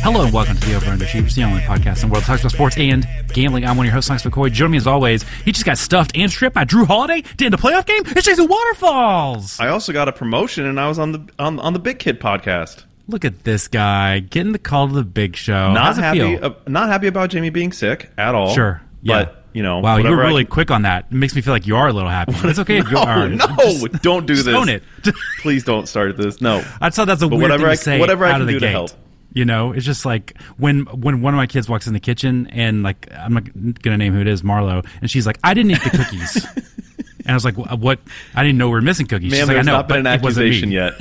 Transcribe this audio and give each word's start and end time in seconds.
Hello 0.00 0.24
and 0.24 0.32
welcome 0.32 0.56
to 0.56 0.66
the 0.66 0.74
Over 0.76 0.86
Underachievers, 0.86 1.34
the 1.34 1.42
only 1.42 1.60
podcast 1.62 2.02
in 2.02 2.08
the 2.08 2.12
world 2.12 2.22
that 2.22 2.26
talks 2.28 2.42
about 2.42 2.52
sports 2.52 2.78
and 2.78 3.06
gambling. 3.32 3.64
I'm 3.64 3.76
one 3.76 3.84
of 3.84 3.88
your 3.88 3.94
hosts, 3.94 4.08
Lance 4.08 4.22
McCoy. 4.22 4.52
Joining 4.52 4.72
me 4.72 4.78
as 4.78 4.86
always, 4.86 5.24
he 5.44 5.50
just 5.52 5.66
got 5.66 5.76
stuffed 5.76 6.12
and 6.16 6.30
stripped 6.30 6.54
by 6.54 6.64
Jrue 6.64 6.86
Holiday. 6.86 7.22
Did 7.36 7.46
in 7.46 7.50
the 7.52 7.58
playoff 7.58 7.86
game? 7.86 8.02
It's 8.06 8.24
Jason 8.26 8.46
Waterfalls. 8.46 9.58
I 9.58 9.68
also 9.68 9.92
got 9.92 10.08
a 10.08 10.12
promotion, 10.12 10.64
and 10.64 10.78
I 10.78 10.88
was 10.88 10.98
on 10.98 11.12
the 11.12 11.28
on, 11.38 11.58
on 11.58 11.72
the 11.72 11.78
Big 11.80 11.98
Kid 11.98 12.20
podcast. 12.20 12.84
Look 13.08 13.24
at 13.24 13.42
this 13.44 13.66
guy 13.68 14.20
getting 14.20 14.52
the 14.52 14.58
call 14.58 14.86
to 14.88 14.94
the 14.94 15.02
big 15.02 15.34
show. 15.34 15.72
Not 15.72 15.96
How's 15.96 15.96
happy, 15.96 16.38
uh, 16.38 16.50
not 16.68 16.88
happy 16.88 17.08
about 17.08 17.30
Jamie 17.30 17.50
being 17.50 17.72
sick 17.72 18.10
at 18.16 18.34
all. 18.34 18.54
Sure. 18.54 18.80
Yeah. 19.02 19.24
but 19.24 19.44
you 19.58 19.64
know, 19.64 19.80
wow, 19.80 19.96
you 19.96 20.04
were 20.04 20.10
whatever 20.10 20.22
I 20.22 20.28
really 20.28 20.44
can- 20.44 20.52
quick 20.52 20.70
on 20.70 20.82
that. 20.82 21.06
It 21.10 21.14
makes 21.14 21.34
me 21.34 21.42
feel 21.42 21.52
like 21.52 21.66
you 21.66 21.74
are 21.76 21.88
a 21.88 21.92
little 21.92 22.08
happy. 22.08 22.32
It's 22.48 22.60
okay 22.60 22.78
if 22.78 22.86
you 22.86 22.92
No, 22.94 23.02
are. 23.02 23.28
no, 23.28 23.46
Just- 23.58 23.92
don't 24.02 24.24
do 24.24 24.36
this. 24.36 24.46
Own 24.54 24.68
it. 24.68 24.84
Please 25.40 25.64
don't 25.64 25.88
start 25.88 26.16
this. 26.16 26.40
No, 26.40 26.64
I 26.80 26.90
thought 26.90 27.06
that's 27.08 27.22
a 27.22 27.26
But 27.28 27.38
weird 27.38 27.50
whatever 27.50 27.64
thing 27.64 27.70
I- 27.70 27.74
to 27.74 27.82
say 27.82 27.98
whatever 27.98 28.24
I 28.24 28.32
can 28.32 28.40
of 28.42 28.46
the 28.46 28.52
do 28.54 28.60
to 28.60 28.66
gate. 28.66 28.70
help. 28.72 28.90
You 29.34 29.44
know, 29.44 29.72
it's 29.72 29.84
just 29.84 30.06
like 30.06 30.40
when 30.56 30.82
when 30.86 31.20
one 31.20 31.34
of 31.34 31.38
my 31.38 31.46
kids 31.46 31.68
walks 31.68 31.86
in 31.88 31.92
the 31.92 32.00
kitchen 32.00 32.46
and 32.52 32.82
like 32.84 33.08
I'm 33.14 33.34
not 33.34 33.82
gonna 33.82 33.98
name 33.98 34.14
who 34.14 34.20
it 34.20 34.28
is, 34.28 34.42
Marlo, 34.42 34.86
and 35.02 35.10
she's 35.10 35.26
like, 35.26 35.38
"I 35.44 35.52
didn't 35.54 35.72
eat 35.72 35.82
the 35.84 35.90
cookies," 35.90 36.46
and 36.56 37.28
I 37.28 37.34
was 37.34 37.44
like, 37.44 37.56
"What? 37.56 37.98
I 38.34 38.42
didn't 38.42 38.58
know 38.58 38.68
we 38.68 38.72
were 38.74 38.80
missing 38.80 39.06
cookies." 39.06 39.30
man, 39.32 39.40
she's 39.40 39.48
like, 39.48 39.58
"I 39.58 39.62
know, 39.62 39.72
not 39.72 39.88
been 39.88 40.04
but 40.04 40.10
an 40.14 40.20
it 40.20 40.22
wasn't 40.22 40.46
me." 40.46 40.50
accusation 40.50 40.70
yet. 40.72 40.94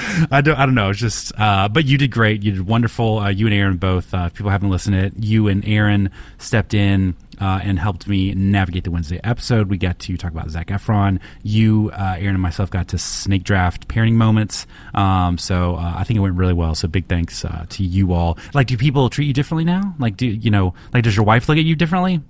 I 0.30 0.40
don't. 0.40 0.56
I 0.56 0.66
don't 0.66 0.74
know. 0.74 0.90
It's 0.90 0.98
just. 0.98 1.32
Uh, 1.38 1.68
but 1.68 1.84
you 1.84 1.98
did 1.98 2.10
great. 2.10 2.42
You 2.42 2.52
did 2.52 2.66
wonderful. 2.66 3.18
Uh, 3.18 3.28
you 3.28 3.46
and 3.46 3.54
Aaron 3.54 3.76
both. 3.76 4.12
Uh, 4.14 4.24
if 4.26 4.34
people 4.34 4.50
haven't 4.50 4.70
listened 4.70 4.94
to 4.94 5.06
it, 5.06 5.12
you 5.18 5.48
and 5.48 5.64
Aaron 5.64 6.10
stepped 6.38 6.74
in 6.74 7.16
uh, 7.40 7.60
and 7.62 7.78
helped 7.78 8.06
me 8.06 8.34
navigate 8.34 8.84
the 8.84 8.90
Wednesday 8.90 9.20
episode. 9.24 9.68
We 9.68 9.78
got 9.78 9.98
to 10.00 10.16
talk 10.16 10.32
about 10.32 10.50
Zac 10.50 10.68
Efron. 10.68 11.20
You, 11.42 11.90
uh, 11.92 12.16
Aaron, 12.18 12.34
and 12.34 12.40
myself 12.42 12.70
got 12.70 12.88
to 12.88 12.98
snake 12.98 13.44
draft 13.44 13.88
parenting 13.88 14.14
moments. 14.14 14.66
Um, 14.94 15.38
so 15.38 15.76
uh, 15.76 15.94
I 15.96 16.04
think 16.04 16.16
it 16.16 16.20
went 16.20 16.36
really 16.36 16.54
well. 16.54 16.74
So 16.74 16.88
big 16.88 17.06
thanks 17.06 17.44
to 17.68 17.84
you 17.84 18.12
all. 18.12 18.38
Like, 18.54 18.66
do 18.66 18.76
people 18.76 19.10
treat 19.10 19.26
you 19.26 19.32
differently 19.32 19.64
now? 19.64 19.94
Like, 19.98 20.16
do 20.16 20.26
you 20.26 20.50
know? 20.50 20.74
Like, 20.92 21.04
does 21.04 21.16
your 21.16 21.24
wife 21.24 21.48
look 21.48 21.58
at 21.58 21.64
you 21.64 21.76
differently? 21.76 22.20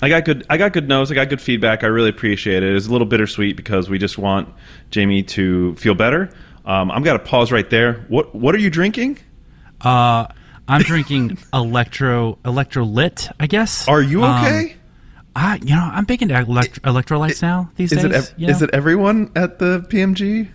I 0.00 0.08
got 0.08 0.24
good. 0.24 0.46
I 0.48 0.58
got 0.58 0.72
good 0.72 0.88
notes. 0.88 1.10
I 1.10 1.14
got 1.14 1.28
good 1.28 1.40
feedback. 1.40 1.82
I 1.82 1.88
really 1.88 2.10
appreciate 2.10 2.62
it. 2.62 2.70
It 2.70 2.74
was 2.74 2.86
a 2.86 2.92
little 2.92 3.06
bittersweet 3.06 3.56
because 3.56 3.90
we 3.90 3.98
just 3.98 4.16
want 4.16 4.48
Jamie 4.90 5.24
to 5.24 5.74
feel 5.74 5.94
better. 5.94 6.30
Um, 6.68 6.90
I'm 6.90 7.02
got 7.02 7.14
to 7.14 7.18
pause 7.20 7.50
right 7.50 7.68
there. 7.68 8.04
What 8.08 8.34
What 8.34 8.54
are 8.54 8.58
you 8.58 8.70
drinking? 8.70 9.18
Uh, 9.80 10.26
I'm 10.68 10.82
drinking 10.82 11.38
electro 11.54 12.38
electrolyte. 12.44 13.32
I 13.40 13.46
guess. 13.46 13.88
Are 13.88 14.02
you 14.02 14.22
Um, 14.22 14.44
okay? 14.44 14.76
I, 15.34 15.56
you 15.56 15.74
know, 15.74 15.88
I'm 15.92 16.04
big 16.04 16.20
into 16.20 16.36
elect- 16.38 16.82
electrolytes 16.82 17.40
now 17.42 17.70
these 17.76 17.92
is 17.92 18.02
days. 18.02 18.04
it 18.06 18.12
ev- 18.12 18.34
you 18.36 18.48
is 18.48 18.60
it 18.60 18.70
everyone 18.72 19.30
at 19.36 19.58
the 19.58 19.80
PMG? 19.88 20.48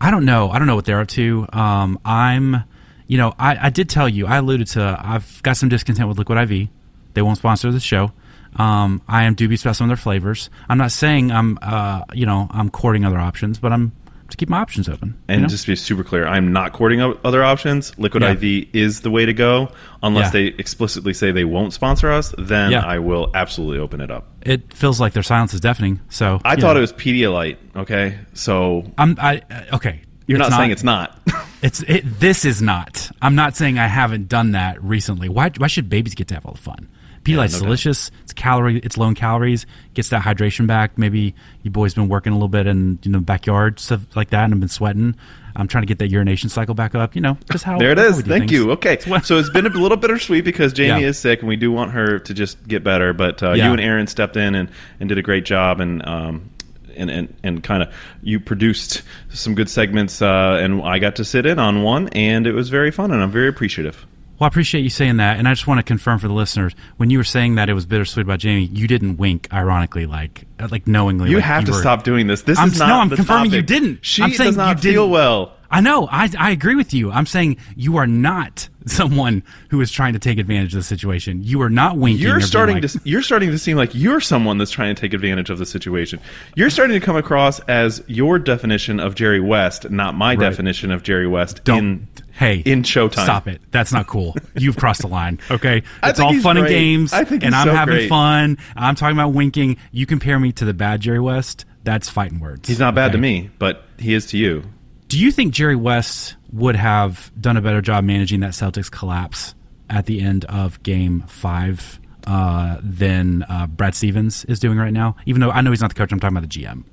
I 0.00 0.10
don't 0.10 0.24
know. 0.24 0.50
I 0.50 0.58
don't 0.58 0.66
know 0.66 0.74
what 0.74 0.84
they're 0.84 1.00
up 1.00 1.08
to. 1.08 1.46
Um, 1.52 1.98
I'm, 2.04 2.64
you 3.06 3.18
know, 3.18 3.34
I, 3.38 3.66
I 3.66 3.70
did 3.70 3.88
tell 3.88 4.08
you. 4.08 4.26
I 4.26 4.38
alluded 4.38 4.66
to. 4.68 4.98
I've 5.00 5.40
got 5.44 5.56
some 5.58 5.68
discontent 5.68 6.08
with 6.08 6.18
Liquid 6.18 6.50
IV. 6.50 6.68
They 7.14 7.22
won't 7.22 7.36
sponsor 7.38 7.70
the 7.70 7.78
show. 7.78 8.10
Um, 8.56 9.00
I 9.06 9.24
am 9.24 9.34
dubious 9.34 9.62
about 9.62 9.76
some 9.76 9.84
of 9.84 9.88
their 9.90 10.02
flavors. 10.02 10.50
I'm 10.68 10.78
not 10.78 10.90
saying 10.92 11.30
I'm, 11.30 11.58
uh, 11.62 12.04
you 12.14 12.26
know, 12.26 12.48
I'm 12.50 12.68
courting 12.70 13.04
other 13.04 13.18
options, 13.18 13.58
but 13.60 13.72
I'm 13.72 13.92
to 14.32 14.36
keep 14.36 14.48
my 14.48 14.58
options 14.58 14.88
open. 14.88 15.10
you 15.10 15.34
And 15.34 15.42
know? 15.42 15.48
just 15.48 15.64
to 15.66 15.70
be 15.72 15.76
super 15.76 16.02
clear, 16.04 16.26
I'm 16.26 16.52
not 16.52 16.72
courting 16.72 17.00
other 17.00 17.42
options. 17.44 17.96
Liquid 17.98 18.22
Yeah. 18.22 18.32
IV 18.32 18.68
is 18.72 19.00
the 19.02 19.10
way 19.10 19.24
to 19.24 19.32
go, 19.32 19.70
unless 20.02 20.26
Yeah. 20.26 20.30
they 20.40 20.46
explicitly 20.58 21.14
say 21.14 21.30
they 21.30 21.44
won't 21.44 21.72
sponsor 21.72 22.10
us. 22.10 22.34
Then 22.38 22.72
Yeah. 22.72 22.80
I 22.80 22.98
will 22.98 23.30
absolutely 23.34 23.78
open 23.78 24.00
it 24.00 24.10
up. 24.10 24.26
it 24.42 24.74
feels 24.74 25.00
like 25.00 25.12
their 25.12 25.22
silence 25.22 25.54
is 25.54 25.60
deafening. 25.60 26.00
So 26.08 26.40
I 26.44 26.56
thought 26.56 26.72
know. 26.74 26.78
it 26.78 26.80
was 26.80 26.92
Pedialyte. 26.92 27.56
Okay, 27.76 28.18
so 28.34 28.90
I'm. 28.98 29.16
I 29.20 29.40
uh, 29.50 29.76
okay. 29.76 30.00
you're 30.26 30.40
It's 30.40 30.50
not, 30.50 30.56
saying 30.58 30.70
it's 30.72 30.82
not. 30.84 31.18
It's 31.62 31.80
it, 31.86 32.02
this 32.18 32.44
is 32.44 32.60
not. 32.60 33.08
I'm 33.22 33.36
not 33.36 33.54
saying 33.54 33.78
I 33.78 33.86
haven't 33.86 34.26
done 34.28 34.50
that 34.50 34.82
recently. 34.82 35.28
Why 35.28 35.50
why 35.58 35.68
should 35.68 35.88
babies 35.88 36.16
get 36.16 36.26
to 36.28 36.34
have 36.34 36.44
all 36.44 36.54
the 36.54 36.58
fun? 36.60 36.88
Pedialyte's 37.24 37.52
no 37.54 37.58
doubt. 37.60 37.64
delicious. 37.66 38.10
It's 38.24 38.32
calorie. 38.32 38.78
It's 38.78 38.96
low 38.96 39.06
in 39.08 39.14
calories. 39.14 39.64
Gets 39.94 40.08
that 40.08 40.22
hydration 40.22 40.66
back. 40.66 40.98
Maybe 40.98 41.34
you 41.62 41.70
boys 41.70 41.94
been 41.94 42.08
working 42.08 42.32
a 42.32 42.36
little 42.36 42.48
bit 42.48 42.66
in 42.66 42.98
you 43.02 43.10
know 43.10 43.20
backyard 43.20 43.78
stuff 43.78 44.04
like 44.16 44.30
that 44.30 44.44
and 44.44 44.52
have 44.52 44.60
been 44.60 44.68
sweating. 44.68 45.14
I'm 45.54 45.68
trying 45.68 45.82
to 45.82 45.86
get 45.86 45.98
that 45.98 46.08
urination 46.08 46.48
cycle 46.48 46.74
back 46.74 46.94
up. 46.94 47.14
You 47.14 47.20
know, 47.20 47.36
just 47.50 47.62
how 47.64 47.78
there 47.78 47.90
it 47.92 47.98
is. 47.98 48.04
how 48.04 48.10
is. 48.10 48.16
we 48.16 48.22
Thank 48.28 48.40
things. 48.42 48.52
you. 48.52 48.70
Okay, 48.72 48.98
so 49.22 49.38
it's 49.38 49.50
been 49.50 49.66
a 49.66 49.70
little 49.70 49.98
bittersweet 49.98 50.44
because 50.44 50.72
Jamie 50.72 51.02
Yeah. 51.02 51.08
is 51.08 51.18
sick, 51.18 51.40
and 51.40 51.48
we 51.48 51.56
do 51.56 51.70
want 51.70 51.92
her 51.92 52.18
to 52.18 52.34
just 52.34 52.66
get 52.66 52.82
better. 52.82 53.12
But 53.12 53.42
uh, 53.42 53.52
Yeah. 53.52 53.66
you 53.66 53.72
and 53.72 53.80
Aaron 53.80 54.06
stepped 54.06 54.36
in 54.36 54.54
and, 54.54 54.68
and 54.98 55.08
did 55.08 55.18
a 55.18 55.22
great 55.22 55.44
job, 55.44 55.78
and 55.80 56.04
um, 56.06 56.50
and 56.96 57.10
and, 57.10 57.34
and 57.44 57.62
kind 57.62 57.82
of 57.82 57.94
you 58.22 58.40
produced 58.40 59.02
some 59.28 59.54
good 59.54 59.68
segments, 59.70 60.20
uh, 60.22 60.58
and 60.60 60.82
I 60.82 60.98
got 60.98 61.16
to 61.16 61.24
sit 61.24 61.44
in 61.46 61.58
on 61.58 61.82
one, 61.82 62.08
and 62.08 62.46
it 62.46 62.52
was 62.52 62.68
very 62.70 62.90
fun, 62.90 63.10
and 63.12 63.22
I'm 63.22 63.30
very 63.30 63.48
appreciative. 63.48 64.06
Well, 64.42 64.46
I 64.46 64.48
appreciate 64.48 64.80
you 64.80 64.90
saying 64.90 65.18
that, 65.18 65.38
and 65.38 65.46
I 65.46 65.52
just 65.54 65.68
want 65.68 65.78
to 65.78 65.84
confirm 65.84 66.18
for 66.18 66.26
the 66.26 66.34
listeners 66.34 66.72
when 66.96 67.10
you 67.10 67.18
were 67.18 67.22
saying 67.22 67.54
that 67.54 67.68
it 67.68 67.74
was 67.74 67.86
bittersweet 67.86 68.26
about 68.26 68.40
Jamie, 68.40 68.64
you 68.64 68.88
didn't 68.88 69.16
wink, 69.16 69.46
ironically, 69.52 70.04
like 70.04 70.46
uh, 70.58 70.66
like 70.68 70.88
knowingly. 70.88 71.30
You 71.30 71.36
like 71.36 71.44
have 71.44 71.64
to 71.66 71.70
were- 71.70 71.78
stop 71.78 72.02
doing 72.02 72.26
this. 72.26 72.42
This 72.42 72.58
I'm, 72.58 72.66
is 72.70 72.78
not. 72.80 72.88
no, 72.88 72.94
I'm 72.96 73.10
confirming 73.10 73.52
you 73.52 73.62
didn't. 73.62 74.04
She 74.04 74.20
I'm 74.20 74.32
saying 74.32 74.48
does 74.48 74.56
not 74.56 74.68
you 74.78 74.82
didn't. 74.82 74.94
feel 74.94 75.10
well. 75.10 75.52
I 75.72 75.80
know. 75.80 76.06
I, 76.10 76.28
I 76.38 76.50
agree 76.50 76.74
with 76.74 76.92
you. 76.92 77.10
I'm 77.10 77.24
saying 77.24 77.56
you 77.74 77.96
are 77.96 78.06
not 78.06 78.68
someone 78.86 79.42
who 79.70 79.80
is 79.80 79.90
trying 79.90 80.12
to 80.12 80.18
take 80.18 80.38
advantage 80.38 80.74
of 80.74 80.78
the 80.80 80.84
situation. 80.84 81.42
You 81.42 81.62
are 81.62 81.70
not 81.70 81.96
winking. 81.96 82.22
You're 82.22 82.42
starting 82.42 82.80
like- 82.80 82.90
to 82.92 83.00
you're 83.04 83.22
starting 83.22 83.50
to 83.50 83.58
seem 83.58 83.76
like 83.78 83.94
you're 83.94 84.20
someone 84.20 84.58
that's 84.58 84.70
trying 84.70 84.94
to 84.94 85.00
take 85.00 85.14
advantage 85.14 85.48
of 85.48 85.58
the 85.58 85.64
situation. 85.66 86.20
You're 86.54 86.68
starting 86.70 86.98
to 87.00 87.04
come 87.04 87.16
across 87.16 87.58
as 87.60 88.04
your 88.06 88.38
definition 88.38 89.00
of 89.00 89.14
Jerry 89.14 89.40
West, 89.40 89.90
not 89.90 90.14
my 90.14 90.36
definition 90.36 90.90
of 90.90 91.02
Jerry 91.02 91.26
West. 91.26 91.64
Don't. 91.64 91.78
in, 91.78 92.08
hey, 92.32 92.56
in 92.66 92.82
Showtime. 92.82 93.24
Stop 93.24 93.48
it. 93.48 93.62
That's 93.70 93.92
not 93.92 94.06
cool. 94.06 94.36
You've 94.54 94.76
crossed 94.76 95.00
the 95.00 95.08
line. 95.08 95.38
Okay, 95.50 95.82
it's 96.02 96.18
all 96.18 96.38
fun 96.40 96.56
and 96.56 96.66
games, 96.66 97.12
I 97.12 97.24
think 97.24 97.44
and 97.44 97.54
I'm 97.54 97.66
so 97.66 97.74
having 97.74 97.94
great. 97.94 98.08
fun. 98.08 98.58
I'm 98.74 98.94
talking 98.94 99.16
about 99.16 99.30
winking. 99.34 99.76
You 99.90 100.06
compare 100.06 100.38
me 100.38 100.52
to 100.52 100.64
the 100.64 100.72
bad 100.74 101.00
Jerry 101.00 101.20
West. 101.20 101.64
That's 101.84 102.08
fighting 102.08 102.40
words. 102.40 102.68
He's 102.68 102.78
not 102.78 102.94
bad 102.94 103.06
okay? 103.06 103.12
to 103.12 103.18
me, 103.18 103.50
but 103.58 103.84
he 103.98 104.14
is 104.14 104.26
to 104.26 104.38
you. 104.38 104.64
Do 105.12 105.18
you 105.18 105.30
think 105.30 105.52
Jerry 105.52 105.76
West 105.76 106.36
would 106.54 106.74
have 106.74 107.30
done 107.38 107.58
a 107.58 107.60
better 107.60 107.82
job 107.82 108.02
managing 108.02 108.40
that 108.40 108.52
Celtics 108.52 108.90
collapse 108.90 109.54
at 109.90 110.06
the 110.06 110.22
end 110.22 110.46
of 110.46 110.82
Game 110.82 111.20
Five 111.28 112.00
uh, 112.26 112.78
than 112.82 113.42
uh, 113.42 113.66
Brad 113.66 113.94
Stevens 113.94 114.46
is 114.46 114.58
doing 114.58 114.78
right 114.78 114.90
now? 114.92 115.16
Even 115.26 115.42
though 115.42 115.50
I 115.50 115.60
know 115.60 115.68
he's 115.68 115.82
not 115.82 115.90
the 115.90 115.96
coach, 115.96 116.12
I'm 116.12 116.18
talking 116.18 116.34
about 116.34 116.48
the 116.50 116.60
GM. 116.60 116.84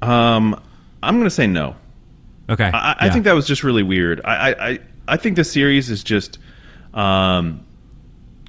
Um, 0.00 0.58
I'm 1.02 1.16
going 1.16 1.24
to 1.26 1.30
say 1.30 1.46
no. 1.46 1.76
Okay, 2.48 2.64
I, 2.72 2.96
I 2.98 3.04
yeah. 3.06 3.12
think 3.12 3.26
that 3.26 3.34
was 3.34 3.46
just 3.46 3.62
really 3.62 3.82
weird. 3.82 4.22
I, 4.24 4.52
I, 4.52 4.68
I, 4.70 4.78
I 5.08 5.16
think 5.18 5.36
the 5.36 5.44
series 5.44 5.90
is 5.90 6.02
just, 6.02 6.38
um, 6.94 7.62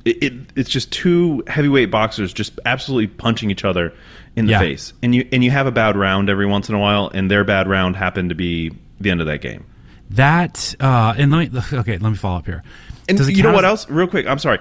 it, 0.05 0.23
it 0.23 0.33
it's 0.55 0.69
just 0.69 0.89
two 0.93 1.43
heavyweight 1.47 1.91
boxers 1.91 2.31
just 2.31 2.61
absolutely 2.65 3.07
punching 3.07 3.51
each 3.51 3.65
other 3.65 3.93
in 4.37 4.45
the 4.45 4.51
Yeah. 4.53 4.59
face, 4.59 4.93
and 5.03 5.13
you 5.13 5.27
and 5.33 5.43
you 5.43 5.51
have 5.51 5.67
a 5.67 5.71
bad 5.73 5.97
round 5.97 6.29
every 6.29 6.45
once 6.45 6.69
in 6.69 6.75
a 6.75 6.79
while, 6.79 7.11
and 7.13 7.29
their 7.29 7.43
bad 7.43 7.67
round 7.67 7.97
happened 7.97 8.29
to 8.29 8.35
be 8.35 8.71
the 9.03 9.11
end 9.11 9.21
of 9.21 9.27
that 9.27 9.41
game. 9.41 9.65
that. 10.11 10.75
Uh, 10.79 11.13
and 11.17 11.31
let 11.31 11.51
me 11.53 11.59
okay, 11.73 11.97
let 11.97 12.09
me 12.09 12.15
follow 12.15 12.37
up 12.39 12.45
here. 12.45 12.63
And 13.09 13.19
you 13.27 13.43
know 13.43 13.53
what 13.53 13.65
else? 13.65 13.89
Real 13.89 14.07
quick, 14.07 14.25
I'm 14.27 14.39
sorry. 14.39 14.59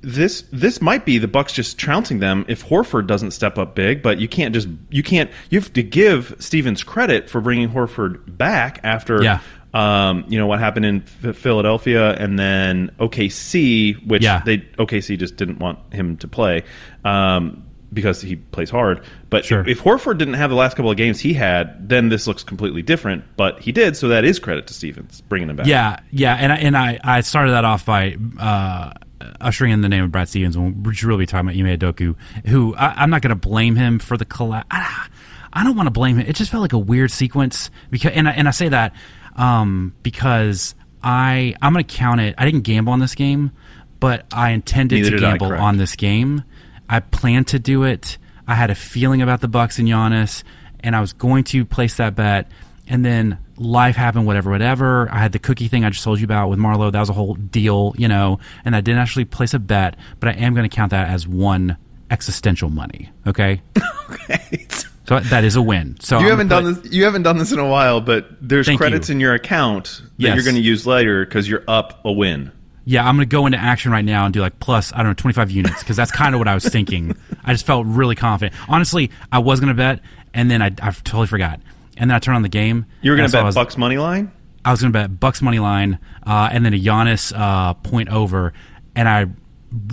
This 0.00 0.42
this 0.52 0.80
might 0.80 1.04
be 1.04 1.18
the 1.18 1.26
Bucks 1.26 1.52
just 1.52 1.76
trouncing 1.76 2.20
them 2.20 2.44
if 2.48 2.64
Horford 2.64 3.06
doesn't 3.08 3.32
step 3.32 3.58
up 3.58 3.74
big, 3.74 4.00
but 4.00 4.20
you 4.20 4.28
can't 4.28 4.54
just 4.54 4.68
you 4.90 5.02
can't 5.02 5.28
you 5.50 5.58
have 5.58 5.72
to 5.72 5.82
give 5.82 6.36
Stevens 6.38 6.84
credit 6.84 7.28
for 7.28 7.40
bringing 7.40 7.68
Horford 7.68 8.20
back 8.38 8.78
after 8.84 9.20
Yeah. 9.22 9.40
um, 9.74 10.24
you 10.28 10.38
know 10.38 10.46
what 10.46 10.60
happened 10.60 10.86
in 10.86 11.00
Philadelphia 11.00 12.12
and 12.14 12.38
then 12.38 12.92
OKC, 13.00 14.06
which 14.06 14.22
Yeah. 14.22 14.40
they 14.46 14.58
OKC 14.78 15.18
just 15.18 15.34
didn't 15.36 15.58
want 15.58 15.78
him 15.92 16.16
to 16.18 16.28
play 16.28 16.62
um, 17.04 17.64
because 17.92 18.20
he 18.20 18.36
plays 18.36 18.70
hard. 18.70 19.02
But 19.30 19.44
Sure. 19.44 19.60
if, 19.60 19.68
if 19.68 19.82
Horford 19.82 20.18
didn't 20.18 20.34
have 20.34 20.50
the 20.50 20.56
last 20.56 20.76
couple 20.76 20.90
of 20.90 20.96
games 20.96 21.20
he 21.20 21.32
had, 21.34 21.88
then 21.88 22.08
this 22.08 22.26
looks 22.26 22.42
completely 22.42 22.82
different. 22.82 23.24
But 23.36 23.60
he 23.60 23.72
did, 23.72 23.96
so 23.96 24.08
that 24.08 24.24
is 24.24 24.38
credit 24.38 24.66
to 24.68 24.74
Stevens 24.74 25.20
bringing 25.22 25.48
him 25.50 25.56
back. 25.56 25.66
Yeah, 25.66 26.00
yeah, 26.10 26.34
and 26.34 26.52
I, 26.52 26.56
and 26.56 26.76
I, 26.76 27.00
I 27.02 27.20
started 27.22 27.52
that 27.52 27.64
off 27.64 27.86
by 27.86 28.16
uh, 28.38 28.92
ushering 29.40 29.72
in 29.72 29.80
the 29.80 29.88
name 29.88 30.04
of 30.04 30.12
Brad 30.12 30.28
Stevens. 30.28 30.56
when 30.56 30.82
We're 30.82 30.92
really 31.04 31.22
be 31.22 31.26
talking 31.26 31.48
about 31.48 31.58
Ime 31.58 31.78
Udoka, 31.78 32.14
who 32.46 32.74
I, 32.76 32.94
I'm 33.02 33.10
not 33.10 33.22
going 33.22 33.30
to 33.30 33.36
blame 33.36 33.76
him 33.76 33.98
for 33.98 34.16
the 34.16 34.24
collapse. 34.24 34.68
I, 34.70 35.08
I 35.52 35.64
don't 35.64 35.76
want 35.76 35.86
to 35.86 35.92
blame 35.92 36.18
him. 36.18 36.26
It 36.26 36.36
just 36.36 36.50
felt 36.50 36.60
like 36.60 36.72
a 36.72 36.78
weird 36.78 37.10
sequence 37.10 37.70
because, 37.90 38.12
and 38.12 38.28
I, 38.28 38.32
and 38.32 38.46
I 38.48 38.50
say 38.50 38.68
that 38.68 38.94
um, 39.36 39.94
because 40.02 40.74
I 41.02 41.54
I'm 41.62 41.72
going 41.72 41.84
to 41.84 41.94
count 41.94 42.20
it. 42.20 42.34
I 42.36 42.44
didn't 42.44 42.62
gamble 42.62 42.92
on 42.92 43.00
this 43.00 43.14
game, 43.14 43.52
but 44.00 44.26
I 44.32 44.50
intended 44.50 44.96
Neither 44.96 45.10
to 45.12 45.18
gamble 45.18 45.52
on 45.52 45.78
this 45.78 45.96
game. 45.96 46.44
I 46.88 47.00
planned 47.00 47.48
to 47.48 47.58
do 47.58 47.84
it. 47.84 48.18
I 48.46 48.54
had 48.54 48.70
a 48.70 48.74
feeling 48.74 49.20
about 49.22 49.40
the 49.40 49.48
Bucks 49.48 49.78
and 49.78 49.86
Giannis, 49.88 50.42
and 50.80 50.96
I 50.96 51.00
was 51.00 51.12
going 51.12 51.44
to 51.44 51.64
place 51.64 51.96
that 51.96 52.14
bet. 52.14 52.50
And 52.90 53.04
then 53.04 53.36
life 53.58 53.96
happened, 53.96 54.26
whatever, 54.26 54.50
whatever. 54.50 55.10
I 55.12 55.18
had 55.18 55.32
the 55.32 55.38
cookie 55.38 55.68
thing 55.68 55.84
I 55.84 55.90
just 55.90 56.02
told 56.02 56.18
you 56.20 56.24
about 56.24 56.48
with 56.48 56.58
Marlo. 56.58 56.90
That 56.90 57.00
was 57.00 57.10
a 57.10 57.12
whole 57.12 57.34
deal, 57.34 57.94
you 57.98 58.08
know. 58.08 58.38
And 58.64 58.74
I 58.74 58.80
didn't 58.80 59.00
actually 59.00 59.26
place 59.26 59.52
a 59.52 59.58
bet, 59.58 59.96
but 60.20 60.30
I 60.30 60.32
am 60.32 60.54
going 60.54 60.68
to 60.68 60.74
count 60.74 60.92
that 60.92 61.08
as 61.08 61.28
one 61.28 61.76
existential 62.10 62.70
money. 62.70 63.10
Okay. 63.26 63.60
Okay. 64.10 64.66
So 65.06 65.20
that 65.20 65.44
is 65.44 65.54
a 65.56 65.60
win. 65.62 65.96
So 66.00 66.18
You 66.18 66.28
haven't 66.30 66.48
gonna 66.48 66.72
done 66.72 66.82
this. 66.82 66.92
You 66.92 67.04
haven't 67.04 67.22
done 67.24 67.36
this 67.36 67.52
in 67.52 67.58
a 67.58 67.66
while, 67.68 68.00
but 68.00 68.26
there's 68.40 68.68
credits 68.76 69.08
you. 69.10 69.14
in 69.16 69.20
your 69.20 69.34
account 69.34 70.00
that 70.02 70.10
Yes. 70.16 70.34
you're 70.34 70.44
going 70.44 70.56
to 70.56 70.62
use 70.62 70.86
later 70.86 71.24
because 71.26 71.46
you're 71.48 71.64
up 71.68 72.00
a 72.06 72.12
win. 72.12 72.50
Yeah, 72.88 73.06
I'm 73.06 73.16
going 73.16 73.28
to 73.28 73.30
go 73.30 73.44
into 73.44 73.58
action 73.58 73.92
right 73.92 74.04
now 74.04 74.24
and 74.24 74.32
do 74.32 74.40
like 74.40 74.58
plus, 74.60 74.94
I 74.94 74.98
don't 74.98 75.08
know, 75.08 75.12
25 75.14 75.50
units 75.50 75.80
because 75.80 75.94
that's 75.94 76.10
kind 76.10 76.34
of 76.34 76.38
what 76.38 76.48
I 76.48 76.54
was 76.54 76.64
thinking. 76.64 77.14
I 77.44 77.52
just 77.52 77.66
felt 77.66 77.84
really 77.86 78.14
confident. 78.14 78.58
Honestly, 78.66 79.10
I 79.30 79.40
was 79.40 79.60
going 79.60 79.68
to 79.68 79.74
bet 79.74 80.00
and 80.32 80.50
then 80.50 80.62
I, 80.62 80.68
I 80.80 80.90
totally 80.90 81.26
forgot. 81.26 81.60
And 81.98 82.08
then 82.10 82.14
I 82.16 82.18
turned 82.18 82.36
on 82.36 82.42
the 82.42 82.48
game. 82.48 82.86
You 83.02 83.10
were 83.10 83.18
going 83.18 83.28
to 83.28 83.32
bet 83.36 83.44
was- 83.44 83.54
Bucks 83.54 83.76
money 83.76 83.98
line. 83.98 84.32
I 84.64 84.70
was 84.70 84.80
going 84.80 84.90
to 84.90 84.98
bet 84.98 85.20
Bucks 85.20 85.42
money 85.42 85.58
line 85.58 85.98
uh, 86.26 86.48
and 86.50 86.64
then 86.64 86.72
a 86.72 86.78
Giannis 86.78 87.30
uh, 87.38 87.74
point 87.74 88.08
over, 88.08 88.54
and 88.96 89.06
I 89.06 89.26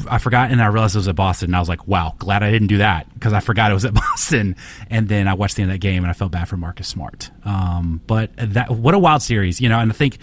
I 0.09 0.19
forgot, 0.19 0.51
and 0.51 0.61
I 0.61 0.67
realized 0.67 0.95
it 0.95 0.99
was 0.99 1.07
at 1.09 1.15
Boston. 1.15 1.49
And 1.49 1.55
I 1.55 1.59
was 1.59 1.67
like, 1.67 1.87
"Wow, 1.87 2.15
glad 2.17 2.43
I 2.43 2.51
didn't 2.51 2.67
do 2.67 2.77
that 2.77 3.13
because 3.13 3.33
I 3.33 3.41
forgot 3.41 3.71
it 3.71 3.73
was 3.73 3.83
at 3.85 3.93
Boston." 4.05 4.55
And 4.89 5.09
then 5.09 5.27
I 5.27 5.33
watched 5.33 5.57
the 5.57 5.63
end 5.63 5.71
of 5.71 5.75
that 5.75 5.79
game, 5.79 6.03
and 6.03 6.09
I 6.09 6.13
felt 6.13 6.31
bad 6.31 6.47
for 6.47 6.55
Marcus 6.57 6.87
Smart. 6.87 7.29
Um, 7.43 8.01
but 8.07 8.31
that 8.37 8.71
what 8.71 8.93
a 8.95 8.99
wild 8.99 9.21
series, 9.21 9.59
you 9.59 9.67
know. 9.69 9.79
And 9.79 9.91
I 9.91 9.93
think 9.93 10.17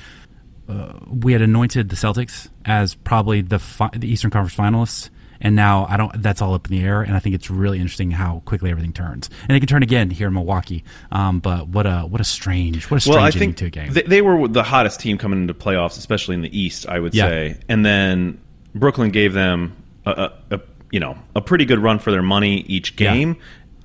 uh, 0.69 0.93
we 1.09 1.33
had 1.33 1.43
anointed 1.43 1.89
the 1.89 1.97
Celtics 1.97 2.49
as 2.65 2.95
probably 2.95 3.41
the 3.43 3.59
fi- 3.59 3.91
the 3.97 4.09
Eastern 4.11 4.31
Conference 4.31 4.55
finalists. 4.57 5.11
And 5.45 5.57
now 5.57 5.87
I 5.89 5.97
don't. 5.97 6.23
That's 6.23 6.41
all 6.41 6.55
up 6.55 6.71
in 6.71 6.79
the 6.79 6.85
air, 6.85 7.03
and 7.03 7.17
I 7.17 7.19
think 7.19 7.35
it's 7.35 7.51
really 7.51 7.81
interesting 7.81 8.13
how 8.13 8.43
quickly 8.45 8.71
everything 8.71 8.93
turns, 8.93 9.29
and 9.49 9.57
it 9.57 9.59
can 9.59 9.67
turn 9.67 9.83
again 9.83 10.09
here 10.09 10.29
in 10.29 10.35
Milwaukee. 10.35 10.85
Um, 11.11 11.41
but 11.41 11.67
what 11.67 11.85
a 11.85 12.03
what 12.03 12.21
a 12.21 12.25
strange 12.25 12.89
what 12.89 12.99
a 12.99 13.01
strange 13.01 13.17
Well, 13.17 13.25
I 13.25 13.33
think 13.33 13.57
to 13.57 13.65
a 13.65 13.71
game. 13.71 13.93
they, 13.93 14.03
they 14.03 14.23
were 14.23 14.47
the 14.47 14.63
hottest 14.63 15.01
team 15.01 15.19
coming 15.19 15.41
into 15.41 15.53
playoffs, 15.53 15.99
especially 15.99 16.37
in 16.37 16.43
the 16.43 16.57
East. 16.57 16.87
I 16.89 17.01
would 17.01 17.13
Yeah. 17.13 17.27
say, 17.27 17.61
and 17.69 17.85
then 17.85 18.41
Brooklyn 18.73 19.11
gave 19.11 19.33
them 19.33 19.75
a, 20.07 20.11
a, 20.13 20.55
a 20.55 20.61
you 20.93 21.01
know 21.01 21.19
a 21.35 21.41
pretty 21.41 21.65
good 21.65 21.81
run 21.81 21.99
for 21.99 22.13
their 22.13 22.23
money 22.23 22.59
each 22.69 22.95
Yeah. 23.01 23.13
game, 23.13 23.37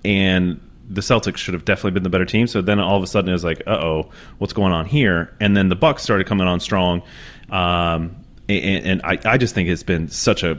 and 0.05 0.59
the 0.89 1.01
Celtics 1.01 1.37
should 1.37 1.53
have 1.53 1.65
definitely 1.65 1.91
been 1.91 2.03
the 2.03 2.09
better 2.09 2.25
team. 2.25 2.47
So 2.47 2.61
then 2.61 2.79
all 2.79 2.97
of 2.97 3.03
a 3.03 3.07
sudden 3.07 3.29
it 3.29 3.33
was 3.33 3.43
like, 3.43 3.61
uh 3.67 3.71
oh, 3.71 4.09
what's 4.37 4.53
going 4.53 4.71
on 4.73 4.85
here? 4.85 5.35
And 5.39 5.55
then 5.55 5.69
the 5.69 5.75
Bucks 5.75 6.03
started 6.03 6.27
coming 6.27 6.47
on 6.47 6.59
strong. 6.59 7.01
Um, 7.49 8.15
and, 8.49 8.85
and 8.85 9.01
I, 9.03 9.19
I 9.25 9.37
just 9.37 9.53
think 9.53 9.67
it's 9.69 9.83
been 9.83 10.07
such 10.07 10.43
a 10.43 10.57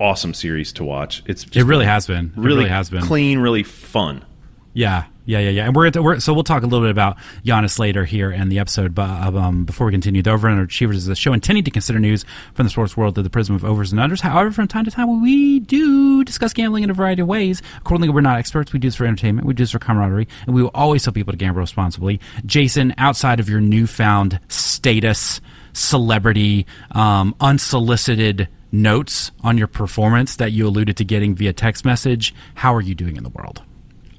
awesome 0.00 0.32
series 0.32 0.72
to 0.74 0.84
watch. 0.84 1.22
It's 1.26 1.44
just 1.44 1.56
It 1.56 1.64
really 1.64 1.84
has 1.84 2.06
been. 2.06 2.32
It 2.34 2.40
really, 2.40 2.56
really 2.56 2.68
has 2.70 2.88
been. 2.88 3.02
clean, 3.02 3.38
really 3.38 3.62
fun. 3.62 4.24
Yeah, 4.72 5.04
yeah, 5.28 5.40
yeah, 5.40 5.50
yeah. 5.50 5.66
And 5.66 5.76
we're, 5.76 5.86
at 5.88 5.92
the, 5.92 6.02
we're 6.02 6.20
so 6.20 6.32
we'll 6.32 6.42
talk 6.42 6.62
a 6.62 6.66
little 6.66 6.86
bit 6.86 6.90
about 6.90 7.18
Giannis 7.44 7.78
later 7.78 8.06
here 8.06 8.32
in 8.32 8.48
the 8.48 8.58
episode. 8.58 8.94
But 8.94 9.34
um, 9.34 9.66
before 9.66 9.86
we 9.86 9.92
continue, 9.92 10.22
the 10.22 10.30
Over 10.30 10.48
and 10.48 10.66
Underachievers 10.66 10.94
is 10.94 11.08
a 11.08 11.14
show 11.14 11.34
intending 11.34 11.64
to 11.64 11.70
consider 11.70 11.98
news 11.98 12.24
from 12.54 12.64
the 12.64 12.70
sports 12.70 12.96
world 12.96 13.14
through 13.14 13.24
the 13.24 13.30
prism 13.30 13.54
of 13.54 13.62
overs 13.62 13.92
and 13.92 14.00
unders. 14.00 14.22
However, 14.22 14.50
from 14.50 14.68
time 14.68 14.86
to 14.86 14.90
time, 14.90 15.20
we 15.20 15.60
do 15.60 16.24
discuss 16.24 16.54
gambling 16.54 16.82
in 16.84 16.88
a 16.88 16.94
variety 16.94 17.20
of 17.20 17.28
ways. 17.28 17.60
Accordingly, 17.76 18.08
we're 18.08 18.22
not 18.22 18.38
experts. 18.38 18.72
We 18.72 18.78
do 18.78 18.88
this 18.88 18.94
for 18.94 19.04
entertainment. 19.04 19.46
We 19.46 19.52
do 19.52 19.64
this 19.64 19.72
for 19.72 19.78
camaraderie, 19.78 20.28
and 20.46 20.54
we 20.54 20.62
will 20.62 20.70
always 20.74 21.04
tell 21.04 21.12
people 21.12 21.34
to 21.34 21.36
gamble 21.36 21.60
responsibly. 21.60 22.20
Jason, 22.46 22.94
outside 22.96 23.38
of 23.38 23.50
your 23.50 23.60
newfound 23.60 24.40
status, 24.48 25.42
celebrity, 25.74 26.64
um, 26.92 27.34
unsolicited 27.38 28.48
notes 28.72 29.30
on 29.42 29.58
your 29.58 29.68
performance 29.68 30.36
that 30.36 30.52
you 30.52 30.66
alluded 30.66 30.96
to 30.96 31.04
getting 31.04 31.34
via 31.34 31.52
text 31.52 31.84
message, 31.84 32.34
how 32.54 32.74
are 32.74 32.80
you 32.80 32.94
doing 32.94 33.16
in 33.16 33.24
the 33.24 33.28
world? 33.28 33.62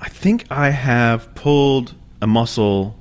I 0.02 0.10
think 0.10 0.46
I 0.50 0.70
have 0.70 1.34
pulled 1.36 1.94
a 2.22 2.28
muscle 2.28 2.98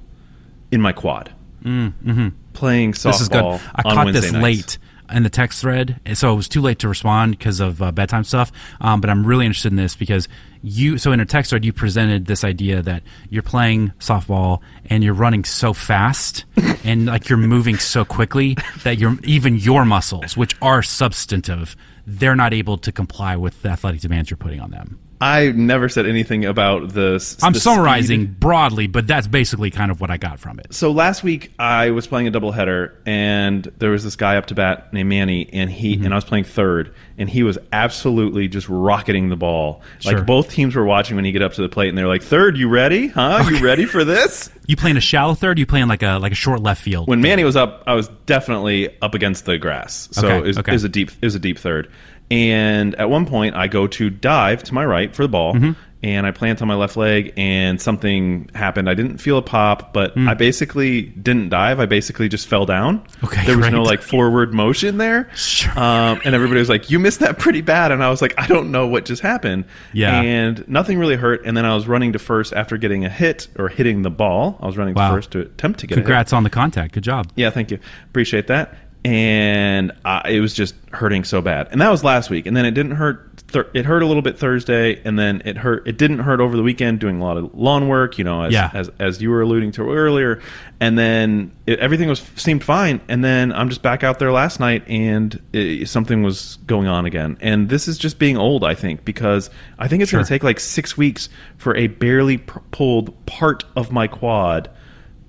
in 0.70 0.80
my 0.80 0.92
quad. 0.92 1.32
Mm, 1.62 1.92
mm-hmm. 2.04 2.28
Playing 2.52 2.92
softball 2.92 3.12
This 3.12 3.20
is 3.20 3.28
good. 3.28 3.44
I 3.74 3.82
caught 3.82 4.04
Wednesday 4.06 4.20
this 4.20 4.32
nights. 4.32 4.42
late 4.42 4.78
in 5.10 5.22
the 5.22 5.30
text 5.30 5.60
thread, 5.60 6.00
so 6.14 6.32
it 6.32 6.36
was 6.36 6.48
too 6.48 6.60
late 6.60 6.80
to 6.80 6.88
respond 6.88 7.38
because 7.38 7.60
of 7.60 7.80
uh, 7.80 7.90
bedtime 7.92 8.24
stuff. 8.24 8.52
Um, 8.80 9.00
but 9.00 9.08
I'm 9.08 9.24
really 9.24 9.46
interested 9.46 9.72
in 9.72 9.76
this 9.76 9.96
because 9.96 10.28
you. 10.62 10.98
So 10.98 11.12
in 11.12 11.20
a 11.20 11.24
text 11.24 11.50
thread, 11.50 11.64
you 11.64 11.72
presented 11.72 12.26
this 12.26 12.44
idea 12.44 12.82
that 12.82 13.02
you're 13.30 13.42
playing 13.42 13.92
softball 14.00 14.60
and 14.86 15.02
you're 15.02 15.14
running 15.14 15.44
so 15.44 15.72
fast 15.72 16.44
and 16.84 17.06
like 17.06 17.28
you're 17.28 17.38
moving 17.38 17.78
so 17.78 18.04
quickly 18.04 18.56
that 18.82 18.98
you're 18.98 19.16
even 19.24 19.56
your 19.56 19.84
muscles, 19.84 20.36
which 20.36 20.56
are 20.60 20.82
substantive, 20.82 21.76
they're 22.06 22.36
not 22.36 22.52
able 22.52 22.76
to 22.78 22.92
comply 22.92 23.36
with 23.36 23.62
the 23.62 23.70
athletic 23.70 24.00
demands 24.00 24.30
you're 24.30 24.36
putting 24.36 24.60
on 24.60 24.70
them. 24.70 24.98
I 25.20 25.50
never 25.52 25.88
said 25.88 26.06
anything 26.06 26.44
about 26.44 26.90
the. 26.94 27.36
I'm 27.42 27.52
the 27.52 27.60
summarizing 27.60 28.20
speed. 28.22 28.40
broadly, 28.40 28.86
but 28.86 29.06
that's 29.06 29.26
basically 29.26 29.70
kind 29.70 29.90
of 29.90 30.00
what 30.00 30.10
I 30.10 30.16
got 30.16 30.38
from 30.38 30.58
it. 30.60 30.72
So 30.72 30.90
last 30.92 31.22
week 31.24 31.52
I 31.58 31.90
was 31.90 32.06
playing 32.06 32.28
a 32.28 32.30
doubleheader, 32.30 32.92
and 33.06 33.64
there 33.78 33.90
was 33.90 34.04
this 34.04 34.16
guy 34.16 34.36
up 34.36 34.46
to 34.46 34.54
bat 34.54 34.92
named 34.92 35.08
Manny, 35.08 35.48
and 35.52 35.70
he 35.70 35.96
Mm-hmm. 35.96 36.04
and 36.04 36.14
I 36.14 36.16
was 36.16 36.24
playing 36.24 36.44
third, 36.44 36.94
and 37.16 37.28
he 37.30 37.42
was 37.42 37.58
absolutely 37.72 38.46
just 38.48 38.68
rocketing 38.68 39.28
the 39.30 39.36
ball. 39.36 39.82
Sure. 40.00 40.12
Like 40.18 40.26
both 40.26 40.50
teams 40.50 40.74
were 40.76 40.84
watching 40.84 41.16
when 41.16 41.24
he 41.24 41.32
get 41.32 41.42
up 41.42 41.54
to 41.54 41.62
the 41.62 41.68
plate, 41.68 41.88
and 41.88 41.96
they're 41.98 42.06
like, 42.06 42.22
"Third, 42.22 42.56
you 42.56 42.68
ready? 42.68 43.08
Huh? 43.08 43.44
You 43.50 43.58
ready 43.64 43.86
for 43.86 44.04
this?" 44.04 44.50
You 44.68 44.76
playing 44.76 44.98
a 44.98 45.00
shallow 45.00 45.32
third? 45.32 45.58
You 45.58 45.64
playing 45.64 45.88
like 45.88 46.02
a 46.02 46.18
like 46.18 46.30
a 46.30 46.34
short 46.34 46.60
left 46.60 46.82
field? 46.82 47.08
when 47.08 47.22
Manny 47.22 47.42
was 47.42 47.56
up, 47.56 47.84
I 47.86 47.94
was 47.94 48.08
definitely 48.26 48.94
up 49.00 49.14
against 49.14 49.46
the 49.46 49.56
grass. 49.56 50.10
So 50.12 50.26
Okay, 50.28 50.36
it, 50.36 50.42
was, 50.44 50.58
okay. 50.58 50.72
it 50.72 50.74
was 50.74 50.84
a 50.84 50.90
deep 50.90 51.10
it 51.10 51.24
was 51.24 51.34
a 51.34 51.38
deep 51.38 51.58
third. 51.58 51.90
And 52.30 52.94
at 52.96 53.08
one 53.10 53.26
point 53.26 53.54
I 53.56 53.68
go 53.68 53.86
to 53.86 54.10
dive 54.10 54.62
to 54.64 54.74
my 54.74 54.84
right 54.84 55.14
for 55.14 55.22
the 55.22 55.28
ball 55.28 55.54
Mm-hmm. 55.54 55.72
and 56.02 56.26
I 56.26 56.30
plant 56.30 56.60
on 56.62 56.68
my 56.68 56.74
left 56.74 56.96
leg 56.96 57.32
and 57.38 57.80
something 57.80 58.50
happened. 58.54 58.88
I 58.88 58.94
didn't 58.94 59.16
feel 59.18 59.38
a 59.38 59.42
pop, 59.42 59.92
but 59.94 60.16
I 60.16 60.34
basically 60.34 61.02
didn't 61.02 61.48
dive. 61.48 61.80
I 61.80 61.86
basically 61.86 62.28
just 62.28 62.46
fell 62.46 62.66
down. 62.66 63.02
Okay, 63.24 63.46
There 63.46 63.56
was 63.56 63.70
no 63.70 63.82
like 63.82 64.02
forward 64.02 64.52
motion 64.52 64.98
there. 64.98 65.30
Sure. 65.34 65.72
Um, 65.72 66.20
and 66.24 66.34
everybody 66.34 66.60
was 66.60 66.68
like, 66.68 66.90
You 66.90 66.98
missed 66.98 67.20
that 67.20 67.38
pretty 67.38 67.62
bad 67.62 67.92
and 67.92 68.04
I 68.04 68.10
was 68.10 68.20
like, 68.20 68.34
I 68.38 68.46
don't 68.46 68.70
know 68.70 68.86
what 68.86 69.06
just 69.06 69.22
happened. 69.22 69.64
Yeah. 69.94 70.20
And 70.20 70.68
nothing 70.68 70.98
really 70.98 71.16
hurt. 71.16 71.46
And 71.46 71.56
then 71.56 71.64
I 71.64 71.74
was 71.74 71.88
running 71.88 72.12
to 72.12 72.18
first 72.18 72.52
after 72.52 72.76
getting 72.76 73.06
a 73.06 73.08
hit 73.10 73.48
or 73.58 73.68
hitting 73.68 74.02
the 74.02 74.10
ball. 74.10 74.58
I 74.60 74.66
was 74.66 74.76
running 74.76 74.94
Wow. 74.94 75.08
to 75.08 75.14
first 75.16 75.30
to 75.32 75.40
attempt 75.40 75.80
to 75.80 75.86
get 75.86 75.94
a 75.96 76.00
hit. 76.00 76.04
Congrats 76.04 76.34
on 76.34 76.42
the 76.44 76.50
contact. 76.50 76.92
Good 76.92 77.04
job. 77.04 77.32
Yeah, 77.36 77.48
thank 77.50 77.70
you. 77.70 77.78
Appreciate 78.10 78.46
that. 78.48 78.76
And 79.04 79.92
uh, 80.04 80.22
it 80.28 80.40
was 80.40 80.52
just 80.54 80.74
hurting 80.92 81.24
so 81.24 81.40
bad, 81.40 81.68
and 81.70 81.80
that 81.80 81.88
was 81.90 82.02
last 82.02 82.30
week. 82.30 82.46
And 82.46 82.56
then 82.56 82.64
it 82.66 82.72
didn't 82.72 82.92
hurt. 82.96 83.24
Th- 83.52 83.64
it 83.72 83.86
hurt 83.86 84.02
a 84.02 84.06
little 84.06 84.22
bit 84.22 84.38
Thursday, 84.38 85.00
and 85.04 85.16
then 85.18 85.40
it 85.44 85.56
hurt. 85.56 85.86
It 85.86 85.96
didn't 85.96 86.18
hurt 86.18 86.40
over 86.40 86.56
the 86.56 86.62
weekend 86.64 86.98
doing 86.98 87.20
a 87.20 87.24
lot 87.24 87.36
of 87.36 87.54
lawn 87.54 87.86
work. 87.88 88.18
You 88.18 88.24
know, 88.24 88.42
as 88.42 88.52
Yeah. 88.52 88.70
as, 88.74 88.90
as 88.98 89.22
you 89.22 89.30
were 89.30 89.40
alluding 89.40 89.72
to 89.72 89.88
earlier. 89.90 90.40
And 90.80 90.98
then 90.98 91.52
it, 91.66 91.78
everything 91.78 92.08
was 92.08 92.20
seemed 92.36 92.64
fine. 92.64 93.00
And 93.08 93.24
then 93.24 93.52
I'm 93.52 93.68
just 93.68 93.82
back 93.82 94.02
out 94.02 94.18
there 94.18 94.32
last 94.32 94.58
night, 94.58 94.86
and 94.88 95.40
it, 95.52 95.88
something 95.88 96.22
was 96.24 96.58
going 96.66 96.88
on 96.88 97.06
again. 97.06 97.38
And 97.40 97.68
this 97.68 97.86
is 97.88 97.98
just 97.98 98.18
being 98.18 98.36
old, 98.36 98.64
I 98.64 98.74
think, 98.74 99.04
because 99.04 99.48
I 99.78 99.86
think 99.88 100.02
it's 100.02 100.10
going 100.12 100.24
to 100.24 100.28
take 100.28 100.42
like 100.42 100.58
six 100.60 100.96
weeks 100.96 101.28
for 101.56 101.74
a 101.76 101.86
barely 101.86 102.38
p- 102.38 102.52
pulled 102.72 103.26
part 103.26 103.64
of 103.76 103.92
my 103.92 104.08
quad 104.08 104.70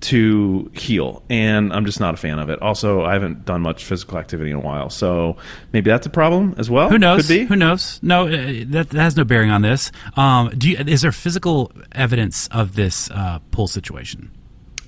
to 0.00 0.70
heal 0.74 1.22
and 1.28 1.72
i'm 1.72 1.84
just 1.84 2.00
not 2.00 2.14
a 2.14 2.16
fan 2.16 2.38
of 2.38 2.48
it 2.48 2.60
also 2.62 3.02
i 3.04 3.12
haven't 3.12 3.44
done 3.44 3.60
much 3.60 3.84
physical 3.84 4.16
activity 4.18 4.50
in 4.50 4.56
a 4.56 4.60
while 4.60 4.88
so 4.88 5.36
maybe 5.72 5.90
that's 5.90 6.06
a 6.06 6.10
problem 6.10 6.54
as 6.56 6.70
well 6.70 6.88
Who 6.88 6.98
knows? 6.98 7.26
could 7.26 7.28
be 7.28 7.44
Who 7.44 7.56
knows? 7.56 8.00
No, 8.02 8.26
uh, 8.26 8.30
that, 8.30 8.88
that 8.90 8.94
has 8.94 9.16
no 9.16 9.24
bearing 9.24 9.50
on 9.50 9.60
this. 9.62 9.92
Um, 10.16 10.48
do 10.56 10.70
you, 10.70 10.76
is 10.78 11.02
there 11.02 11.12
physical 11.12 11.70
evidence 11.92 12.48
of 12.48 12.74
this 12.74 13.10
uh, 13.10 13.40
pull 13.50 13.68
situation? 13.68 14.30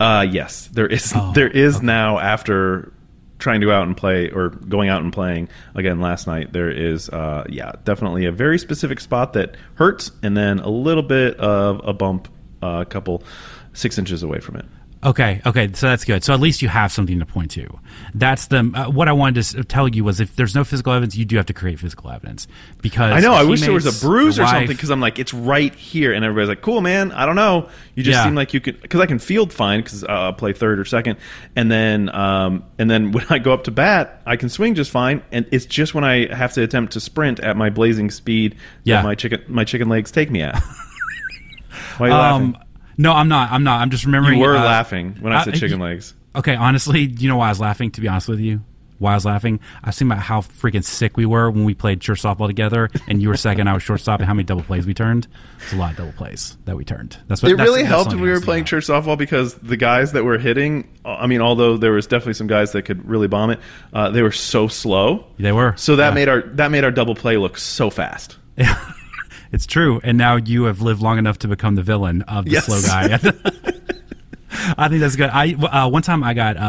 uh 0.00 0.26
yes 0.28 0.68
there 0.72 0.86
is 0.86 1.12
Oh, 1.14 1.32
there 1.34 1.48
is 1.48 1.82
now 1.82 2.18
after 2.18 2.92
trying 3.38 3.60
to 3.60 3.66
go 3.66 3.72
out 3.72 3.86
and 3.86 3.96
play 3.96 4.30
or 4.30 4.48
going 4.50 4.88
out 4.88 5.02
and 5.02 5.12
playing 5.12 5.48
again 5.74 6.00
last 6.00 6.26
night 6.26 6.52
there 6.52 6.70
is 6.70 7.08
uh 7.10 7.44
yeah 7.50 7.72
definitely 7.84 8.24
a 8.24 8.32
very 8.32 8.58
specific 8.58 8.98
spot 9.00 9.34
that 9.34 9.56
hurts 9.74 10.10
and 10.22 10.36
then 10.36 10.58
a 10.60 10.68
little 10.70 11.02
bit 11.02 11.36
of 11.38 11.80
a 11.86 11.92
bump 11.92 12.28
uh, 12.62 12.78
a 12.80 12.84
couple 12.86 13.22
six 13.74 13.98
inches 13.98 14.22
away 14.22 14.38
from 14.40 14.56
it 14.56 14.64
Okay, 15.04 15.42
okay, 15.44 15.68
so 15.72 15.88
that's 15.88 16.04
good. 16.04 16.22
So 16.22 16.32
at 16.32 16.38
least 16.38 16.62
you 16.62 16.68
have 16.68 16.92
something 16.92 17.18
to 17.18 17.26
point 17.26 17.50
to. 17.52 17.66
That's 18.14 18.46
the 18.46 18.58
uh, 18.72 18.88
what 18.88 19.08
I 19.08 19.12
wanted 19.12 19.42
to 19.42 19.64
tell 19.64 19.88
you 19.88 20.04
was 20.04 20.20
if 20.20 20.36
there's 20.36 20.54
no 20.54 20.62
physical 20.62 20.92
evidence, 20.92 21.16
you 21.16 21.24
do 21.24 21.36
have 21.38 21.46
to 21.46 21.52
create 21.52 21.80
physical 21.80 22.08
evidence 22.08 22.46
because 22.82 23.10
I 23.10 23.18
know. 23.18 23.32
I 23.32 23.42
wish 23.42 23.62
there 23.62 23.72
was 23.72 23.84
a 23.84 24.06
bruise 24.06 24.38
or 24.38 24.42
wife- 24.42 24.50
something 24.52 24.68
because 24.68 24.90
I'm 24.90 25.00
like, 25.00 25.18
it's 25.18 25.34
right 25.34 25.74
here, 25.74 26.12
and 26.12 26.24
everybody's 26.24 26.50
like, 26.50 26.60
"Cool, 26.62 26.82
man." 26.82 27.10
I 27.10 27.26
don't 27.26 27.34
know. 27.34 27.68
You 27.96 28.04
just 28.04 28.14
Yeah. 28.16 28.22
seem 28.24 28.36
like 28.36 28.54
you 28.54 28.60
could 28.60 28.80
because 28.80 29.00
I 29.00 29.06
can 29.06 29.18
field 29.18 29.52
fine 29.52 29.80
because 29.80 30.04
uh, 30.04 30.06
I'll 30.08 30.32
play 30.34 30.52
third 30.52 30.78
or 30.78 30.84
second, 30.84 31.18
and 31.56 31.68
then 31.68 32.08
um, 32.14 32.62
and 32.78 32.88
then 32.88 33.10
when 33.12 33.26
I 33.28 33.40
go 33.40 33.52
up 33.52 33.64
to 33.64 33.72
bat, 33.72 34.22
I 34.24 34.36
can 34.36 34.50
swing 34.50 34.76
just 34.76 34.92
fine. 34.92 35.20
And 35.32 35.46
it's 35.50 35.66
just 35.66 35.94
when 35.94 36.04
I 36.04 36.32
have 36.32 36.52
to 36.52 36.62
attempt 36.62 36.92
to 36.92 37.00
sprint 37.00 37.40
at 37.40 37.56
my 37.56 37.70
blazing 37.70 38.12
speed 38.12 38.54
Yeah. 38.84 38.98
that 38.98 39.04
my 39.04 39.14
chicken 39.16 39.42
my 39.48 39.64
chicken 39.64 39.88
legs 39.88 40.12
take 40.12 40.30
me 40.30 40.42
at. 40.42 40.62
Why 41.98 42.06
are 42.06 42.08
you 42.08 42.14
laughing? 42.14 42.56
No, 42.98 43.12
I'm 43.12 43.28
not. 43.28 43.50
I'm 43.52 43.64
not. 43.64 43.80
I'm 43.80 43.90
just 43.90 44.04
remembering. 44.04 44.38
You 44.38 44.44
were 44.46 44.56
uh, 44.56 44.64
laughing 44.64 45.16
when 45.20 45.32
I 45.32 45.40
uh, 45.40 45.44
said 45.44 45.54
chicken 45.54 45.78
legs. 45.80 46.14
Okay, 46.34 46.54
honestly, 46.54 47.00
you 47.02 47.28
know 47.28 47.36
why 47.36 47.46
I 47.46 47.50
was 47.50 47.60
laughing? 47.60 47.90
To 47.92 48.00
be 48.00 48.08
honest 48.08 48.28
with 48.28 48.40
you, 48.40 48.62
why 48.98 49.12
I 49.12 49.14
was 49.16 49.24
laughing? 49.26 49.60
I 49.84 49.88
was 49.88 49.98
thinking 49.98 50.12
about 50.12 50.22
how 50.24 50.40
freaking 50.40 50.82
sick 50.84 51.16
we 51.16 51.26
were 51.26 51.50
when 51.50 51.64
we 51.64 51.74
played 51.74 52.00
church 52.00 52.22
softball 52.22 52.46
together, 52.46 52.88
and 53.08 53.20
you 53.20 53.28
were 53.28 53.36
second, 53.36 53.68
I 53.68 53.74
was 53.74 53.82
shortstop, 53.82 54.20
and 54.20 54.26
how 54.26 54.32
many 54.34 54.44
double 54.44 54.62
plays 54.62 54.86
we 54.86 54.94
turned. 54.94 55.26
It's 55.62 55.72
a 55.74 55.76
lot 55.76 55.90
of 55.90 55.96
double 55.98 56.12
plays 56.12 56.56
that 56.64 56.74
we 56.76 56.84
turned. 56.84 57.18
That's 57.28 57.42
what 57.42 57.50
It 57.52 57.56
that's- 57.56 57.68
really 57.68 57.82
that's 57.82 57.94
helped 57.94 58.12
when 58.12 58.20
we 58.22 58.28
were 58.30 58.40
playing 58.40 58.64
thinking 58.64 58.80
church 58.80 58.86
softball 58.86 59.18
because 59.18 59.54
the 59.56 59.76
guys 59.76 60.12
that 60.12 60.24
were 60.24 60.38
hitting, 60.38 60.88
I 61.04 61.26
mean, 61.26 61.40
although 61.42 61.76
there 61.76 61.92
was 61.92 62.06
definitely 62.06 62.34
some 62.34 62.46
guys 62.46 62.72
that 62.72 62.82
could 62.82 63.06
really 63.06 63.28
bomb 63.28 63.50
it, 63.50 63.60
uh, 63.92 64.08
they 64.10 64.22
were 64.22 64.32
so 64.32 64.68
slow. 64.68 65.26
They 65.38 65.52
were 65.52 65.74
So 65.76 65.96
that 65.96 66.08
Yeah. 66.10 66.14
made 66.14 66.28
our 66.30 66.40
that 66.42 66.70
made 66.70 66.84
our 66.84 66.90
double 66.90 67.14
play 67.14 67.36
look 67.36 67.58
so 67.58 67.90
fast. 67.90 68.36
It's 69.52 69.66
true. 69.66 70.00
And 70.02 70.16
now 70.18 70.36
you 70.36 70.64
have 70.64 70.80
lived 70.80 71.02
long 71.02 71.18
enough 71.18 71.38
to 71.40 71.48
become 71.48 71.74
the 71.74 71.82
villain 71.82 72.22
of 72.22 72.46
the 72.46 72.52
Yes. 72.52 72.64
slow 72.66 72.80
guy. 72.82 73.18
I 74.76 74.88
think 74.88 75.00
that's 75.00 75.16
good. 75.16 75.30
I 75.32 75.54
uh, 75.54 75.88
one 75.88 76.02
time 76.02 76.22
I 76.22 76.34
got 76.34 76.56
uh, 76.56 76.60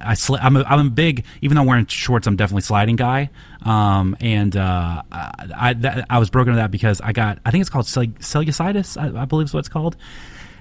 I 0.00 0.14
sli- 0.14 0.38
I'm 0.40 0.56
a, 0.56 0.62
I'm 0.62 0.86
a 0.86 0.90
big 0.90 1.24
even 1.42 1.54
though 1.56 1.62
I'm 1.62 1.66
wearing 1.66 1.86
shorts 1.86 2.26
I'm 2.26 2.36
definitely 2.36 2.62
sliding 2.62 2.96
guy. 2.96 3.30
Um, 3.62 4.16
and 4.20 4.56
uh, 4.56 5.02
I 5.12 5.74
that, 5.80 6.06
I 6.08 6.18
was 6.18 6.30
broken 6.30 6.52
to 6.54 6.56
that 6.58 6.70
because 6.70 7.00
I 7.00 7.12
got 7.12 7.38
I 7.44 7.50
think 7.50 7.60
it's 7.62 7.70
called 7.70 7.86
cell- 7.86 8.04
cellulitis 8.06 8.96
I, 8.96 9.22
I 9.22 9.24
believe 9.24 9.46
is 9.46 9.54
what 9.54 9.60
it's 9.60 9.68
called. 9.68 9.96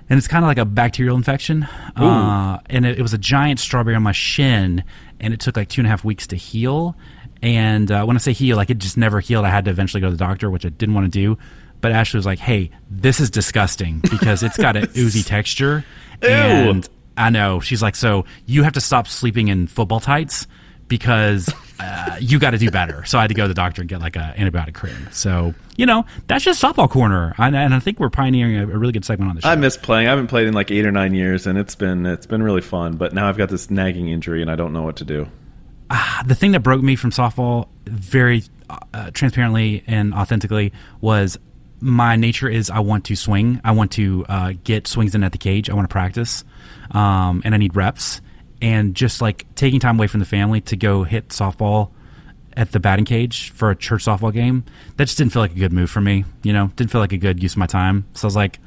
And 0.09 0.17
it's 0.17 0.27
kind 0.27 0.43
of 0.43 0.47
like 0.47 0.57
a 0.57 0.65
bacterial 0.65 1.15
infection, 1.15 1.67
uh, 1.95 2.57
and 2.67 2.83
it, 2.83 2.97
it 2.97 3.01
was 3.03 3.13
a 3.13 3.17
giant 3.19 3.59
strawberry 3.59 3.95
on 3.95 4.01
my 4.01 4.11
shin, 4.11 4.83
and 5.19 5.35
it 5.35 5.39
took 5.39 5.55
like 5.55 5.69
two 5.69 5.81
and 5.81 5.85
a 5.85 5.89
half 5.91 6.03
weeks 6.03 6.25
to 6.27 6.35
heal. 6.35 6.95
And 7.41 7.89
uh, 7.91 8.05
when 8.05 8.17
I 8.17 8.19
say 8.19 8.33
heal, 8.33 8.57
like 8.57 8.69
it 8.69 8.79
just 8.79 8.97
never 8.97 9.19
healed. 9.19 9.45
I 9.45 9.49
had 9.49 9.65
to 9.65 9.71
eventually 9.71 10.01
go 10.01 10.07
to 10.07 10.11
the 10.11 10.17
doctor, 10.17 10.49
which 10.49 10.65
I 10.65 10.69
didn't 10.69 10.95
want 10.95 11.05
to 11.05 11.11
do. 11.11 11.37
But 11.81 11.93
Ashley 11.93 12.17
was 12.17 12.25
like, 12.25 12.39
"Hey, 12.39 12.71
this 12.89 13.19
is 13.19 13.29
disgusting 13.29 13.99
because 13.99 14.43
it's 14.43 14.57
got 14.57 14.75
an 14.75 14.89
oozy 14.97 15.23
texture." 15.23 15.85
Ew. 16.21 16.29
And 16.29 16.89
I 17.15 17.29
know 17.29 17.59
she's 17.61 17.81
like, 17.81 17.95
"So 17.95 18.25
you 18.45 18.63
have 18.63 18.73
to 18.73 18.81
stop 18.81 19.07
sleeping 19.07 19.47
in 19.47 19.67
football 19.67 20.01
tights 20.01 20.47
because 20.89 21.53
uh, 21.79 22.17
you 22.19 22.39
got 22.39 22.51
to 22.51 22.57
do 22.57 22.69
better." 22.69 23.05
So 23.05 23.17
I 23.17 23.21
had 23.21 23.29
to 23.29 23.33
go 23.33 23.43
to 23.43 23.47
the 23.47 23.53
doctor 23.53 23.81
and 23.81 23.87
get 23.89 24.01
like 24.01 24.17
a 24.17 24.33
antibiotic 24.37 24.73
cream. 24.73 25.07
So 25.11 25.53
you 25.77 25.85
know, 25.85 26.05
that's 26.27 26.43
just 26.43 26.61
softball 26.61 26.89
corner, 26.89 27.33
and, 27.37 27.55
and 27.55 27.73
I 27.73 27.79
think 27.79 28.01
we're 28.01 28.09
pioneering 28.09 28.57
a, 28.57 28.63
a 28.63 28.77
really 28.77 28.91
good 28.91 29.05
segment 29.05 29.29
on 29.29 29.35
the 29.37 29.41
show. 29.43 29.47
I 29.47 29.55
miss 29.55 29.77
playing. 29.77 30.07
I 30.07 30.09
haven't 30.09 30.27
played 30.27 30.47
in 30.47 30.53
like 30.53 30.71
eight 30.71 30.85
or 30.85 30.91
nine 30.91 31.13
years, 31.13 31.47
and 31.47 31.57
it's 31.57 31.75
been 31.75 32.05
it's 32.05 32.25
been 32.25 32.43
really 32.43 32.59
fun. 32.59 32.97
But 32.97 33.13
now 33.13 33.29
I've 33.29 33.37
got 33.37 33.47
this 33.47 33.71
nagging 33.71 34.09
injury, 34.09 34.41
and 34.41 34.51
I 34.51 34.57
don't 34.57 34.73
know 34.73 34.81
what 34.81 34.97
to 34.97 35.05
do. 35.05 35.29
The 36.25 36.35
thing 36.35 36.51
that 36.51 36.61
broke 36.61 36.81
me 36.81 36.95
from 36.95 37.11
softball 37.11 37.67
very 37.85 38.43
uh, 38.93 39.11
transparently 39.11 39.83
and 39.87 40.13
authentically 40.13 40.71
was 41.01 41.37
my 41.81 42.15
nature 42.15 42.49
is 42.49 42.69
I 42.69 42.79
want 42.79 43.05
to 43.05 43.15
swing. 43.15 43.61
I 43.63 43.71
want 43.71 43.91
to 43.93 44.25
uh, 44.27 44.53
get 44.63 44.87
swings 44.87 45.15
in 45.15 45.23
at 45.23 45.31
the 45.31 45.37
cage. 45.37 45.69
I 45.69 45.73
want 45.73 45.89
to 45.89 45.91
practice, 45.91 46.43
um, 46.91 47.41
and 47.45 47.55
I 47.55 47.57
need 47.57 47.75
reps. 47.75 48.21
And 48.61 48.93
just 48.93 49.21
like 49.21 49.45
taking 49.55 49.79
time 49.79 49.97
away 49.97 50.07
from 50.07 50.19
the 50.19 50.25
family 50.25 50.59
to 50.61 50.75
go 50.75 51.03
hit 51.03 51.29
softball 51.29 51.91
at 52.57 52.73
the 52.73 52.79
batting 52.79 53.05
cage 53.05 53.51
for 53.51 53.69
a 53.71 53.75
church 53.75 54.05
softball 54.05 54.33
game, 54.33 54.65
that 54.97 55.05
just 55.05 55.17
didn't 55.17 55.31
feel 55.31 55.41
like 55.41 55.51
a 55.51 55.59
good 55.59 55.71
move 55.71 55.89
for 55.89 56.01
me. 56.01 56.25
You 56.43 56.51
know, 56.51 56.67
didn't 56.75 56.91
feel 56.91 56.99
like 56.99 57.13
a 57.13 57.17
good 57.17 57.41
use 57.41 57.53
of 57.53 57.57
my 57.57 57.67
time. 57.67 58.05
So 58.15 58.25
I 58.25 58.27
was 58.27 58.35
like, 58.35 58.59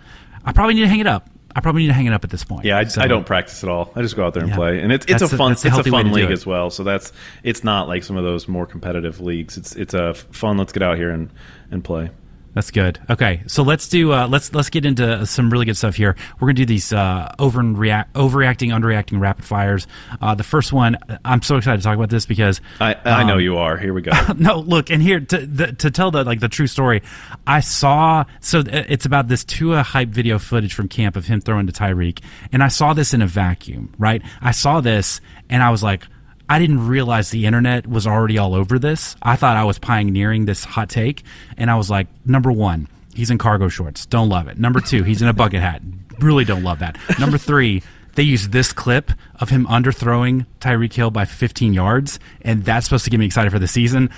I 0.45 0.53
probably 0.53 0.75
need 0.75 0.83
to 0.83 0.89
hang 0.89 1.01
it 1.01 1.07
up. 1.07 1.29
I 1.55 1.61
probably 1.61 1.83
need 1.83 1.89
to 1.89 1.93
hang 1.95 2.07
it 2.07 2.13
up 2.13 2.25
at 2.25 2.31
this 2.31 2.45
point. 2.45 2.65
Yeah, 2.65 2.79
I, 2.79 2.85
So- 2.85 3.03
I 3.03 3.07
don't 3.07 3.27
practice 3.27 3.63
at 3.63 3.69
all. 3.71 3.93
I 3.95 4.03
just 4.03 4.17
go 4.17 4.25
out 4.27 4.35
there 4.35 4.43
and 4.43 4.51
Yeah. 4.51 4.57
play, 4.57 4.81
and 4.81 4.91
it's 4.93 5.05
it's 5.07 5.21
That's 5.21 5.33
a 5.33 5.37
fun 5.37 5.51
a 5.53 5.55
it's 5.55 5.65
a 5.65 5.85
fun 5.85 6.13
league 6.13 6.31
as 6.31 6.47
well. 6.47 6.71
So 6.71 6.83
that's 6.85 7.13
it's 7.43 7.63
not 7.63 7.89
like 7.89 8.05
some 8.05 8.17
of 8.17 8.25
those 8.25 8.49
more 8.49 8.67
competitive 8.67 9.21
leagues. 9.21 9.57
It's 9.57 9.77
it's 9.77 9.95
a 9.95 10.15
fun. 10.15 10.57
Let's 10.59 10.73
get 10.73 10.83
out 10.83 10.97
here 10.97 11.11
and 11.11 11.31
and 11.71 11.85
play. 11.85 12.11
That's 12.55 12.71
good. 12.71 12.99
Okay, 13.09 13.43
so 13.47 13.63
let's 13.63 13.89
do 13.89 14.13
uh, 14.13 14.29
let's 14.29 14.53
let's 14.55 14.69
get 14.69 14.85
into 14.85 15.25
some 15.25 15.51
really 15.51 15.65
good 15.65 15.77
stuff 15.77 15.97
here. 15.97 16.17
We're 16.39 16.49
gonna 16.49 16.55
do 16.55 16.67
these 16.67 16.93
uh, 16.93 17.35
over 17.39 17.61
and 17.61 17.79
react, 17.79 18.13
overreacting, 18.13 18.69
underreacting 18.69 19.21
rapid 19.21 19.45
fires. 19.45 19.87
Uh, 20.21 20.35
the 20.35 20.45
first 20.45 20.71
one, 20.71 20.99
I'm 21.25 21.41
so 21.41 21.57
excited 21.57 21.79
to 21.79 21.83
talk 21.83 21.97
about 21.97 22.11
this 22.11 22.27
because 22.27 22.61
I 22.79 22.95
I 23.05 23.25
know 23.25 23.35
um, 23.35 23.41
you 23.41 23.57
are. 23.57 23.79
Here 23.79 23.95
we 23.95 24.03
go. 24.03 24.13
no, 24.37 24.59
look, 24.59 24.91
and 24.91 25.03
here 25.03 25.21
to 25.21 25.47
the, 25.47 25.73
to 25.73 25.91
tell 25.91 26.11
the 26.11 26.25
like 26.25 26.41
the 26.41 26.49
true 26.49 26.67
story, 26.67 27.03
I 27.47 27.61
saw 27.61 28.25
so 28.41 28.61
uh, 28.61 28.85
it's 28.89 29.07
about 29.07 29.29
this 29.29 29.45
Tua 29.45 29.83
hype 29.83 30.09
video 30.09 30.39
footage 30.39 30.75
from 30.75 30.89
camp 30.89 31.17
of 31.17 31.27
him 31.27 31.41
throwing 31.41 31.67
to 31.67 31.73
Tyreek, 31.73 32.23
and 32.53 32.63
I 32.63 32.69
saw 32.69 32.93
this 32.93 33.15
in 33.15 33.23
a 33.23 33.27
vacuum, 33.27 33.95
right? 33.99 34.23
I 34.43 34.51
saw 34.51 34.83
this 34.83 35.23
and 35.49 35.63
I 35.63 35.71
was 35.71 35.83
like, 35.83 36.07
I 36.53 36.59
didn't 36.59 36.87
realize 36.87 37.31
the 37.31 37.47
internet 37.47 37.87
was 37.87 38.07
already 38.07 38.37
all 38.37 38.55
over 38.55 38.79
this. 38.79 39.17
I 39.23 39.37
thought 39.37 39.57
I 39.57 39.65
was 39.65 39.79
pioneering 39.79 40.45
this 40.45 40.65
hot 40.65 40.91
take, 40.91 41.23
and 41.57 41.71
I 41.71 41.77
was 41.77 41.89
like, 41.89 42.09
number 42.27 42.53
one, 42.53 42.89
he's 43.15 43.31
in 43.31 43.39
cargo 43.39 43.71
shorts, 43.71 44.05
don't 44.05 44.29
love 44.29 44.49
it. 44.49 44.59
Number 44.59 44.79
two, 44.79 45.03
he's 45.03 45.23
in 45.23 45.29
a 45.29 45.33
bucket 45.33 45.63
hat, 45.63 45.81
really 46.19 46.45
don't 46.45 46.63
love 46.63 46.81
that. 46.81 46.99
Number 47.19 47.39
three. 47.39 47.83
They 48.15 48.25
use 48.25 48.49
this 48.49 48.75
clip 48.75 49.11
of 49.37 49.49
him 49.49 49.67
underthrowing 49.69 50.45
Tyreek 50.61 50.93
Hill 50.93 51.11
by 51.11 51.25
15 51.25 51.73
yards, 51.73 52.21
and 52.43 52.63
that's 52.63 52.85
supposed 52.85 53.05
to 53.05 53.11
get 53.11 53.17
me 53.17 53.25
excited 53.25 53.51
for 53.51 53.59
the 53.59 53.67
season 53.67 54.11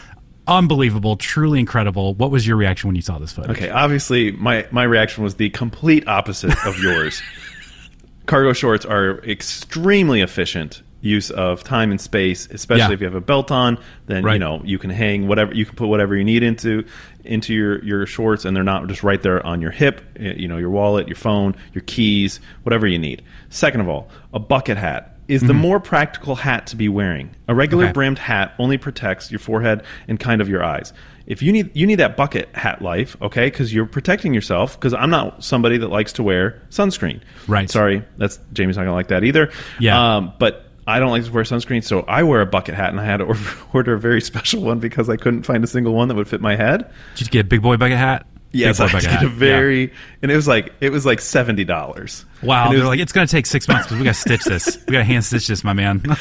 unbelievable, 0.49 1.17
truly 1.17 1.61
incredible. 1.61 2.13
What 2.15 2.33
was 2.33 2.45
your 2.45 2.57
reaction 2.57 2.89
when 2.89 2.97
you 2.97 3.03
saw 3.03 3.19
this 3.19 3.33
footage? 3.33 3.53
Okay, 3.53 3.71
obviously 3.71 4.33
my 4.33 4.67
my 4.73 4.83
reaction 4.83 5.23
was 5.23 5.37
the 5.37 5.49
complete 5.51 6.09
opposite 6.09 6.57
of 6.67 6.77
yours. 6.81 7.23
Cargo 8.27 8.53
shorts 8.53 8.85
are 8.85 9.21
extremely 9.21 10.23
efficient 10.23 10.83
use 11.05 11.31
of 11.31 11.63
time 11.63 11.91
and 11.91 12.01
space, 12.01 12.49
especially 12.51 12.81
Yeah. 12.89 12.93
if 12.93 13.01
you 13.01 13.07
have 13.07 13.15
a 13.15 13.21
belt 13.21 13.51
on. 13.51 13.79
Then 14.07 14.25
you 14.27 14.39
know 14.39 14.63
you 14.65 14.79
can 14.79 14.91
hang 14.91 15.29
whatever 15.29 15.55
you 15.55 15.65
can 15.67 15.77
put 15.77 15.89
whatever 15.89 16.17
you 16.17 16.25
need 16.25 16.43
into 16.43 16.85
into 17.25 17.53
your 17.55 17.85
your 17.85 18.07
shorts, 18.07 18.45
and 18.45 18.57
they're 18.57 18.65
not 18.65 18.87
just 18.89 19.03
right 19.03 19.21
there 19.23 19.45
on 19.47 19.61
your 19.61 19.71
hip. 19.71 20.01
eh, 20.19 20.33
You 20.37 20.49
know 20.49 20.57
your 20.57 20.71
wallet, 20.71 21.07
your 21.07 21.17
phone, 21.17 21.55
your 21.75 21.83
keys, 21.83 22.41
whatever 22.63 22.87
you 22.87 22.99
need. 22.99 23.23
Second 23.51 23.83
of 23.83 23.89
all, 23.89 24.09
a 24.33 24.39
bucket 24.39 24.77
hat 24.79 25.11
is 25.29 25.41
the 25.43 25.55
more 25.55 25.81
practical 25.81 26.35
hat 26.35 26.67
to 26.67 26.77
be 26.77 26.87
wearing. 26.89 27.31
A 27.49 27.55
regular 27.55 27.85
Mm-hmm. 27.85 27.89
Okay. 27.91 27.95
brimmed 27.95 28.19
hat 28.19 28.53
only 28.59 28.77
protects 28.77 29.31
your 29.31 29.39
forehead 29.39 29.83
and 30.07 30.21
kind 30.21 30.43
of 30.43 30.51
your 30.51 30.63
eyes. 30.63 30.93
If 31.27 31.41
you 31.43 31.51
need 31.53 31.71
you 31.75 31.87
need 31.87 31.95
that 32.01 32.15
bucket 32.17 32.49
hat 32.55 32.83
life, 32.83 33.17
okay, 33.23 33.47
because 33.47 33.73
you're 33.73 33.87
protecting 33.87 34.35
yourself. 34.35 34.79
Because 34.79 34.93
I'm 34.93 35.09
not 35.11 35.43
somebody 35.43 35.79
that 35.79 35.89
likes 35.89 36.13
to 36.15 36.23
wear 36.23 36.61
sunscreen. 36.71 37.21
Right. 37.49 37.71
Sorry, 37.71 38.03
that's 38.19 38.39
Jamie's 38.53 38.77
not 38.77 38.83
gonna 38.85 38.95
like 38.95 39.09
that 39.09 39.25
either. 39.25 39.51
Yeah. 39.79 40.17
Um, 40.17 40.33
but 40.39 40.67
I 40.87 40.99
don't 41.01 41.11
like 41.11 41.25
to 41.25 41.33
wear 41.33 41.45
sunscreen, 41.45 41.83
so 41.83 42.01
I 42.03 42.23
wear 42.25 42.41
a 42.41 42.47
bucket 42.47 42.75
hat, 42.75 42.91
and 42.91 43.01
I 43.01 43.05
had 43.05 43.19
to 43.19 43.37
order, 43.73 43.95
a 43.95 43.99
very 43.99 44.21
special 44.21 44.63
one 44.63 44.79
because 44.81 45.09
I 45.09 45.17
couldn't 45.17 45.45
find 45.45 45.65
a 45.65 45.67
single 45.67 45.95
one 45.95 46.09
that 46.09 46.15
would 46.15 46.29
fit 46.29 46.41
my 46.41 46.57
head. 46.57 46.91
Did 47.17 47.27
you 47.27 47.31
get 47.31 47.41
a 47.47 47.49
big 47.49 47.63
boy 47.63 47.77
bucket 47.77 47.97
hat? 47.99 48.27
Yes, 48.53 48.79
I 48.79 48.87
did 48.87 49.03
hat. 49.11 49.25
a 49.25 49.29
very, 49.29 49.93
and 50.23 50.31
it 50.31 50.37
was 50.37 50.47
like 50.47 50.73
it 50.81 50.91
was 50.91 51.05
like 51.05 51.21
seventy 51.21 51.65
dollars. 51.65 52.25
Wow. 52.43 52.67
And 52.67 52.73
They're 52.75 52.81
was- 52.83 52.89
like, 52.89 53.01
it's 53.01 53.11
going 53.13 53.27
to 53.27 53.31
take 53.31 53.47
six 53.47 53.67
months 53.67 53.87
because 53.87 53.99
we 53.99 54.05
got 54.05 54.15
to 54.15 54.21
stitch 54.21 54.45
this. 54.45 54.77
We 54.87 54.93
got 54.93 54.99
to 54.99 55.05
hand 55.05 55.25
stitch 55.25 55.49
this, 55.49 55.65
my 55.65 55.73
man. 55.73 56.03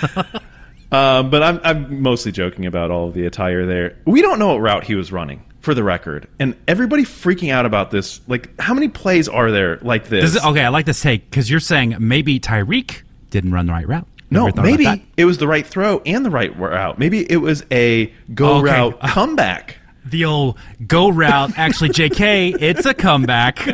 Um, 0.91 1.32
but 1.32 1.41
I'm, 1.41 1.60
I'm 1.63 2.03
mostly 2.03 2.32
joking 2.32 2.67
about 2.67 2.91
all 2.91 3.08
of 3.08 3.15
the 3.15 3.25
attire 3.25 3.65
there. 3.65 3.98
We 4.05 4.22
don't 4.22 4.38
know 4.38 4.50
what 4.50 4.62
route 4.62 4.84
he 4.84 4.93
was 4.93 5.12
running, 5.12 5.43
for 5.60 5.74
the 5.74 5.84
record, 5.84 6.27
and 6.39 6.55
everybody 6.67 7.01
freaking 7.03 7.51
out 7.51 7.65
about 7.65 7.89
this. 7.89 8.22
Like, 8.27 8.60
how 8.62 8.75
many 8.75 8.89
plays 8.89 9.27
are 9.27 9.50
there 9.50 9.77
like 9.82 10.08
this? 10.10 10.22
Does 10.22 10.36
it- 10.36 10.46
okay, 10.46 10.63
I 10.63 10.70
like 10.70 10.86
this 10.86 11.01
take 11.01 11.27
because 11.27 11.50
you're 11.50 11.60
saying 11.60 11.96
maybe 12.00 12.39
Tyreek 12.39 13.01
didn't 13.32 13.53
run 13.53 13.65
the 13.65 13.72
right 13.72 13.88
route. 13.88 14.08
No, 14.33 14.45
Never 14.45 14.51
thought 14.55 14.65
about 14.65 14.79
maybe 14.79 15.05
it 15.17 15.25
was 15.25 15.37
the 15.37 15.47
right 15.47 15.65
throw 15.65 15.99
and 16.05 16.25
the 16.25 16.29
right 16.31 16.57
route. 16.59 16.99
Maybe 16.99 17.29
it 17.31 17.37
was 17.37 17.63
a 17.71 18.07
go 18.33 18.57
Okay. 18.57 18.71
route 18.71 18.99
comeback. 19.01 19.77
the 20.05 20.25
old 20.25 20.57
go 20.85 21.09
route. 21.09 21.57
Actually, 21.57 21.89
J.K., 21.89 22.53
it's 22.59 22.85
a 22.85 22.93
comeback. 22.93 23.59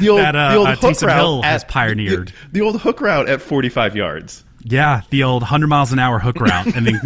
The 0.00 0.08
old, 0.08 0.18
That, 0.18 0.34
uh, 0.34 0.50
the 0.50 0.56
old 0.56 0.66
uh, 0.66 0.74
hook 0.74 1.02
route 1.02 1.16
Hill 1.16 1.44
at, 1.44 1.52
has 1.52 1.62
pioneered. 1.64 2.28
The, 2.28 2.32
the 2.52 2.60
old 2.62 2.80
hook 2.80 3.00
route 3.00 3.28
at 3.28 3.40
45 3.40 3.94
yards. 3.94 4.42
yeah, 4.64 5.02
the 5.10 5.22
old 5.22 5.42
100 5.42 5.68
miles 5.68 5.92
an 5.92 6.00
hour 6.00 6.18
hook 6.18 6.40
route. 6.40 6.74
And 6.74 6.84
then, 6.88 7.00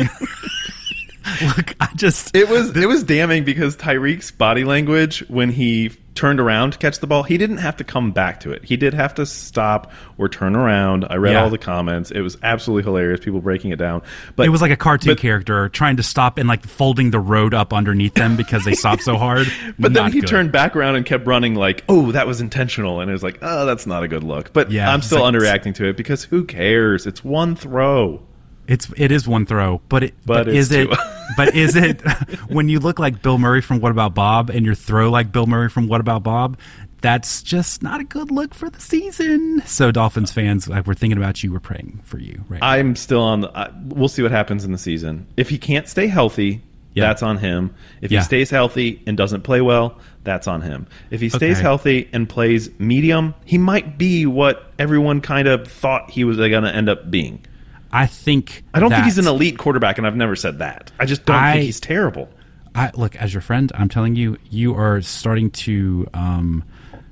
look, 1.55 1.75
I 1.81 1.89
just. 1.97 2.35
It 2.35 2.49
was 2.49 2.75
it 2.75 2.87
was 2.89 3.03
damning 3.03 3.45
because 3.45 3.77
Tyreek's 3.77 4.31
body 4.31 4.65
language 4.65 5.21
when 5.29 5.51
he 5.51 5.91
turned 6.19 6.41
around 6.41 6.73
to 6.73 6.79
catch 6.79 6.99
the 6.99 7.07
ball, 7.07 7.23
he 7.23 7.39
didn't 7.39 7.59
have 7.59 7.77
to 7.77 7.85
come 7.85 8.11
back 8.11 8.41
to 8.41 8.51
it. 8.51 8.65
He 8.65 8.77
did 8.77 8.93
have 8.93 9.15
to 9.15 9.25
stop 9.25 9.93
or 10.19 10.29
turn 10.29 10.57
around. 10.57 11.07
I 11.09 11.15
read 11.15 11.33
Yeah. 11.35 11.45
all 11.45 11.51
the 11.51 11.59
comments. 11.59 12.11
It 12.11 12.21
was 12.23 12.37
absolutely 12.43 12.83
hilarious. 12.83 13.21
People 13.21 13.41
breaking 13.41 13.71
it 13.71 13.79
down. 13.79 14.03
But 14.35 14.47
It 14.47 14.51
was 14.51 14.61
like 14.61 14.73
a 14.73 14.77
cartoon 14.77 15.13
but- 15.13 15.19
character 15.19 15.69
trying 15.69 15.97
to 15.97 16.03
stop 16.03 16.37
and 16.37 16.49
like 16.49 16.67
folding 16.67 17.13
the 17.13 17.21
road 17.21 17.55
up 17.55 17.73
underneath 17.73 18.15
them 18.15 18.37
because 18.37 18.65
they 18.65 18.75
stopped 18.75 19.03
so 19.03 19.17
hard. 19.17 19.47
But 19.79 19.93
then 19.95 20.11
he 20.13 20.21
good. 20.21 20.29
turned 20.29 20.51
back 20.53 20.75
around 20.75 20.97
and 20.97 21.07
kept 21.07 21.27
running 21.27 21.55
like, 21.55 21.85
"Oh, 21.89 22.11
that 22.13 22.27
was 22.27 22.41
intentional," 22.41 23.01
and 23.01 23.09
it 23.09 23.13
was 23.13 23.23
like, 23.23 23.39
"Oh, 23.43 23.65
that's 23.65 23.87
not 23.87 24.03
a 24.03 24.09
good 24.09 24.25
look." 24.25 24.53
But 24.53 24.71
Yeah, 24.73 24.93
I'm 24.93 25.03
still 25.03 25.21
like- 25.23 25.33
underreacting 25.35 25.75
to 25.77 25.87
it 25.87 25.97
because 25.97 26.25
who 26.25 26.45
cares? 26.45 27.07
It's 27.07 27.23
one 27.25 27.55
throw. 27.55 28.23
It's 28.69 28.89
it 28.97 29.11
is 29.11 29.27
one 29.27 29.47
throw, 29.47 29.81
but 29.89 30.05
it 30.05 30.15
But 30.25 30.45
but, 30.45 30.55
is 30.55 30.71
it 30.71 30.89
but 31.37 31.55
is 31.57 31.75
it 31.75 32.01
when 32.49 32.69
you 32.69 32.79
look 32.79 32.99
like 32.99 33.23
Bill 33.23 33.39
Murray 33.39 33.61
from 33.63 33.81
What 33.81 33.91
About 33.91 34.15
Bob 34.15 34.51
and 34.51 34.65
you 34.65 34.75
throw 34.75 35.11
like 35.11 35.33
Bill 35.33 35.47
Murray 35.47 35.69
from 35.71 35.89
What 35.89 36.01
About 36.01 36.23
Bob? 36.23 36.59
That's 37.01 37.43
just 37.43 37.83
not 37.83 38.01
a 38.01 38.05
good 38.05 38.31
look 38.31 38.55
for 38.55 38.69
the 38.69 38.81
season. 38.81 39.63
So 39.67 39.91
Dolphins 39.93 40.33
fans, 40.33 40.69
like 40.69 40.87
we're 40.87 40.95
thinking 40.95 41.17
about 41.17 41.43
you, 41.45 41.53
we're 41.53 41.61
praying 41.61 42.01
for 42.05 42.19
you. 42.19 42.45
Right? 42.49 42.63
I'm 42.63 42.97
still 42.97 43.23
on. 43.23 43.41
The, 43.43 43.57
I, 43.57 43.71
we'll 43.87 44.09
see 44.09 44.23
what 44.23 44.33
happens 44.33 44.65
in 44.65 44.73
the 44.73 44.79
season. 44.79 45.27
If 45.37 45.49
he 45.49 45.59
can't 45.59 45.89
stay 45.89 46.09
healthy, 46.09 46.61
Yeah. 46.95 47.07
that's 47.07 47.23
on 47.23 47.39
him. 47.39 47.73
If 48.03 48.11
Yeah. 48.11 48.19
he 48.19 48.25
stays 48.25 48.51
healthy 48.51 49.01
and 49.07 49.17
doesn't 49.17 49.43
play 49.43 49.61
well, 49.61 49.97
that's 50.25 50.49
on 50.49 50.61
him. 50.61 50.89
If 51.11 51.21
he 51.21 51.29
stays 51.29 51.59
Okay. 51.59 51.63
healthy 51.63 52.09
and 52.13 52.29
plays 52.29 52.69
medium, 52.81 53.35
he 53.45 53.59
might 53.59 53.97
be 53.97 54.27
what 54.27 54.73
everyone 54.79 55.21
kind 55.21 55.47
of 55.47 55.69
thought 55.69 56.11
he 56.11 56.25
was 56.25 56.37
going 56.37 56.65
to 56.65 56.75
end 56.75 56.89
up 56.89 57.11
being. 57.13 57.45
I 57.93 58.07
think 58.07 58.65
I 58.75 58.81
don't 58.81 58.91
think 58.91 59.05
he's 59.05 59.19
an 59.19 59.27
elite 59.27 59.59
quarterback, 59.59 59.99
and 59.99 60.07
I've 60.07 60.17
never 60.17 60.37
said 60.37 60.59
that. 60.59 60.91
I 60.99 61.07
just 61.07 61.25
don't 61.25 61.37
I- 61.37 61.53
think 61.55 61.65
he's 61.65 61.81
terrible. 61.81 62.29
I 62.75 62.91
look 62.95 63.17
as 63.17 63.33
your 63.35 63.41
friend. 63.41 63.73
I'm 63.75 63.89
telling 63.89 64.15
you, 64.15 64.37
you 64.51 64.75
are 64.77 65.01
starting 65.03 65.51
to 65.51 66.07
um, 66.15 66.63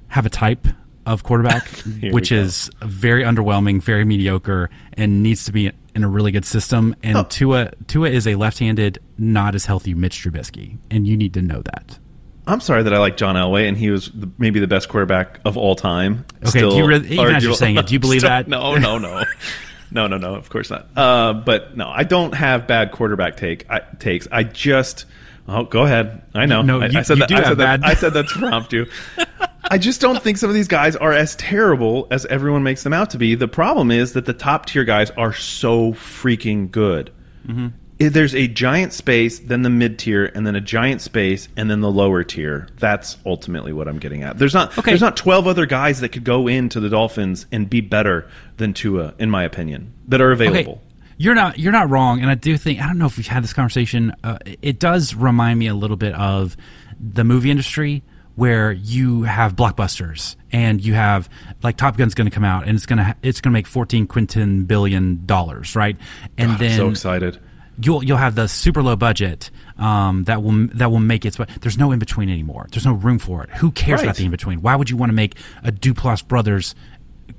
have 0.09 0.25
a 0.26 0.30
type 0.30 0.68
of 1.06 1.23
quarterback, 1.25 1.66
which 2.12 2.30
is 2.30 2.71
very 2.83 3.25
underwhelming, 3.25 3.83
very 3.83 4.04
mediocre, 4.04 4.71
and 4.92 5.23
needs 5.23 5.45
to 5.47 5.52
be 5.52 5.73
in 5.95 6.04
a 6.04 6.09
really 6.09 6.30
good 6.30 6.45
system. 6.45 6.95
And 7.02 7.16
Oh. 7.16 7.23
Tua 7.25 7.71
Tua 7.88 8.11
is 8.11 8.26
a 8.28 8.35
left-handed, 8.37 8.99
not 9.18 9.54
as 9.56 9.64
healthy 9.66 9.95
Mitch 9.95 10.23
Trubisky, 10.23 10.78
and 10.90 11.06
you 11.06 11.16
need 11.16 11.35
to 11.35 11.42
know 11.42 11.62
that. 11.62 11.99
I'm 12.47 12.61
sorry 12.61 12.85
that 12.85 12.95
I 12.95 12.99
like 12.99 13.16
John 13.16 13.35
Elway, 13.35 13.66
and 13.66 13.76
he 13.76 13.90
was 13.90 14.09
the, 14.14 14.30
maybe 14.38 14.61
the 14.61 14.68
best 14.68 14.88
quarterback 14.88 15.40
of 15.45 15.56
all 15.56 15.75
time. 15.75 16.25
Okay, 16.47 16.61
do 16.61 16.76
you 16.76 16.87
really- 16.87 17.09
even 17.18 17.35
as 17.35 17.42
you're 17.42 17.54
saying 17.54 17.76
it, 17.76 17.87
do 17.88 17.95
you 17.95 17.99
believe 18.06 18.21
Still- 18.21 18.30
that? 18.30 18.47
No, 18.47 18.76
no, 18.76 18.99
no, 18.99 19.25
no, 19.90 20.06
no, 20.06 20.16
no. 20.18 20.34
Of 20.34 20.50
course 20.50 20.70
not. 20.70 20.88
Uh, 20.96 21.32
but 21.32 21.76
no, 21.76 21.88
I 21.88 22.04
don't 22.04 22.32
have 22.34 22.66
bad 22.66 22.92
quarterback 22.92 23.36
take 23.36 23.68
I, 23.70 23.80
takes. 23.98 24.26
I 24.30 24.42
just. 24.44 25.04
Oh, 25.48 25.62
go 25.62 25.84
ahead. 25.84 26.22
I 26.34 26.46
know. 26.46 26.62
No, 26.62 26.80
I, 26.80 26.86
you- 26.86 26.98
I 26.98 27.02
said 27.02 27.18
you 27.18 27.20
that. 27.20 27.28
do 27.28 27.36
I 27.36 27.42
said 27.44 27.58
that. 27.58 27.84
I 27.84 27.94
said 27.94 28.12
that's 28.14 28.34
impromptu. 28.34 28.86
I 29.70 29.78
just 29.78 30.00
don't 30.00 30.22
think 30.22 30.38
some 30.38 30.48
of 30.48 30.54
these 30.54 30.68
guys 30.68 30.94
are 30.96 31.12
as 31.12 31.34
terrible 31.36 32.06
as 32.10 32.24
everyone 32.26 32.62
makes 32.62 32.82
them 32.84 32.92
out 32.92 33.10
to 33.10 33.18
be. 33.18 33.34
The 33.34 33.48
problem 33.48 33.90
is 33.90 34.12
that 34.12 34.24
the 34.26 34.32
top 34.32 34.66
tier 34.66 34.84
guys 34.84 35.10
are 35.12 35.32
so 35.32 35.92
freaking 35.92 36.70
good. 36.70 37.12
Mm-hmm. 37.46 37.68
There's 37.98 38.34
a 38.34 38.46
giant 38.46 38.92
space, 38.92 39.38
then 39.38 39.62
the 39.62 39.70
mid 39.70 39.98
tier, 39.98 40.26
and 40.34 40.46
then 40.46 40.54
a 40.54 40.60
giant 40.60 41.00
space, 41.00 41.48
and 41.56 41.70
then 41.70 41.80
the 41.80 41.90
lower 41.90 42.22
tier. 42.24 42.68
That's 42.78 43.16
ultimately 43.24 43.72
what 43.72 43.88
I'm 43.88 43.98
getting 43.98 44.22
at. 44.22 44.36
There's 44.38 44.52
not 44.52 44.76
Okay. 44.76 44.90
there's 44.90 45.00
not 45.00 45.16
12 45.16 45.46
other 45.46 45.64
guys 45.64 46.00
that 46.00 46.10
could 46.10 46.24
go 46.24 46.46
into 46.46 46.78
the 46.78 46.90
Dolphins 46.90 47.46
and 47.50 47.70
be 47.70 47.80
better 47.80 48.28
than 48.58 48.74
Tua, 48.74 49.14
in 49.18 49.30
my 49.30 49.44
opinion, 49.44 49.94
that 50.08 50.20
are 50.20 50.30
available. 50.30 50.72
Okay. 50.72 50.80
You're 51.18 51.34
not 51.34 51.58
you're 51.58 51.72
not 51.72 51.88
wrong, 51.88 52.20
and 52.20 52.30
I 52.30 52.34
do 52.34 52.58
think 52.58 52.82
I 52.82 52.86
don't 52.86 52.98
know 52.98 53.06
if 53.06 53.16
we've 53.16 53.26
had 53.26 53.42
this 53.42 53.54
conversation. 53.54 54.14
Uh, 54.22 54.36
it 54.60 54.78
does 54.78 55.14
remind 55.14 55.58
me 55.58 55.66
a 55.66 55.74
little 55.74 55.96
bit 55.96 56.14
of 56.14 56.54
the 57.00 57.24
movie 57.24 57.50
industry 57.50 58.02
where 58.34 58.70
you 58.72 59.22
have 59.22 59.56
blockbusters 59.56 60.36
and 60.52 60.84
you 60.84 60.92
have 60.92 61.30
like 61.62 61.78
Top 61.78 61.96
Gun's 61.96 62.12
going 62.12 62.28
to 62.28 62.34
come 62.34 62.44
out 62.44 62.68
and 62.68 62.76
it's 62.76 62.84
going 62.84 62.98
to 62.98 63.04
ha- 63.04 63.14
it's 63.22 63.40
going 63.40 63.50
to 63.50 63.54
make 63.54 63.66
14 63.66 64.06
quinton 64.06 64.64
billion 64.64 65.24
dollars, 65.24 65.74
right? 65.74 65.96
And 66.36 66.52
I'm 66.52 66.58
then 66.58 66.76
so 66.76 66.90
excited. 66.90 67.38
You'll 67.80 68.02
you'll 68.04 68.16
have 68.16 68.35
the 68.35 68.49
super 68.49 68.83
low 68.83 68.97
budget 68.97 69.50
um, 69.78 70.25
that 70.25 70.42
will 70.42 70.68
that 70.75 70.90
will 70.90 71.00
make 71.00 71.25
it. 71.25 71.37
But 71.37 71.49
there's 71.61 71.78
no 71.78 71.92
in 71.92 71.99
between 71.99 72.28
anymore. 72.30 72.66
There's 72.71 72.87
no 72.87 72.92
room 72.95 73.18
for 73.18 73.42
it. 73.45 73.50
Who 73.50 73.71
cares 73.73 73.99
Right. 73.99 74.04
about 74.06 74.16
the 74.16 74.25
in 74.25 74.30
between? 74.30 74.62
Why 74.62 74.76
would 74.76 74.90
you 74.90 74.97
want 74.97 75.11
to 75.11 75.14
make 75.14 75.37
a 75.62 75.71
Duplass 75.73 76.26
Brothers 76.26 76.75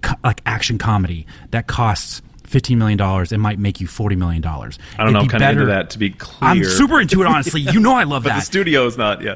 co- 0.01 0.15
like 0.23 0.41
action 0.45 0.77
comedy 0.77 1.25
that 1.51 1.67
costs? 1.67 2.21
Fifteen 2.45 2.77
million 2.79 2.97
dollars. 2.97 3.33
It 3.33 3.39
might 3.39 3.59
make 3.59 3.81
you 3.81 3.87
forty 3.87 4.15
million 4.15 4.41
dollars. 4.41 4.79
I 4.97 5.03
don't 5.03 5.11
know. 5.11 5.19
I'm 5.19 5.27
kind 5.27 5.43
of 5.43 5.49
into 5.49 5.65
that. 5.65 5.89
To 5.89 5.99
be 5.99 6.11
clear, 6.11 6.49
I'm 6.49 6.63
super 6.63 7.01
into 7.01 7.21
it. 7.21 7.27
Honestly, 7.27 7.59
you 7.59 7.81
know 7.81 7.93
I 7.93 8.03
love 8.05 8.23
but 8.23 8.29
that. 8.29 8.35
the 8.39 8.45
studio 8.45 8.85
is 8.85 8.97
not. 8.97 9.21
Yeah. 9.21 9.35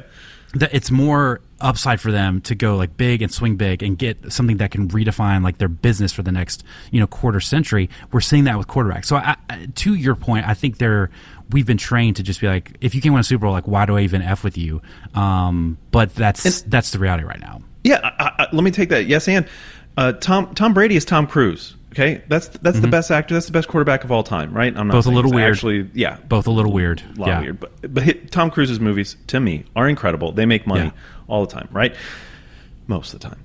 that 0.54 0.72
it's 0.72 0.90
more 0.90 1.42
upside 1.62 2.00
for 2.00 2.12
them 2.12 2.40
to 2.42 2.54
go 2.54 2.76
like 2.76 2.96
big 2.96 3.22
and 3.22 3.32
swing 3.32 3.56
big 3.56 3.82
and 3.82 3.96
get 3.96 4.32
something 4.32 4.58
that 4.58 4.70
can 4.70 4.88
redefine 4.88 5.42
like 5.42 5.58
their 5.58 5.68
business 5.68 6.12
for 6.12 6.22
the 6.22 6.32
next 6.32 6.64
you 6.90 7.00
know 7.00 7.06
quarter 7.06 7.40
century. 7.40 7.88
We're 8.10 8.20
seeing 8.20 8.44
that 8.44 8.58
with 8.58 8.66
quarterbacks. 8.66 9.06
So 9.06 9.16
I, 9.16 9.36
to 9.76 9.94
your 9.94 10.14
point, 10.14 10.46
I 10.46 10.54
think 10.54 10.78
they're 10.78 11.10
we've 11.50 11.66
been 11.66 11.78
trained 11.78 12.16
to 12.16 12.22
just 12.22 12.40
be 12.40 12.46
like, 12.46 12.76
if 12.80 12.94
you 12.94 13.00
can't 13.00 13.12
win 13.12 13.20
a 13.20 13.24
Super 13.24 13.46
Bowl, 13.46 13.52
like 13.52 13.68
why 13.68 13.86
do 13.86 13.96
I 13.96 14.00
even 14.02 14.22
f 14.22 14.42
with 14.44 14.58
you? 14.58 14.82
Um, 15.14 15.78
but 15.90 16.14
that's 16.14 16.62
that's 16.62 16.90
the 16.90 16.98
reality 16.98 17.24
right 17.24 17.40
now. 17.40 17.60
Yeah, 17.84 18.00
I, 18.02 18.44
I, 18.44 18.48
let 18.52 18.62
me 18.62 18.70
take 18.70 18.90
that. 18.90 19.06
Yes, 19.06 19.28
and 19.28 19.46
uh, 19.96 20.12
Tom 20.12 20.54
Tom 20.54 20.74
Brady 20.74 20.96
is 20.96 21.04
Tom 21.04 21.26
Cruise. 21.26 21.74
Okay, 21.92 22.22
that's 22.26 22.48
that's 22.48 22.80
the 22.80 22.88
best 22.88 23.10
actor. 23.10 23.34
That's 23.34 23.46
the 23.46 23.52
best 23.52 23.68
quarterback 23.68 24.02
of 24.02 24.10
all 24.10 24.22
time, 24.22 24.52
right? 24.54 24.68
I'm 24.74 24.86
not 24.88 24.94
Mm-hmm. 24.94 24.98
Both 24.98 25.06
a 25.06 25.10
little 25.10 25.30
weird. 25.30 25.52
Actually, 25.52 25.90
yeah, 25.92 26.16
Both 26.26 26.46
a 26.46 26.50
little 26.50 26.72
weird. 26.72 27.02
a 27.16 27.20
lot 27.20 27.28
yeah. 27.28 27.40
weird. 27.40 27.60
But 27.60 27.92
but 27.94 28.02
hit, 28.02 28.30
Tom 28.30 28.50
Cruise's 28.50 28.80
movies 28.80 29.16
to 29.26 29.38
me 29.40 29.64
are 29.76 29.86
incredible. 29.88 30.32
They 30.32 30.46
make 30.46 30.66
money 30.66 30.86
Yeah. 30.86 30.90
all 31.28 31.44
the 31.44 31.52
time, 31.52 31.68
right? 31.70 31.94
Most 32.86 33.12
of 33.12 33.20
the 33.20 33.28
time. 33.28 33.40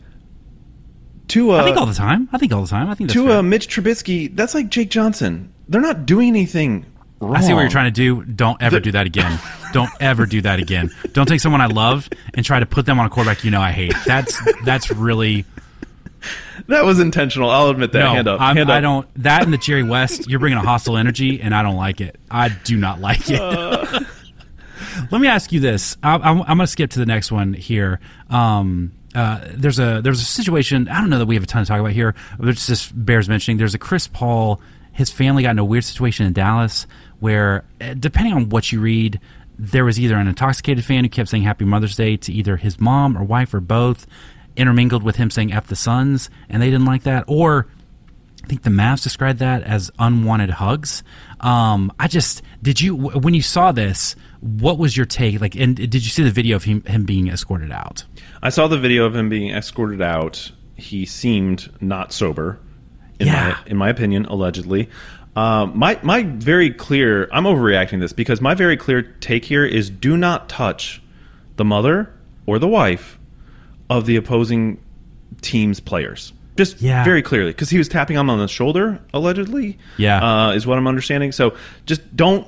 To 1.29 1.51
uh, 1.51 1.57
I 1.57 1.63
think 1.65 1.75
all 1.77 1.85
the 1.85 1.93
time. 1.93 2.29
I 2.31 2.37
think 2.37 2.53
all 2.53 2.61
the 2.61 2.69
time. 2.69 2.89
I 2.89 2.95
think 2.95 3.09
to 3.11 3.33
uh, 3.33 3.41
Mitch 3.41 3.67
Trubisky, 3.67 4.33
that's 4.33 4.55
like 4.55 4.69
Jake 4.69 4.89
Johnson. 4.89 5.53
They're 5.67 5.81
not 5.81 6.05
doing 6.05 6.29
anything 6.29 6.85
wrong. 7.19 7.35
I 7.35 7.41
see 7.41 7.53
what 7.53 7.59
you're 7.59 7.69
trying 7.69 7.91
to 7.93 8.23
do. 8.23 8.23
Don't 8.23 8.61
ever 8.61 8.79
do 8.79 8.93
that 8.93 9.07
again. 9.07 9.37
Don't 9.73 9.91
ever 9.99 10.25
do 10.25 10.39
that 10.43 10.59
again. 10.59 10.89
Don't 11.11 11.25
take 11.27 11.41
someone 11.41 11.59
I 11.59 11.65
love 11.65 12.07
and 12.33 12.45
try 12.45 12.61
to 12.61 12.65
put 12.65 12.85
them 12.85 12.97
on 12.97 13.05
a 13.05 13.09
quarterback 13.09 13.43
you 13.43 13.51
know 13.51 13.59
I 13.59 13.71
hate. 13.71 13.93
That's 14.05 14.39
that's 14.63 14.89
really 14.89 15.43
That 16.67 16.83
was 16.83 16.99
intentional. 16.99 17.49
I'll 17.49 17.69
admit 17.69 17.93
that. 17.93 17.99
no. 17.99 18.13
Hand 18.13 18.27
up. 18.27 18.39
Hand 18.41 18.69
I 18.69 18.77
up. 18.77 18.81
don't. 18.81 19.23
That 19.23 19.43
and 19.43 19.53
the 19.53 19.57
Jerry 19.57 19.83
West. 19.83 20.29
You're 20.29 20.39
bringing 20.39 20.57
a 20.57 20.63
hostile 20.63 20.97
energy, 20.97 21.39
and 21.41 21.55
I 21.55 21.63
don't 21.63 21.77
like 21.77 22.01
it. 22.01 22.17
I 22.29 22.49
do 22.49 22.75
not 22.75 22.99
like 22.99 23.29
it. 23.29 23.39
Uh. 23.39 24.01
Let 25.11 25.21
me 25.21 25.27
ask 25.27 25.51
you 25.51 25.59
this. 25.59 25.95
I, 26.03 26.15
I'm, 26.15 26.41
I'm 26.41 26.57
going 26.57 26.59
to 26.59 26.67
skip 26.67 26.89
to 26.91 26.99
the 26.99 27.05
next 27.05 27.31
one 27.31 27.53
here. 27.53 27.99
Um, 28.29 28.91
uh, 29.15 29.39
there's 29.53 29.79
a 29.79 30.01
there's 30.03 30.21
a 30.21 30.25
situation. 30.25 30.89
I 30.89 30.99
don't 30.99 31.09
know 31.09 31.19
that 31.19 31.25
we 31.25 31.35
have 31.35 31.43
a 31.43 31.47
ton 31.47 31.63
to 31.63 31.67
talk 31.67 31.79
about 31.79 31.93
here. 31.93 32.15
But 32.37 32.49
it 32.49 32.57
just 32.57 32.91
bears 33.05 33.29
mentioning. 33.29 33.57
There's 33.57 33.73
a 33.73 33.79
Chris 33.79 34.07
Paul. 34.07 34.59
His 34.91 35.09
family 35.09 35.43
got 35.43 35.51
in 35.51 35.59
a 35.59 35.65
weird 35.65 35.83
situation 35.85 36.25
in 36.25 36.33
Dallas 36.33 36.85
where, 37.19 37.63
uh, 37.79 37.93
depending 37.93 38.33
on 38.33 38.49
what 38.49 38.71
you 38.71 38.79
read, 38.81 39.19
there 39.57 39.85
was 39.85 39.99
either 39.99 40.15
an 40.15 40.27
intoxicated 40.27 40.83
fan 40.83 41.03
who 41.03 41.09
kept 41.09 41.29
saying 41.29 41.43
Happy 41.43 41.65
Mother's 41.65 41.95
Day 41.95 42.17
to 42.17 42.33
either 42.33 42.57
his 42.57 42.79
mom 42.79 43.17
or 43.17 43.23
wife 43.23 43.53
or 43.53 43.59
both, 43.59 44.05
intermingled 44.57 45.03
with 45.03 45.15
him 45.15 45.29
saying 45.29 45.53
F 45.53 45.67
the 45.67 45.75
Suns, 45.75 46.29
and 46.49 46.61
they 46.61 46.69
didn't 46.69 46.85
like 46.85 47.03
that, 47.03 47.23
or 47.27 47.67
I 48.43 48.47
think 48.47 48.63
the 48.63 48.69
Mavs 48.69 49.03
described 49.03 49.39
that 49.39 49.63
as 49.63 49.91
unwanted 49.99 50.49
hugs. 50.51 51.03
Um, 51.41 51.91
I 51.99 52.07
just 52.07 52.41
did 52.61 52.79
you 52.81 52.95
when 52.95 53.33
you 53.33 53.41
saw 53.41 53.71
this, 53.71 54.15
what 54.41 54.77
was 54.77 54.95
your 54.95 55.05
take? 55.05 55.41
Like, 55.41 55.55
and 55.55 55.75
did 55.75 55.93
you 55.95 55.99
see 56.01 56.23
the 56.23 56.31
video 56.31 56.55
of 56.55 56.63
him, 56.63 56.81
him 56.83 57.05
being 57.05 57.27
escorted 57.27 57.71
out? 57.71 58.05
I 58.41 58.49
saw 58.49 58.67
the 58.67 58.77
video 58.79 59.05
of 59.05 59.15
him 59.15 59.29
being 59.29 59.51
escorted 59.51 60.01
out. 60.01 60.51
He 60.75 61.05
seemed 61.05 61.71
not 61.81 62.13
sober, 62.13 62.59
in 63.19 63.27
Yeah. 63.27 63.49
my 63.65 63.71
in 63.71 63.77
my 63.77 63.89
opinion, 63.89 64.25
allegedly. 64.25 64.89
Um, 65.35 65.73
my 65.77 65.99
my 66.01 66.23
very 66.23 66.71
clear. 66.71 67.29
I'm 67.31 67.43
overreacting 67.43 67.99
this 67.99 68.13
because 68.13 68.41
my 68.41 68.53
very 68.55 68.77
clear 68.77 69.01
take 69.01 69.45
here 69.45 69.65
is: 69.65 69.89
do 69.89 70.17
not 70.17 70.49
touch 70.49 71.01
the 71.57 71.65
mother 71.65 72.11
or 72.45 72.59
the 72.59 72.67
wife 72.67 73.16
of 73.89 74.05
the 74.05 74.15
opposing 74.15 74.79
team's 75.41 75.79
players. 75.79 76.33
Just 76.57 76.81
Yeah. 76.81 77.03
very 77.03 77.21
clearly, 77.21 77.51
because 77.51 77.69
he 77.69 77.77
was 77.77 77.87
tapping 77.87 78.17
him 78.17 78.29
on 78.29 78.39
the 78.39 78.47
shoulder, 78.47 78.99
allegedly. 79.13 79.77
Yeah. 79.97 80.47
uh, 80.47 80.51
is 80.53 80.65
what 80.65 80.77
I'm 80.77 80.87
understanding. 80.87 81.31
So 81.31 81.55
just 81.85 82.15
don't 82.15 82.47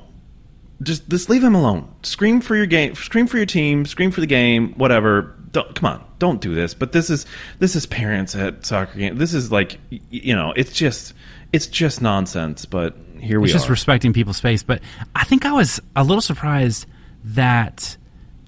just 0.81 1.09
just 1.09 1.29
leave 1.29 1.43
him 1.43 1.55
alone. 1.55 1.87
Scream 2.03 2.39
for 2.41 2.55
your 2.55 2.65
game. 2.65 2.95
Scream 2.95 3.27
for 3.27 3.37
your 3.37 3.45
team. 3.45 3.85
Scream 3.85 4.11
for 4.11 4.21
the 4.21 4.27
game. 4.27 4.73
Whatever. 4.77 5.35
Don't, 5.51 5.73
come 5.75 5.89
on, 5.91 6.05
don't 6.19 6.39
do 6.41 6.53
this. 6.53 6.73
But 6.73 6.91
this 6.91 7.09
is 7.09 7.25
this 7.59 7.75
is 7.75 7.85
parents 7.85 8.35
at 8.35 8.65
soccer 8.65 8.97
game. 8.97 9.17
This 9.17 9.33
is 9.33 9.51
like 9.51 9.77
you 9.89 10.35
know, 10.35 10.53
it's 10.55 10.71
just 10.71 11.13
it's 11.51 11.67
just 11.67 12.01
nonsense. 12.01 12.65
But 12.65 12.95
here 13.19 13.39
we 13.39 13.49
are. 13.49 13.53
Just 13.53 13.67
respecting 13.69 14.13
people's 14.13 14.37
space. 14.37 14.63
But 14.63 14.81
I 15.15 15.23
think 15.25 15.45
I 15.45 15.51
was 15.51 15.81
a 15.95 16.03
little 16.03 16.21
surprised 16.21 16.85
that 17.25 17.97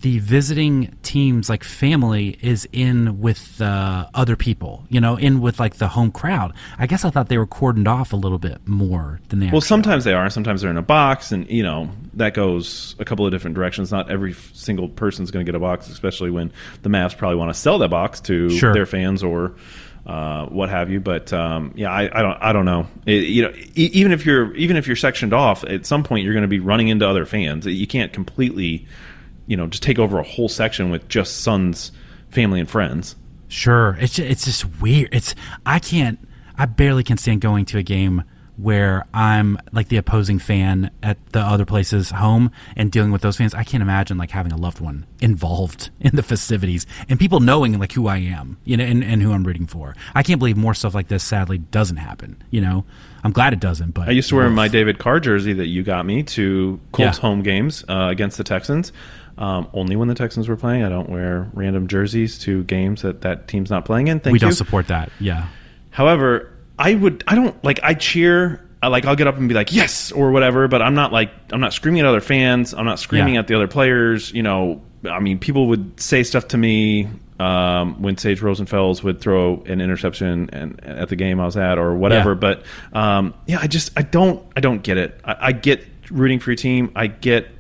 the 0.01 0.19
visiting 0.19 0.95
teams 1.03 1.49
like 1.49 1.63
family 1.63 2.37
is 2.41 2.67
in 2.71 3.19
with 3.21 3.57
the 3.57 4.09
other 4.13 4.35
people 4.35 4.83
you 4.89 4.99
know 4.99 5.15
in 5.15 5.41
with 5.41 5.59
like 5.59 5.75
the 5.75 5.87
home 5.89 6.11
crowd 6.11 6.53
i 6.79 6.87
guess 6.87 7.05
i 7.05 7.09
thought 7.09 7.29
they 7.29 7.37
were 7.37 7.47
cordoned 7.47 7.87
off 7.87 8.11
a 8.13 8.15
little 8.15 8.39
bit 8.39 8.59
more 8.67 9.19
than 9.29 9.39
they 9.39 9.49
well, 9.51 9.61
sometimes 9.61 10.03
they 10.03 10.13
are. 10.13 10.29
Sometimes 10.29 10.61
they're 10.61 10.71
in 10.71 10.77
a 10.77 10.81
box, 10.81 11.31
and 11.31 11.49
you 11.49 11.63
know 11.63 11.89
that 12.13 12.33
goes 12.33 12.95
a 12.99 13.05
couple 13.05 13.25
of 13.25 13.31
different 13.31 13.55
directions. 13.55 13.91
Not 13.91 14.09
every 14.09 14.31
f- 14.31 14.51
single 14.53 14.87
person's 14.87 15.29
going 15.31 15.45
to 15.45 15.51
get 15.51 15.55
a 15.55 15.59
box, 15.59 15.89
especially 15.89 16.31
when 16.31 16.51
the 16.83 16.89
Mavs 16.89 17.17
probably 17.17 17.37
want 17.37 17.53
to 17.53 17.59
sell 17.59 17.77
that 17.79 17.89
box 17.89 18.19
to 18.21 18.49
Sure. 18.49 18.73
their 18.73 18.85
fans 18.85 19.23
or 19.23 19.55
uh, 20.05 20.45
what 20.47 20.69
have 20.69 20.89
you. 20.89 20.99
But 20.99 21.31
um, 21.33 21.73
yeah, 21.75 21.91
I, 21.91 22.03
I 22.17 22.21
don't, 22.21 22.37
I 22.41 22.53
don't 22.53 22.65
know. 22.65 22.87
It, 23.05 23.23
you 23.25 23.41
know, 23.43 23.51
e- 23.75 23.89
even 23.93 24.11
if 24.11 24.25
you're 24.25 24.53
even 24.55 24.77
if 24.77 24.87
you're 24.87 24.95
sectioned 24.95 25.33
off, 25.33 25.63
at 25.65 25.85
some 25.85 26.03
point 26.03 26.23
you're 26.23 26.33
going 26.33 26.43
to 26.43 26.47
be 26.47 26.59
running 26.59 26.87
into 26.87 27.07
other 27.07 27.25
fans. 27.25 27.65
You 27.65 27.87
can't 27.87 28.13
completely, 28.13 28.87
you 29.47 29.58
know, 29.58 29.67
just 29.67 29.84
take 29.84 29.99
over 29.99 30.19
a 30.19 30.23
whole 30.23 30.49
section 30.49 30.89
with 30.89 31.08
just 31.08 31.41
sons, 31.41 31.91
family, 32.30 32.60
and 32.60 32.69
friends. 32.69 33.15
Sure, 33.47 33.97
it's 33.99 34.13
ju- 34.15 34.23
it's 34.23 34.45
just 34.45 34.65
weird. 34.82 35.10
It's 35.12 35.36
I 35.65 35.80
can't, 35.80 36.19
I 36.58 36.65
barely 36.65 37.04
can 37.04 37.17
stand 37.17 37.41
going 37.41 37.65
to 37.65 37.77
a 37.77 37.84
game 37.84 38.23
where 38.58 39.06
I'm 39.13 39.58
like 39.71 39.88
the 39.88 39.97
opposing 39.97 40.38
fan 40.38 40.91
at 41.01 41.17
the 41.32 41.39
other 41.39 41.65
place's 41.65 42.12
home 42.12 42.51
and 42.75 42.91
dealing 42.91 43.12
with 43.12 43.21
those 43.21 43.36
fans. 43.38 43.56
I 43.56 43.63
can't 43.63 43.82
imagine 43.82 44.17
like 44.19 44.30
having 44.32 44.51
a 44.51 44.58
loved 44.58 44.80
one 44.80 45.08
involved 45.19 45.89
in 45.99 46.15
the 46.15 46.21
festivities 46.21 46.86
and 47.10 47.17
people 47.19 47.39
knowing 47.39 47.80
like 47.80 47.93
who 47.93 48.08
I 48.08 48.17
am, 48.17 48.58
you 48.63 48.77
know, 48.77 48.84
and, 48.84 49.04
and 49.04 49.21
who 49.21 49.32
I'm 49.34 49.43
rooting 49.45 49.65
for. 49.67 49.95
I 50.13 50.21
can't 50.21 50.38
believe 50.38 50.58
more 50.58 50.73
stuff 50.75 50.93
like 50.93 51.08
this 51.08 51.23
sadly 51.23 51.58
doesn't 51.58 51.97
happen. 51.97 52.41
You 52.51 52.62
know, 52.62 52.86
I'm 53.23 53.32
glad 53.32 53.51
it 53.54 53.60
doesn't. 53.60 53.91
But 53.91 54.10
I 54.10 54.12
used 54.12 54.30
to 54.30 54.36
wear 54.36 54.49
my 54.49 54.67
David 54.67 54.99
Carr 54.99 55.19
jersey 55.19 55.54
that 55.54 55.67
you 55.67 55.82
got 55.82 56.06
me 56.06 56.21
to 56.23 56.80
Colts 56.91 57.17
Yeah. 57.17 57.21
home 57.21 57.41
games 57.41 57.84
uh, 57.89 58.10
against 58.12 58.38
the 58.38 58.43
Texans. 58.43 58.91
Um, 59.38 59.67
only 59.74 59.96
when 59.96 60.08
the 60.08 60.15
Texans 60.15 60.48
were 60.48 60.56
playing. 60.58 60.84
I 60.84 60.89
don't 60.89 61.10
wear 61.10 61.50
random 61.54 61.88
jerseys 61.88 62.38
to 62.39 62.63
games 62.65 63.02
that 63.02 63.22
that 63.22 63.48
team's 63.48 63.70
not 63.70 63.86
playing 63.86 64.08
in. 64.08 64.20
Thank 64.20 64.34
We 64.34 64.38
you. 64.38 64.41
don't 64.41 64.54
support 64.54 64.88
that. 64.89 65.12
Yeah. 65.20 65.48
However, 65.89 66.52
I 66.78 66.96
would. 66.96 67.24
I 67.28 67.36
don't 67.36 67.62
like. 67.63 67.80
I 67.84 67.94
cheer. 67.94 68.67
I, 68.84 68.88
like 68.88 69.06
I'll 69.06 69.15
get 69.15 69.28
up 69.28 69.38
and 69.38 69.48
be 69.48 69.54
like 69.54 69.72
yes 69.74 70.12
or 70.12 70.32
whatever, 70.32 70.67
but 70.67 70.82
I'm 70.82 70.96
not 70.96 71.12
like 71.12 71.32
I'm 71.52 71.60
not 71.62 71.74
screaming 71.74 72.02
at 72.02 72.08
other 72.08 72.22
fans. 72.22 72.74
I'm 72.74 72.86
not 72.86 73.00
screaming 73.00 73.36
Yeah. 73.36 73.41
at 73.41 73.48
the 73.48 73.56
other 73.56 73.67
players. 73.67 74.32
You 74.32 74.41
know, 74.44 74.82
I 75.10 75.20
mean, 75.20 75.38
people 75.39 75.67
would 75.67 76.00
say 76.00 76.24
stuff 76.24 76.48
to 76.50 76.58
me 76.58 77.08
um, 77.39 78.02
when 78.02 78.17
Sage 78.17 78.41
Rosenfels 78.41 79.04
would 79.04 79.22
throw 79.22 79.62
an 79.67 79.82
interception 79.82 80.50
and 80.54 80.84
at 80.84 81.10
the 81.10 81.15
game 81.15 81.39
I 81.39 81.46
was 81.46 81.58
at 81.58 81.78
or 81.78 81.94
whatever. 81.96 82.32
Yeah. 82.32 82.36
But 82.36 82.63
um, 82.94 83.34
yeah, 83.48 83.60
I 83.62 83.67
just 83.67 83.91
I 83.98 84.02
don't 84.02 84.44
I 84.56 84.62
don't 84.62 84.82
get 84.82 84.98
it. 84.98 85.20
I, 85.24 85.36
I 85.39 85.52
get 85.52 85.86
rooting 86.10 86.39
for 86.39 86.50
your 86.52 86.56
team. 86.58 86.91
I 86.96 87.06
get 87.08 87.52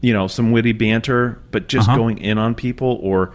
you 0.00 0.12
know, 0.12 0.26
some 0.28 0.52
witty 0.52 0.72
banter, 0.72 1.40
but 1.50 1.68
just 1.68 1.88
Uh-huh. 1.88 1.96
going 1.98 2.18
in 2.18 2.38
on 2.38 2.54
people 2.54 2.98
or 3.02 3.32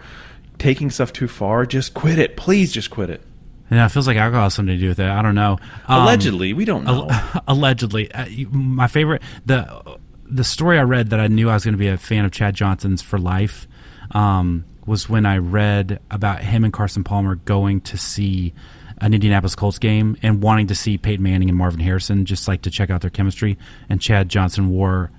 taking 0.58 0.90
stuff 0.90 1.12
too 1.12 1.28
far, 1.28 1.66
just 1.66 1.94
quit 1.94 2.18
it. 2.18 2.36
Please 2.36 2.72
just 2.72 2.90
quit 2.90 3.10
it. 3.10 3.22
Yeah, 3.70 3.86
it 3.86 3.88
feels 3.90 4.06
like 4.06 4.16
alcohol 4.16 4.44
has 4.44 4.54
something 4.54 4.74
to 4.74 4.80
do 4.80 4.88
with 4.88 5.00
it. 5.00 5.08
I 5.08 5.20
don't 5.22 5.34
know. 5.34 5.58
Um, 5.88 6.02
Allegedly, 6.02 6.52
we 6.52 6.64
don't 6.64 6.84
know. 6.84 7.08
allegedly, 7.48 8.12
uh, 8.12 8.26
my 8.50 8.86
favorite 8.86 9.22
the 9.46 9.98
the 10.26 10.44
story 10.44 10.78
I 10.78 10.82
read 10.82 11.10
that 11.10 11.20
I 11.20 11.26
knew 11.28 11.50
I 11.50 11.54
was 11.54 11.64
going 11.64 11.74
to 11.74 11.78
be 11.78 11.88
a 11.88 11.98
fan 11.98 12.24
of 12.24 12.30
Chad 12.32 12.54
Johnson's 12.54 13.02
for 13.02 13.18
life 13.18 13.66
um, 14.12 14.64
was 14.86 15.08
when 15.08 15.26
I 15.26 15.38
read 15.38 16.00
about 16.10 16.42
him 16.42 16.64
and 16.64 16.72
Carson 16.72 17.04
Palmer 17.04 17.34
going 17.36 17.80
to 17.82 17.96
see 17.98 18.54
an 18.98 19.12
Indianapolis 19.12 19.54
Colts 19.54 19.78
game 19.78 20.16
and 20.22 20.42
wanting 20.42 20.68
to 20.68 20.74
see 20.74 20.96
Peyton 20.98 21.22
Manning 21.22 21.48
and 21.48 21.58
Marvin 21.58 21.80
Harrison 21.80 22.24
just 22.24 22.46
like 22.48 22.62
to 22.62 22.70
check 22.70 22.90
out 22.90 23.00
their 23.00 23.10
chemistry. 23.10 23.58
And 23.88 24.00
Chad 24.00 24.28
Johnson 24.28 24.70
wore 24.70 25.10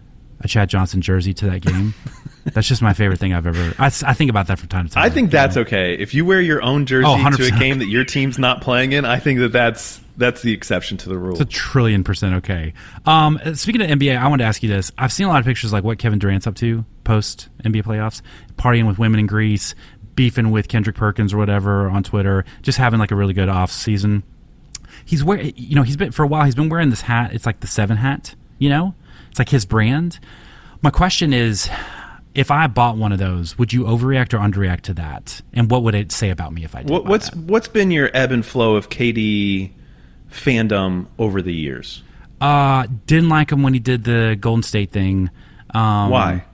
a 0.42 0.48
Chad 0.48 0.70
Johnson 0.70 1.02
jersey 1.02 1.34
to 1.36 1.46
that 1.50 1.62
game. 1.62 1.94
That's 2.46 2.68
just 2.68 2.82
my 2.82 2.94
favorite 2.94 3.20
thing 3.20 3.34
I've 3.34 3.48
ever. 3.48 3.74
I 3.80 3.90
think 3.90 4.30
about 4.30 4.48
that 4.48 4.60
from 4.60 4.68
time 4.70 4.88
to 4.88 4.94
time. 4.94 5.04
I 5.04 5.10
think 5.10 5.32
that's 5.32 5.56
know? 5.56 5.64
okay. 5.64 5.96
If 5.96 6.14
you 6.14 6.26
wear 6.26 6.40
your 6.42 6.62
own 6.62 6.86
jersey 6.86 7.08
Oh, 7.08 7.32
to 7.32 7.46
a 7.46 7.52
game 7.52 7.80
that 7.80 7.88
your 7.88 8.06
team's 8.06 8.38
not 8.38 8.62
playing 8.62 8.92
in, 8.92 9.04
I 9.04 9.18
think 9.18 9.40
that 9.40 9.52
that's 9.52 10.00
that's 10.18 10.42
the 10.42 10.54
exception 10.54 10.98
to 10.98 11.10
the 11.10 11.18
rule. 11.18 11.34
It's 11.34 11.42
a 11.42 11.46
trillion 11.46 12.04
percent 12.04 12.36
okay. 12.36 12.74
Um, 13.06 13.40
speaking 13.56 13.82
of 13.82 13.88
NBA, 13.90 14.18
I 14.18 14.28
wanted 14.28 14.44
to 14.44 14.48
ask 14.48 14.62
you 14.62 14.70
this. 14.70 14.92
I've 14.98 15.12
seen 15.12 15.26
a 15.26 15.30
lot 15.30 15.40
of 15.40 15.46
pictures 15.46 15.74
like 15.74 15.84
what 15.84 15.98
Kevin 15.98 16.20
Durant's 16.20 16.48
up 16.48 16.56
to 16.56 16.86
post 17.04 17.50
NBA 17.64 17.84
playoffs, 17.84 18.22
partying 18.58 18.88
with 18.88 19.00
women 19.00 19.20
in 19.20 19.28
Greece, 19.28 19.74
beefing 20.16 20.52
with 20.52 20.68
Kendrick 20.68 20.96
Perkins 20.96 21.34
or 21.34 21.38
whatever 21.38 21.90
on 21.90 22.04
Twitter, 22.04 22.46
just 22.62 22.78
having 22.78 23.00
like 23.00 23.12
a 23.12 23.16
really 23.16 23.34
good 23.34 23.50
off 23.50 23.72
season. 23.72 24.24
He's 25.04 25.24
wearing, 25.24 25.52
you 25.56 25.76
know, 25.76 25.84
he's 25.84 25.98
been 25.98 26.12
for 26.12 26.24
a 26.24 26.28
while. 26.28 26.46
He's 26.46 26.56
been 26.56 26.70
wearing 26.70 26.90
this 26.90 27.02
hat. 27.02 27.34
It's 27.34 27.46
like 27.46 27.60
the 27.60 27.68
seven 27.68 27.98
hat. 27.98 28.36
You 28.58 28.70
know, 28.70 28.96
it's 29.36 29.40
like 29.40 29.50
his 29.50 29.66
brand. 29.66 30.18
My 30.82 30.92
question 30.92 31.34
is, 31.34 31.70
if 32.34 32.52
I 32.52 32.68
bought 32.68 32.96
one 32.96 33.12
of 33.12 33.20
those, 33.20 33.58
would 33.58 33.74
you 33.74 33.84
overreact 33.84 34.34
or 34.34 34.38
underreact 34.38 34.84
to 34.84 34.94
that? 34.94 35.42
And 35.52 35.70
what 35.70 35.84
would 35.84 35.94
it 35.94 36.14
say 36.14 36.30
about 36.30 36.54
me 36.54 36.64
if 36.64 36.74
I 36.74 36.84
did? 36.84 36.90
What, 36.90 37.06
what's 37.06 37.30
that? 37.32 37.40
what's 37.40 37.68
been 37.68 37.92
your 37.92 38.10
ebb 38.14 38.32
and 38.32 38.46
flow 38.46 38.78
of 38.78 38.88
KD 38.88 39.72
fandom 40.32 41.08
over 41.20 41.42
the 41.42 41.54
years? 41.54 42.02
Uh, 42.40 42.88
didn't 43.08 43.28
like 43.28 43.52
him 43.52 43.62
when 43.62 43.74
he 43.74 43.80
did 43.82 44.06
the 44.06 44.38
Golden 44.40 44.64
State 44.64 44.92
thing. 44.92 45.30
Um, 45.72 46.12
Why? 46.12 46.46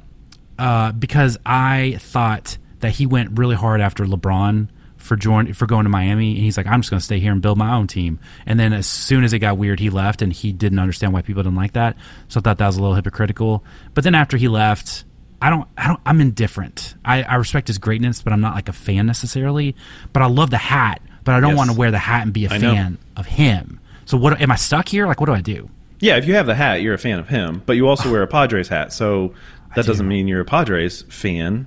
Uh, 0.57 0.91
because 0.91 1.37
I 1.45 1.97
thought 1.99 2.57
that 2.79 2.93
he 2.93 3.05
went 3.05 3.37
really 3.37 3.55
hard 3.55 3.79
after 3.79 4.05
LeBron 4.05 4.69
for 5.01 5.15
join 5.15 5.53
for 5.53 5.65
going 5.65 5.83
to 5.83 5.89
Miami, 5.89 6.31
and 6.35 6.39
he's 6.43 6.55
like, 6.57 6.67
I'm 6.67 6.81
just 6.81 6.89
going 6.89 6.99
to 6.99 7.05
stay 7.05 7.19
here 7.19 7.31
and 7.31 7.41
build 7.41 7.57
my 7.57 7.73
own 7.75 7.87
team. 7.87 8.19
And 8.45 8.59
then 8.59 8.71
as 8.73 8.87
soon 8.87 9.23
as 9.23 9.33
it 9.33 9.39
got 9.39 9.57
weird, 9.57 9.79
he 9.79 9.89
left, 9.89 10.21
and 10.21 10.31
he 10.31 10.51
didn't 10.53 10.79
understand 10.79 11.11
why 11.13 11.21
people 11.21 11.43
didn't 11.43 11.55
like 11.57 11.73
that. 11.73 11.97
So 12.29 12.39
I 12.39 12.41
thought 12.43 12.57
that 12.59 12.67
was 12.67 12.77
a 12.77 12.81
little 12.81 12.95
hypocritical. 12.95 13.63
But 13.93 14.03
then 14.03 14.15
after 14.15 14.37
he 14.37 14.47
left. 14.47 15.03
I 15.43 15.49
don't. 15.49 15.67
I 15.75 15.87
don't. 15.87 15.99
I'm 16.05 16.21
indifferent. 16.21 16.93
I, 17.03 17.23
I 17.23 17.33
respect 17.37 17.67
his 17.67 17.79
greatness, 17.79 18.21
but 18.21 18.31
I'm 18.31 18.41
not 18.41 18.53
like 18.53 18.69
a 18.69 18.73
fan 18.73 19.07
necessarily. 19.07 19.75
But 20.13 20.21
I 20.21 20.27
love 20.27 20.51
the 20.51 20.57
hat. 20.59 21.01
But 21.23 21.33
I 21.33 21.39
don't 21.39 21.51
Yes. 21.51 21.57
want 21.57 21.71
to 21.71 21.75
wear 21.75 21.89
the 21.89 21.97
hat 21.97 22.21
and 22.21 22.31
be 22.31 22.45
a 22.45 22.51
I 22.51 22.57
know. 22.59 22.73
fan 22.75 22.97
of 23.17 23.25
him. 23.25 23.79
So 24.05 24.17
what? 24.17 24.39
Am 24.39 24.51
I 24.51 24.55
stuck 24.55 24.87
here? 24.87 25.07
Like, 25.07 25.19
what 25.19 25.25
do 25.25 25.33
I 25.33 25.41
do? 25.41 25.67
Yeah, 25.99 26.17
if 26.17 26.27
you 26.27 26.35
have 26.35 26.45
the 26.45 26.53
hat, 26.53 26.83
you're 26.83 26.93
a 26.93 26.99
fan 26.99 27.17
of 27.17 27.27
him, 27.27 27.63
but 27.65 27.73
you 27.75 27.87
also 27.87 28.11
wear 28.11 28.21
a 28.21 28.27
Padres 28.27 28.67
hat, 28.67 28.93
so 28.93 29.33
that 29.75 29.81
do. 29.85 29.87
doesn't 29.87 30.07
mean 30.07 30.27
you're 30.27 30.41
a 30.41 30.45
Padres 30.45 31.01
fan. 31.09 31.65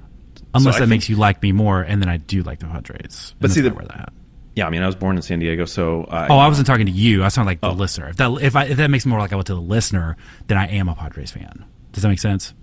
Unless 0.54 0.74
So 0.76 0.78
that 0.80 0.84
think- 0.84 0.90
makes 0.90 1.08
you 1.08 1.16
like 1.16 1.42
me 1.42 1.52
more, 1.52 1.82
and 1.82 2.00
then 2.00 2.08
I 2.08 2.16
do 2.18 2.42
like 2.42 2.60
the 2.60 2.66
Padres. 2.66 3.34
But 3.40 3.50
see, 3.50 3.60
the- 3.60 3.72
wear 3.74 3.84
that. 3.86 4.12
Yeah, 4.56 4.68
I 4.68 4.70
mean, 4.70 4.82
I 4.82 4.86
was 4.86 4.94
born 4.94 5.16
in 5.16 5.22
San 5.22 5.40
Diego, 5.40 5.64
so 5.64 6.04
I, 6.08 6.28
Oh, 6.28 6.38
I 6.38 6.46
wasn't 6.46 6.68
talking 6.68 6.86
to 6.86 6.92
you. 6.92 7.24
I 7.24 7.28
sound 7.28 7.46
like 7.46 7.60
the 7.60 7.70
Oh. 7.70 7.72
listener. 7.72 8.08
If 8.10 8.16
that 8.18 8.30
if, 8.40 8.54
I, 8.54 8.66
if 8.66 8.76
that 8.76 8.88
makes 8.88 9.04
me 9.04 9.10
more 9.10 9.18
like 9.18 9.32
I 9.32 9.36
went 9.36 9.48
to 9.48 9.54
the 9.54 9.60
listener, 9.60 10.16
then 10.46 10.56
I 10.58 10.68
am 10.68 10.88
a 10.88 10.94
Padres 10.94 11.32
fan. 11.32 11.64
Does 11.92 12.02
that 12.02 12.08
make 12.08 12.20
sense? 12.20 12.54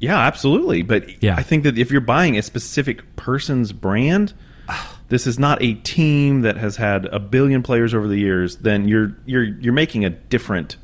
yeah, 0.00 0.18
absolutely. 0.18 0.82
But 0.82 1.22
Yeah. 1.22 1.36
I 1.36 1.42
think 1.42 1.62
that 1.64 1.76
if 1.78 1.90
you're 1.92 2.00
buying 2.00 2.36
a 2.38 2.42
specific 2.42 3.14
person's 3.16 3.70
brand, 3.72 4.32
this 5.08 5.26
is 5.26 5.38
not 5.38 5.62
a 5.62 5.74
team 5.74 6.40
that 6.40 6.56
has 6.56 6.76
had 6.76 7.04
a 7.06 7.18
billion 7.20 7.62
players 7.62 7.94
over 7.94 8.08
the 8.08 8.16
years. 8.18 8.56
Then 8.56 8.88
you're 8.88 9.16
you're 9.26 9.44
you're 9.44 9.72
making 9.74 10.04
a 10.04 10.10
different 10.10 10.78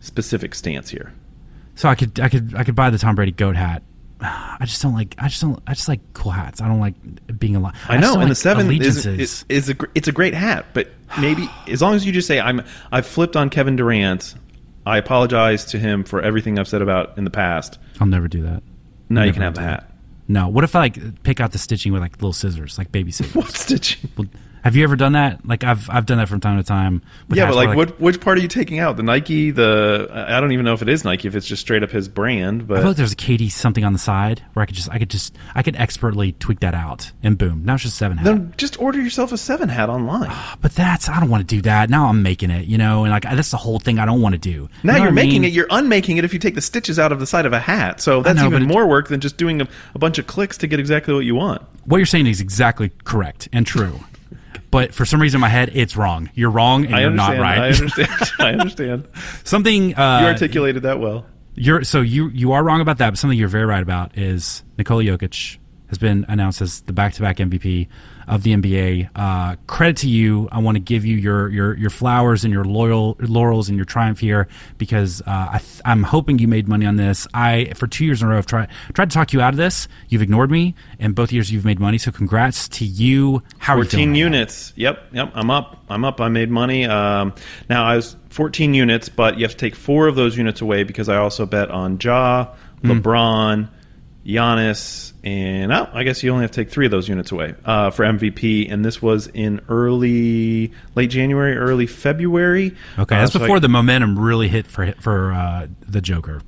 specific 0.00 0.54
stance 0.54 0.88
here. 0.90 1.12
So 1.74 1.88
I 1.88 1.94
could 1.96 2.18
I 2.20 2.28
could 2.28 2.54
I 2.54 2.64
could 2.64 2.74
buy 2.74 2.88
the 2.90 2.98
Tom 2.98 3.14
Brady 3.14 3.32
goat 3.32 3.56
hat. 3.56 3.82
I 4.60 4.64
just 4.64 4.80
don't 4.82 4.94
like 4.94 5.14
I 5.18 5.28
just 5.28 5.40
don't 5.40 5.60
I 5.66 5.74
just 5.74 5.88
like 5.88 6.00
cool 6.12 6.32
hats. 6.32 6.60
I 6.60 6.68
don't 6.68 6.80
like 6.80 6.94
being 7.38 7.56
alive. 7.56 7.74
I 7.88 7.96
know, 7.98 8.20
and 8.20 8.30
the 8.30 8.34
seven 8.34 8.70
is, 8.70 9.04
is 9.04 9.44
is 9.48 9.70
a 9.70 9.76
it's 9.94 10.08
a 10.08 10.12
great 10.12 10.34
hat, 10.34 10.66
but 10.74 10.90
maybe 11.20 11.48
as 11.68 11.82
long 11.82 11.94
as 11.94 12.06
you 12.06 12.12
just 12.12 12.28
say 12.28 12.40
I'm 12.40 12.62
I've 12.92 13.06
flipped 13.06 13.36
on 13.36 13.50
Kevin 13.50 13.76
Durant, 13.76 14.34
I 14.86 14.98
apologize 14.98 15.64
to 15.66 15.78
him 15.78 16.04
for 16.04 16.20
everything 16.22 16.58
I've 16.58 16.68
said 16.68 16.82
about 16.82 17.18
in 17.18 17.24
the 17.24 17.30
past. 17.30 17.78
I'll 18.00 18.06
never 18.06 18.28
do 18.28 18.42
that. 18.42 18.62
Now 19.08 19.24
you 19.24 19.32
can 19.32 19.42
have 19.42 19.54
the 19.54 19.60
that. 19.60 19.80
hat. 19.82 19.90
No. 20.28 20.48
What 20.48 20.64
if 20.64 20.76
I 20.76 20.80
like 20.80 21.22
pick 21.24 21.40
out 21.40 21.52
the 21.52 21.58
stitching 21.58 21.92
with 21.92 22.00
like 22.02 22.14
little 22.16 22.32
scissors, 22.32 22.78
like 22.78 22.92
baby 22.92 23.10
scissors? 23.12 23.34
What 23.34 23.50
stitching? 23.50 24.10
Well, 24.16 24.28
Have 24.62 24.76
you 24.76 24.84
ever 24.84 24.94
done 24.94 25.12
that? 25.12 25.44
Like 25.44 25.64
I've 25.64 25.90
I've 25.90 26.06
done 26.06 26.18
that 26.18 26.28
from 26.28 26.40
time 26.40 26.56
to 26.56 26.62
time. 26.62 27.02
Yeah, 27.28 27.46
but 27.46 27.56
where, 27.56 27.66
like, 27.66 27.76
what 27.76 28.00
which 28.00 28.20
part 28.20 28.38
are 28.38 28.40
you 28.40 28.48
taking 28.48 28.78
out? 28.78 28.96
The 28.96 29.02
Nike, 29.02 29.50
the 29.50 30.08
I 30.12 30.40
don't 30.40 30.52
even 30.52 30.64
know 30.64 30.72
if 30.72 30.82
it 30.82 30.88
is 30.88 31.04
Nike, 31.04 31.26
if 31.26 31.34
it's 31.34 31.46
just 31.46 31.60
straight 31.62 31.82
up 31.82 31.90
his 31.90 32.08
brand. 32.08 32.68
But 32.68 32.78
I 32.78 32.80
feel 32.80 32.90
like 32.90 32.96
there's 32.96 33.12
a 33.12 33.16
KD 33.16 33.50
something 33.50 33.84
on 33.84 33.92
the 33.92 33.98
side 33.98 34.42
where 34.52 34.62
I 34.62 34.66
could 34.66 34.76
just 34.76 34.88
I 34.90 34.98
could 34.98 35.10
just 35.10 35.34
I 35.54 35.62
could 35.62 35.74
expertly 35.76 36.32
tweak 36.32 36.60
that 36.60 36.74
out 36.74 37.10
and 37.24 37.36
boom. 37.36 37.64
Now 37.64 37.74
it's 37.74 37.82
just 37.82 37.96
seven 37.96 38.18
hat. 38.18 38.24
then 38.24 38.54
just 38.56 38.80
order 38.80 39.00
yourself 39.00 39.32
a 39.32 39.38
seven 39.38 39.68
hat 39.68 39.88
online. 39.88 40.28
Ah, 40.30 40.56
but 40.60 40.74
that's 40.74 41.08
I 41.08 41.18
don't 41.18 41.28
want 41.28 41.48
to 41.48 41.56
do 41.56 41.62
that. 41.62 41.90
Now 41.90 42.06
I'm 42.06 42.22
making 42.22 42.50
it, 42.50 42.66
you 42.66 42.78
know, 42.78 43.04
and 43.04 43.10
like 43.10 43.24
that's 43.24 43.50
the 43.50 43.56
whole 43.56 43.80
thing 43.80 43.98
I 43.98 44.06
don't 44.06 44.20
want 44.22 44.34
to 44.34 44.38
do. 44.38 44.68
Now 44.84 44.92
You 44.94 44.98
know 44.98 45.04
you're 45.06 45.12
making 45.12 45.42
mean? 45.42 45.50
it. 45.50 45.54
You're 45.54 45.66
unmaking 45.70 46.18
it 46.18 46.24
if 46.24 46.32
you 46.32 46.38
take 46.38 46.54
the 46.54 46.60
stitches 46.60 47.00
out 47.00 47.10
of 47.10 47.18
the 47.18 47.26
side 47.26 47.46
of 47.46 47.52
a 47.52 47.58
hat. 47.60 48.00
So 48.00 48.22
that's 48.22 48.38
know, 48.38 48.46
even 48.46 48.66
more 48.66 48.86
work 48.86 49.08
than 49.08 49.20
just 49.20 49.36
doing 49.36 49.60
a, 49.60 49.68
a 49.94 49.98
bunch 49.98 50.18
of 50.18 50.28
clicks 50.28 50.56
to 50.58 50.68
get 50.68 50.78
exactly 50.78 51.14
what 51.14 51.24
you 51.24 51.34
want. 51.34 51.62
What 51.84 51.96
you're 51.96 52.06
saying 52.06 52.28
is 52.28 52.40
exactly 52.40 52.92
correct 53.02 53.48
and 53.52 53.66
true. 53.66 53.98
But 54.72 54.92
for 54.92 55.04
some 55.04 55.22
reason 55.22 55.38
in 55.38 55.42
my 55.42 55.48
head 55.48 55.70
it's 55.74 55.96
wrong. 55.96 56.28
You're 56.34 56.50
wrong 56.50 56.86
and 56.86 56.96
I 56.96 57.02
you're 57.02 57.10
not 57.12 57.38
right. 57.38 57.58
I 57.58 57.66
understand. 57.68 58.08
I 58.40 58.52
understand. 58.52 59.08
something 59.44 59.94
uh, 59.96 60.20
You 60.22 60.26
articulated 60.26 60.82
that 60.82 60.98
well. 60.98 61.26
You're 61.54 61.84
so 61.84 62.00
you 62.00 62.28
you 62.30 62.52
are 62.52 62.64
wrong 62.64 62.80
about 62.80 62.98
that, 62.98 63.10
but 63.10 63.18
something 63.18 63.38
you're 63.38 63.46
very 63.46 63.66
right 63.66 63.82
about 63.82 64.18
is 64.18 64.64
Nikola 64.78 65.04
Jokic 65.04 65.58
has 65.92 65.98
been 65.98 66.24
announced 66.26 66.62
as 66.62 66.80
the 66.82 66.92
back-to-back 66.94 67.36
MVP 67.36 67.86
of 68.26 68.44
the 68.44 68.54
NBA. 68.54 69.10
Uh, 69.14 69.56
credit 69.66 69.98
to 69.98 70.08
you. 70.08 70.48
I 70.50 70.58
want 70.58 70.76
to 70.76 70.80
give 70.80 71.04
you 71.04 71.16
your 71.18 71.50
your 71.50 71.76
your 71.76 71.90
flowers 71.90 72.44
and 72.44 72.52
your 72.52 72.64
loyal 72.64 73.14
laurels 73.20 73.68
and 73.68 73.76
your 73.76 73.84
triumph 73.84 74.18
here 74.20 74.48
because 74.78 75.20
uh, 75.26 75.48
I 75.52 75.58
th- 75.58 75.82
I'm 75.84 76.02
hoping 76.02 76.38
you 76.38 76.48
made 76.48 76.66
money 76.66 76.86
on 76.86 76.96
this. 76.96 77.28
I 77.34 77.72
for 77.76 77.86
two 77.86 78.06
years 78.06 78.22
in 78.22 78.28
a 78.28 78.30
row 78.30 78.36
have 78.36 78.46
tried 78.46 78.68
tried 78.94 79.10
to 79.10 79.14
talk 79.14 79.34
you 79.34 79.42
out 79.42 79.52
of 79.52 79.58
this. 79.58 79.86
You've 80.08 80.22
ignored 80.22 80.50
me, 80.50 80.74
and 80.98 81.14
both 81.14 81.30
years 81.30 81.52
you've 81.52 81.66
made 81.66 81.78
money. 81.78 81.98
So 81.98 82.10
congrats 82.10 82.68
to 82.68 82.86
you. 82.86 83.42
How 83.58 83.74
are 83.74 83.80
you 83.80 83.84
feeling 83.84 84.06
14 84.06 84.08
right 84.08 84.12
now? 84.12 84.18
units. 84.18 84.72
Yep, 84.76 85.04
yep. 85.12 85.32
I'm 85.34 85.50
up. 85.50 85.84
I'm 85.90 86.04
up. 86.06 86.22
I 86.22 86.28
made 86.28 86.48
money. 86.50 86.86
Um, 86.86 87.34
now 87.68 87.84
I 87.84 87.96
was 87.96 88.16
14 88.30 88.72
units, 88.72 89.10
but 89.10 89.36
you 89.36 89.42
have 89.44 89.50
to 89.52 89.58
take 89.58 89.74
four 89.74 90.08
of 90.08 90.16
those 90.16 90.38
units 90.38 90.62
away 90.62 90.84
because 90.84 91.10
I 91.10 91.16
also 91.16 91.44
bet 91.44 91.70
on 91.70 91.98
Ja, 92.02 92.46
Hmm. 92.80 92.92
LeBron, 92.92 93.68
Giannis, 94.26 95.12
and 95.24 95.72
oh, 95.72 95.88
I 95.92 96.04
guess 96.04 96.22
you 96.22 96.30
only 96.32 96.42
have 96.44 96.50
to 96.52 96.64
take 96.64 96.70
three 96.70 96.84
of 96.86 96.90
those 96.92 97.08
units 97.08 97.32
away 97.32 97.54
uh, 97.64 97.90
for 97.90 98.04
MVP. 98.04 98.72
And 98.72 98.84
this 98.84 99.00
was 99.02 99.26
in 99.28 99.60
early, 99.68 100.72
late 100.94 101.10
January, 101.10 101.56
early 101.56 101.86
February. 101.86 102.74
Okay, 102.98 103.16
Uh, 103.16 103.20
that's 103.20 103.32
so 103.32 103.38
I- 103.38 103.42
before 103.42 103.60
the 103.60 103.68
momentum 103.68 104.18
really 104.18 104.48
hit 104.48 104.66
for 104.66 104.92
for 105.00 105.32
uh, 105.32 105.66
the 105.88 106.00
Joker. 106.00 106.42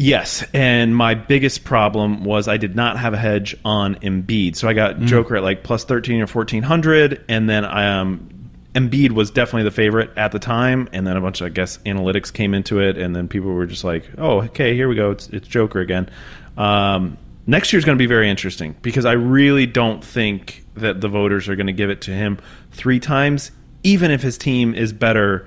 Yes, 0.00 0.44
and 0.54 0.94
my 0.94 1.14
biggest 1.14 1.64
problem 1.64 2.22
was 2.22 2.46
I 2.46 2.56
did 2.56 2.76
not 2.76 2.98
have 2.98 3.14
a 3.14 3.16
hedge 3.16 3.56
on 3.64 3.96
Embiid, 3.96 4.54
so 4.54 4.68
I 4.68 4.72
got 4.72 5.00
Joker 5.00 5.36
at 5.36 5.42
like 5.42 5.64
plus 5.64 5.82
thirteen 5.82 6.20
or 6.20 6.28
fourteen 6.28 6.62
hundred, 6.62 7.24
and 7.28 7.50
then 7.50 7.64
um, 7.64 8.28
Embiid 8.76 9.10
was 9.10 9.32
definitely 9.32 9.64
the 9.64 9.72
favorite 9.72 10.10
at 10.16 10.30
the 10.30 10.38
time, 10.38 10.88
and 10.92 11.04
then 11.04 11.16
a 11.16 11.20
bunch 11.20 11.40
of 11.40 11.46
I 11.46 11.48
guess 11.50 11.78
analytics 11.78 12.32
came 12.32 12.54
into 12.54 12.78
it, 12.80 12.96
and 12.96 13.14
then 13.16 13.26
people 13.26 13.52
were 13.52 13.66
just 13.66 13.82
like, 13.82 14.08
"Oh, 14.16 14.42
okay, 14.42 14.72
here 14.76 14.88
we 14.88 14.94
go, 14.94 15.10
it's 15.10 15.28
it's 15.30 15.48
Joker 15.48 15.80
again." 15.80 16.08
Um, 16.58 17.16
next 17.46 17.72
year's 17.72 17.84
going 17.84 17.96
to 17.96 18.02
be 18.02 18.06
very 18.06 18.28
interesting 18.28 18.74
because 18.82 19.04
I 19.04 19.12
really 19.12 19.66
don't 19.66 20.04
think 20.04 20.64
that 20.74 21.00
the 21.00 21.08
voters 21.08 21.48
are 21.48 21.56
going 21.56 21.66
to 21.68 21.72
give 21.72 21.90
it 21.90 22.02
to 22.02 22.10
him 22.10 22.38
three 22.72 23.00
times, 23.00 23.50
even 23.82 24.10
if 24.10 24.22
his 24.22 24.36
team 24.38 24.74
is 24.74 24.92
better 24.92 25.46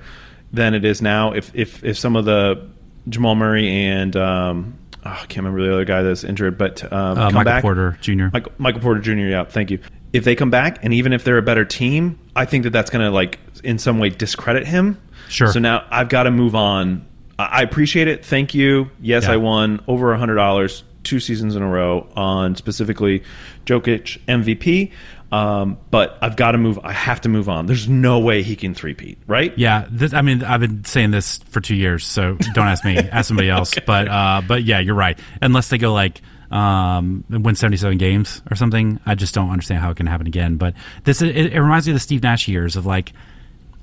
than 0.52 0.74
it 0.74 0.84
is 0.84 1.00
now. 1.02 1.32
If 1.32 1.54
if 1.54 1.84
if 1.84 1.98
some 1.98 2.16
of 2.16 2.24
the 2.24 2.68
Jamal 3.08 3.34
Murray 3.34 3.68
and 3.68 4.16
um, 4.16 4.78
oh, 5.04 5.10
I 5.10 5.16
can't 5.26 5.38
remember 5.38 5.62
the 5.66 5.72
other 5.72 5.84
guy 5.84 6.02
that's 6.02 6.24
injured, 6.24 6.56
but 6.58 6.82
um, 6.92 7.18
Uh, 7.18 7.30
Michael 7.30 7.44
back. 7.44 7.62
Porter 7.62 7.98
Jr. 8.00 8.26
Michael, 8.32 8.52
Michael 8.58 8.80
Porter 8.80 9.00
Jr. 9.00 9.12
Yeah, 9.12 9.44
thank 9.44 9.70
you. 9.70 9.78
If 10.12 10.24
they 10.24 10.34
come 10.34 10.50
back, 10.50 10.78
and 10.84 10.92
even 10.92 11.12
if 11.14 11.24
they're 11.24 11.38
a 11.38 11.42
better 11.42 11.64
team, 11.64 12.18
I 12.36 12.44
think 12.44 12.64
that 12.64 12.70
that's 12.70 12.90
going 12.90 13.04
to 13.04 13.10
like 13.10 13.38
in 13.64 13.78
some 13.78 13.98
way 13.98 14.10
discredit 14.10 14.66
him. 14.66 15.00
Sure. 15.28 15.50
So 15.50 15.58
now 15.58 15.86
I've 15.90 16.08
got 16.10 16.24
to 16.24 16.30
move 16.30 16.54
on. 16.54 17.06
I 17.38 17.44
I 17.44 17.62
appreciate 17.62 18.08
it. 18.08 18.24
Thank 18.24 18.54
you. 18.54 18.90
Yes, 19.00 19.24
Yeah. 19.24 19.32
I 19.32 19.36
won 19.38 19.80
over 19.86 20.12
a 20.12 20.18
hundred 20.18 20.34
dollars 20.34 20.84
two 21.04 21.20
seasons 21.20 21.56
in 21.56 21.62
a 21.62 21.68
row 21.68 22.06
on 22.16 22.56
specifically 22.56 23.22
Jokic 23.66 24.18
MVP. 24.26 24.92
Um, 25.32 25.78
but 25.90 26.18
I've 26.20 26.36
got 26.36 26.52
to 26.52 26.58
move. 26.58 26.78
I 26.84 26.92
have 26.92 27.22
to 27.22 27.30
move 27.30 27.48
on. 27.48 27.64
There's 27.64 27.88
no 27.88 28.18
way 28.18 28.42
he 28.42 28.54
can 28.54 28.74
three-peat, 28.74 29.18
right? 29.26 29.56
Yeah, 29.56 29.86
this, 29.90 30.12
I 30.12 30.20
mean, 30.20 30.44
I've 30.44 30.60
been 30.60 30.84
saying 30.84 31.10
this 31.10 31.38
for 31.38 31.62
two 31.62 31.74
years, 31.74 32.06
so 32.06 32.36
don't 32.52 32.68
ask 32.68 32.84
me, 32.84 32.98
ask 32.98 33.28
somebody 33.28 33.48
else. 33.50 33.72
okay. 33.72 33.82
But 33.86 34.08
uh, 34.08 34.42
but 34.46 34.62
yeah, 34.64 34.80
you're 34.80 34.94
right. 34.94 35.18
Unless 35.40 35.70
they 35.70 35.78
go 35.78 35.94
like 35.94 36.20
um, 36.50 37.24
win 37.30 37.54
77 37.54 37.96
games 37.96 38.42
or 38.50 38.56
something, 38.56 39.00
I 39.06 39.14
just 39.14 39.34
don't 39.34 39.48
understand 39.48 39.80
how 39.80 39.90
it 39.90 39.96
can 39.96 40.06
happen 40.06 40.26
again. 40.26 40.56
But 40.56 40.74
this 41.04 41.22
it, 41.22 41.34
it 41.34 41.60
reminds 41.60 41.86
me 41.86 41.92
of 41.92 41.96
the 41.96 42.00
Steve 42.00 42.22
Nash 42.22 42.46
years 42.46 42.76
of 42.76 42.84
like 42.84 43.14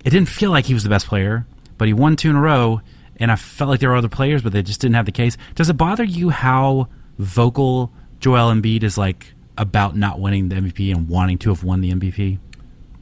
it 0.05 0.11
didn't 0.11 0.29
feel 0.29 0.51
like 0.51 0.65
he 0.65 0.75
was 0.75 0.83
the 0.83 0.89
best 0.89 1.07
player, 1.07 1.47
but 1.79 1.87
he 1.87 1.95
won 1.95 2.15
two 2.15 2.29
in 2.29 2.35
a 2.35 2.41
row, 2.41 2.81
and 3.17 3.31
I 3.31 3.35
felt 3.35 3.71
like 3.71 3.79
there 3.79 3.89
were 3.89 3.95
other 3.95 4.07
players, 4.07 4.43
but 4.43 4.53
they 4.53 4.61
just 4.61 4.81
didn't 4.81 4.95
have 4.95 5.07
the 5.07 5.11
case. 5.11 5.35
Does 5.55 5.67
it 5.67 5.77
bother 5.77 6.03
you 6.03 6.29
how 6.29 6.89
vocal 7.19 7.93
Joel 8.19 8.51
Embiid 8.51 8.83
is 8.83 8.97
like? 8.97 9.33
about 9.59 9.95
not 9.95 10.19
winning 10.19 10.49
the 10.49 10.55
MVP 10.55 10.91
and 10.95 11.07
wanting 11.07 11.37
to 11.39 11.49
have 11.49 11.63
won 11.63 11.81
the 11.81 11.91
MVP? 11.91 12.39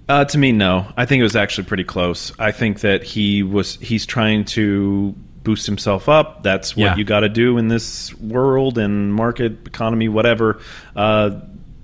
Uh, 0.10 0.26
to 0.26 0.38
me, 0.38 0.52
no. 0.52 0.92
I 0.98 1.06
think 1.06 1.20
it 1.22 1.24
was 1.24 1.36
actually 1.36 1.66
pretty 1.66 1.84
close. 1.84 2.34
I 2.40 2.52
think 2.52 2.82
that 2.82 3.04
he 3.04 3.44
was 3.44 3.76
he's 3.76 4.06
trying 4.06 4.46
to 4.46 5.16
boost 5.44 5.66
himself 5.66 6.10
up. 6.10 6.44
That's 6.44 6.76
what 6.76 6.84
yeah. 6.84 6.96
you 6.96 7.04
got 7.04 7.22
to 7.22 7.30
do 7.30 7.58
in 7.58 7.68
this 7.68 8.14
world 8.16 8.78
and 8.78 9.14
market 9.14 9.68
economy, 9.68 10.10
whatever. 10.10 10.60
Uh, 10.96 11.42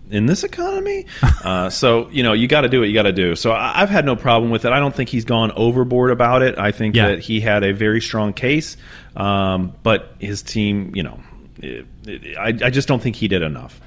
in 0.09 0.25
this 0.25 0.43
economy, 0.43 1.05
uh, 1.43 1.69
so 1.69 2.09
you 2.09 2.23
know 2.23 2.33
you 2.33 2.47
got 2.47 2.61
to 2.61 2.69
do 2.69 2.79
what 2.79 2.87
you 2.87 2.93
got 2.93 3.03
to 3.03 3.11
do. 3.11 3.35
So 3.35 3.51
I, 3.51 3.79
have 3.79 3.89
had 3.89 4.05
no 4.05 4.15
problem 4.15 4.51
with 4.51 4.65
it. 4.65 4.71
I 4.71 4.79
don't 4.79 4.95
think 4.95 5.09
he's 5.09 5.25
gone 5.25 5.51
overboard 5.51 6.11
about 6.11 6.41
it. 6.41 6.57
I 6.57 6.71
think 6.71 6.95
yeah. 6.95 7.09
that 7.09 7.19
he 7.19 7.41
had 7.41 7.63
a 7.63 7.73
very 7.73 7.99
strong 7.99 8.33
case, 8.33 8.77
um, 9.15 9.73
but 9.83 10.15
his 10.19 10.43
team, 10.43 10.95
you 10.95 11.03
know, 11.03 11.19
it, 11.57 11.65
it, 11.79 11.87
I, 12.07 12.57
I 12.63 12.69
just 12.69 12.87
don't 12.87 13.01
think 13.01 13.15
he 13.15 13.27
did 13.27 13.41
enough. 13.41 13.79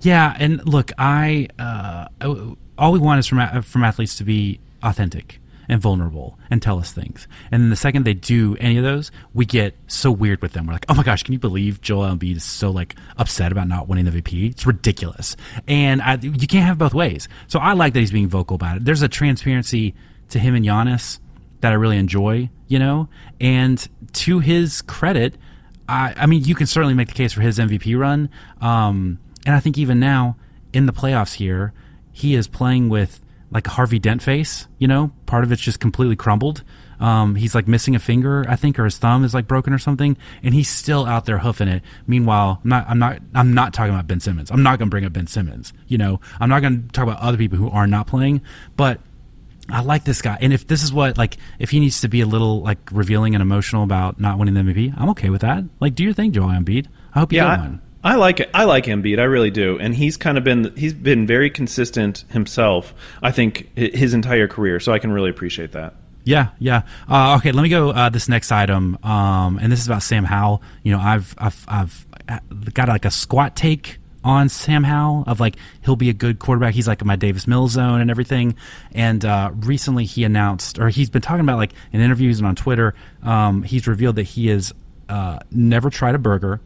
Yeah, 0.00 0.34
and 0.38 0.66
look, 0.66 0.90
I 0.98 1.48
uh, 1.58 2.06
all 2.78 2.92
we 2.92 2.98
want 2.98 3.20
is 3.20 3.26
from 3.26 3.62
from 3.62 3.84
athletes 3.84 4.16
to 4.16 4.24
be 4.24 4.60
authentic 4.82 5.40
and 5.68 5.80
vulnerable 5.80 6.38
and 6.50 6.60
tell 6.60 6.78
us 6.78 6.92
things. 6.92 7.28
And 7.50 7.62
then 7.62 7.70
the 7.70 7.76
second 7.76 8.04
they 8.04 8.14
do 8.14 8.56
any 8.58 8.76
of 8.76 8.84
those, 8.84 9.10
we 9.32 9.46
get 9.46 9.76
so 9.86 10.10
weird 10.10 10.42
with 10.42 10.52
them. 10.52 10.66
We're 10.66 10.72
like, 10.74 10.86
oh 10.88 10.94
my 10.94 11.02
gosh, 11.02 11.22
can 11.22 11.32
you 11.32 11.38
believe 11.38 11.80
Joel 11.80 12.14
Embiid 12.14 12.36
is 12.36 12.44
so 12.44 12.70
like 12.70 12.96
upset 13.16 13.52
about 13.52 13.68
not 13.68 13.88
winning 13.88 14.04
the 14.04 14.10
VP? 14.10 14.48
It's 14.48 14.66
ridiculous. 14.66 15.36
And 15.68 16.02
I, 16.02 16.16
you 16.16 16.46
can't 16.46 16.66
have 16.66 16.78
both 16.78 16.94
ways. 16.94 17.28
So 17.46 17.58
I 17.58 17.72
like 17.74 17.92
that 17.94 18.00
he's 18.00 18.12
being 18.12 18.28
vocal 18.28 18.56
about 18.56 18.78
it. 18.78 18.84
There's 18.84 19.02
a 19.02 19.08
transparency 19.08 19.94
to 20.30 20.38
him 20.38 20.54
and 20.54 20.64
Giannis 20.64 21.20
that 21.60 21.72
I 21.72 21.76
really 21.76 21.96
enjoy, 21.96 22.50
you 22.66 22.78
know. 22.78 23.08
And 23.40 23.86
to 24.14 24.40
his 24.40 24.82
credit, 24.82 25.36
I, 25.88 26.14
I 26.16 26.26
mean, 26.26 26.44
you 26.44 26.54
can 26.54 26.66
certainly 26.66 26.94
make 26.94 27.08
the 27.08 27.14
case 27.14 27.32
for 27.32 27.40
his 27.40 27.58
MVP 27.58 27.98
run. 27.98 28.30
Um, 28.60 29.18
and 29.44 29.54
I 29.54 29.60
think 29.60 29.78
even 29.78 29.98
now 30.00 30.36
in 30.72 30.86
the 30.86 30.92
playoffs 30.92 31.34
here, 31.34 31.72
he 32.12 32.34
is 32.34 32.46
playing 32.46 32.88
with 32.88 33.20
like 33.50 33.66
a 33.66 33.70
Harvey 33.70 33.98
Dent 33.98 34.22
face. 34.22 34.68
You 34.78 34.88
know, 34.88 35.12
part 35.26 35.44
of 35.44 35.52
it's 35.52 35.62
just 35.62 35.80
completely 35.80 36.16
crumbled. 36.16 36.62
Um, 37.00 37.34
he's 37.34 37.52
like 37.52 37.66
missing 37.66 37.96
a 37.96 37.98
finger, 37.98 38.44
I 38.48 38.54
think, 38.54 38.78
or 38.78 38.84
his 38.84 38.96
thumb 38.96 39.24
is 39.24 39.34
like 39.34 39.48
broken 39.48 39.72
or 39.72 39.78
something, 39.78 40.16
and 40.40 40.54
he's 40.54 40.68
still 40.68 41.04
out 41.04 41.24
there 41.24 41.38
hoofing 41.38 41.66
it. 41.66 41.82
Meanwhile, 42.06 42.60
I'm 42.62 42.68
not, 42.68 42.88
I'm 42.88 42.98
not, 43.00 43.18
I'm 43.34 43.54
not 43.54 43.74
talking 43.74 43.92
about 43.92 44.06
Ben 44.06 44.20
Simmons. 44.20 44.52
I'm 44.52 44.62
not 44.62 44.78
going 44.78 44.88
to 44.88 44.90
bring 44.90 45.04
up 45.04 45.12
Ben 45.12 45.26
Simmons. 45.26 45.72
You 45.88 45.98
know, 45.98 46.20
I'm 46.38 46.48
not 46.48 46.62
going 46.62 46.84
to 46.84 46.88
talk 46.92 47.02
about 47.02 47.18
other 47.18 47.36
people 47.36 47.58
who 47.58 47.68
are 47.70 47.88
not 47.88 48.06
playing, 48.06 48.40
but 48.76 49.00
I 49.68 49.82
like 49.82 50.04
this 50.04 50.22
guy. 50.22 50.38
And 50.40 50.52
if 50.52 50.66
this 50.66 50.82
is 50.82 50.92
what 50.92 51.16
like 51.16 51.36
if 51.58 51.70
he 51.70 51.80
needs 51.80 52.00
to 52.00 52.08
be 52.08 52.20
a 52.20 52.26
little 52.26 52.62
like 52.62 52.78
revealing 52.90 53.34
and 53.34 53.42
emotional 53.42 53.84
about 53.84 54.20
not 54.20 54.38
winning 54.38 54.54
the 54.54 54.60
MVP, 54.60 54.94
I'm 54.96 55.10
okay 55.10 55.30
with 55.30 55.42
that. 55.42 55.64
Like, 55.80 55.94
do 55.94 56.02
your 56.02 56.12
thing, 56.12 56.32
Joel 56.32 56.48
Embiid. 56.48 56.88
I 57.14 57.20
hope 57.20 57.32
you 57.32 57.38
yeah, 57.38 57.56
get 57.56 57.62
one. 57.62 57.82
I 58.04 58.16
like 58.16 58.40
it. 58.40 58.50
I 58.52 58.64
like 58.64 58.86
Embiid. 58.86 59.20
I 59.20 59.24
really 59.24 59.50
do, 59.50 59.78
and 59.78 59.94
he's 59.94 60.16
kind 60.16 60.36
of 60.36 60.44
been 60.44 60.74
he's 60.76 60.94
been 60.94 61.26
very 61.26 61.50
consistent 61.50 62.24
himself. 62.30 62.94
I 63.22 63.30
think 63.30 63.76
his 63.76 64.14
entire 64.14 64.48
career, 64.48 64.80
so 64.80 64.92
I 64.92 64.98
can 64.98 65.12
really 65.12 65.30
appreciate 65.30 65.72
that. 65.72 65.94
Yeah, 66.24 66.48
yeah. 66.58 66.82
Uh, 67.08 67.36
okay, 67.38 67.52
let 67.52 67.62
me 67.62 67.68
go 67.68 67.90
uh, 67.90 68.08
this 68.08 68.28
next 68.28 68.50
item, 68.50 68.98
um, 69.04 69.58
and 69.58 69.70
this 69.70 69.80
is 69.80 69.86
about 69.86 70.02
Sam 70.02 70.24
Howell. 70.24 70.62
You 70.82 70.92
know, 70.92 71.00
I've 71.00 71.34
I've 71.38 71.64
I've 71.68 72.06
uh, 72.28 72.38
got 72.72 72.88
like 72.88 73.04
a 73.04 73.10
squat 73.10 73.54
take 73.54 73.98
on 74.24 74.48
Sam 74.48 74.84
Howell 74.84 75.24
of 75.26 75.40
like 75.40 75.56
he'll 75.84 75.96
be 75.96 76.10
a 76.10 76.14
good 76.14 76.38
quarterback. 76.38 76.74
He's 76.74 76.88
like 76.88 77.00
in 77.00 77.06
my 77.06 77.16
Davis 77.16 77.46
Mills 77.46 77.72
zone 77.72 78.00
and 78.00 78.10
everything. 78.10 78.56
And 78.92 79.24
uh, 79.24 79.50
recently 79.54 80.04
he 80.04 80.24
announced, 80.24 80.78
or 80.78 80.88
he's 80.88 81.10
been 81.10 81.22
talking 81.22 81.40
about 81.40 81.58
like 81.58 81.72
in 81.92 82.00
interviews 82.00 82.38
and 82.38 82.46
on 82.46 82.54
Twitter, 82.54 82.94
um, 83.22 83.62
he's 83.62 83.86
revealed 83.86 84.16
that 84.16 84.24
he 84.24 84.48
has 84.48 84.72
uh, 85.08 85.38
never 85.50 85.90
tried 85.90 86.14
a 86.14 86.18
burger 86.18 86.60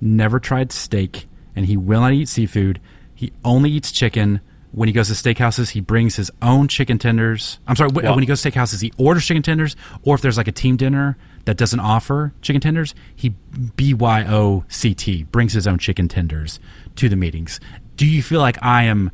never 0.00 0.40
tried 0.40 0.72
steak, 0.72 1.26
and 1.54 1.66
he 1.66 1.76
will 1.76 2.00
not 2.00 2.12
eat 2.12 2.28
seafood. 2.28 2.80
He 3.14 3.32
only 3.44 3.70
eats 3.70 3.92
chicken. 3.92 4.40
When 4.72 4.88
he 4.88 4.92
goes 4.92 5.08
to 5.08 5.14
steakhouses, 5.14 5.70
he 5.70 5.80
brings 5.80 6.14
his 6.14 6.30
own 6.40 6.68
chicken 6.68 6.96
tenders. 6.96 7.58
I'm 7.66 7.74
sorry, 7.74 7.90
when 7.90 8.20
he 8.20 8.26
goes 8.26 8.40
to 8.42 8.50
steakhouses, 8.50 8.80
he 8.80 8.92
orders 8.96 9.26
chicken 9.26 9.42
tenders, 9.42 9.74
or 10.04 10.14
if 10.14 10.22
there's 10.22 10.36
like 10.36 10.48
a 10.48 10.52
team 10.52 10.76
dinner 10.76 11.16
that 11.44 11.56
doesn't 11.56 11.80
offer 11.80 12.32
chicken 12.40 12.60
tenders, 12.60 12.94
he 13.14 13.30
BYOCT, 13.52 15.30
brings 15.32 15.54
his 15.54 15.66
own 15.66 15.78
chicken 15.78 16.06
tenders 16.06 16.60
to 16.96 17.08
the 17.08 17.16
meetings. 17.16 17.60
Do 17.96 18.06
you 18.06 18.22
feel 18.22 18.40
like 18.40 18.58
I 18.62 18.84
am, 18.84 19.10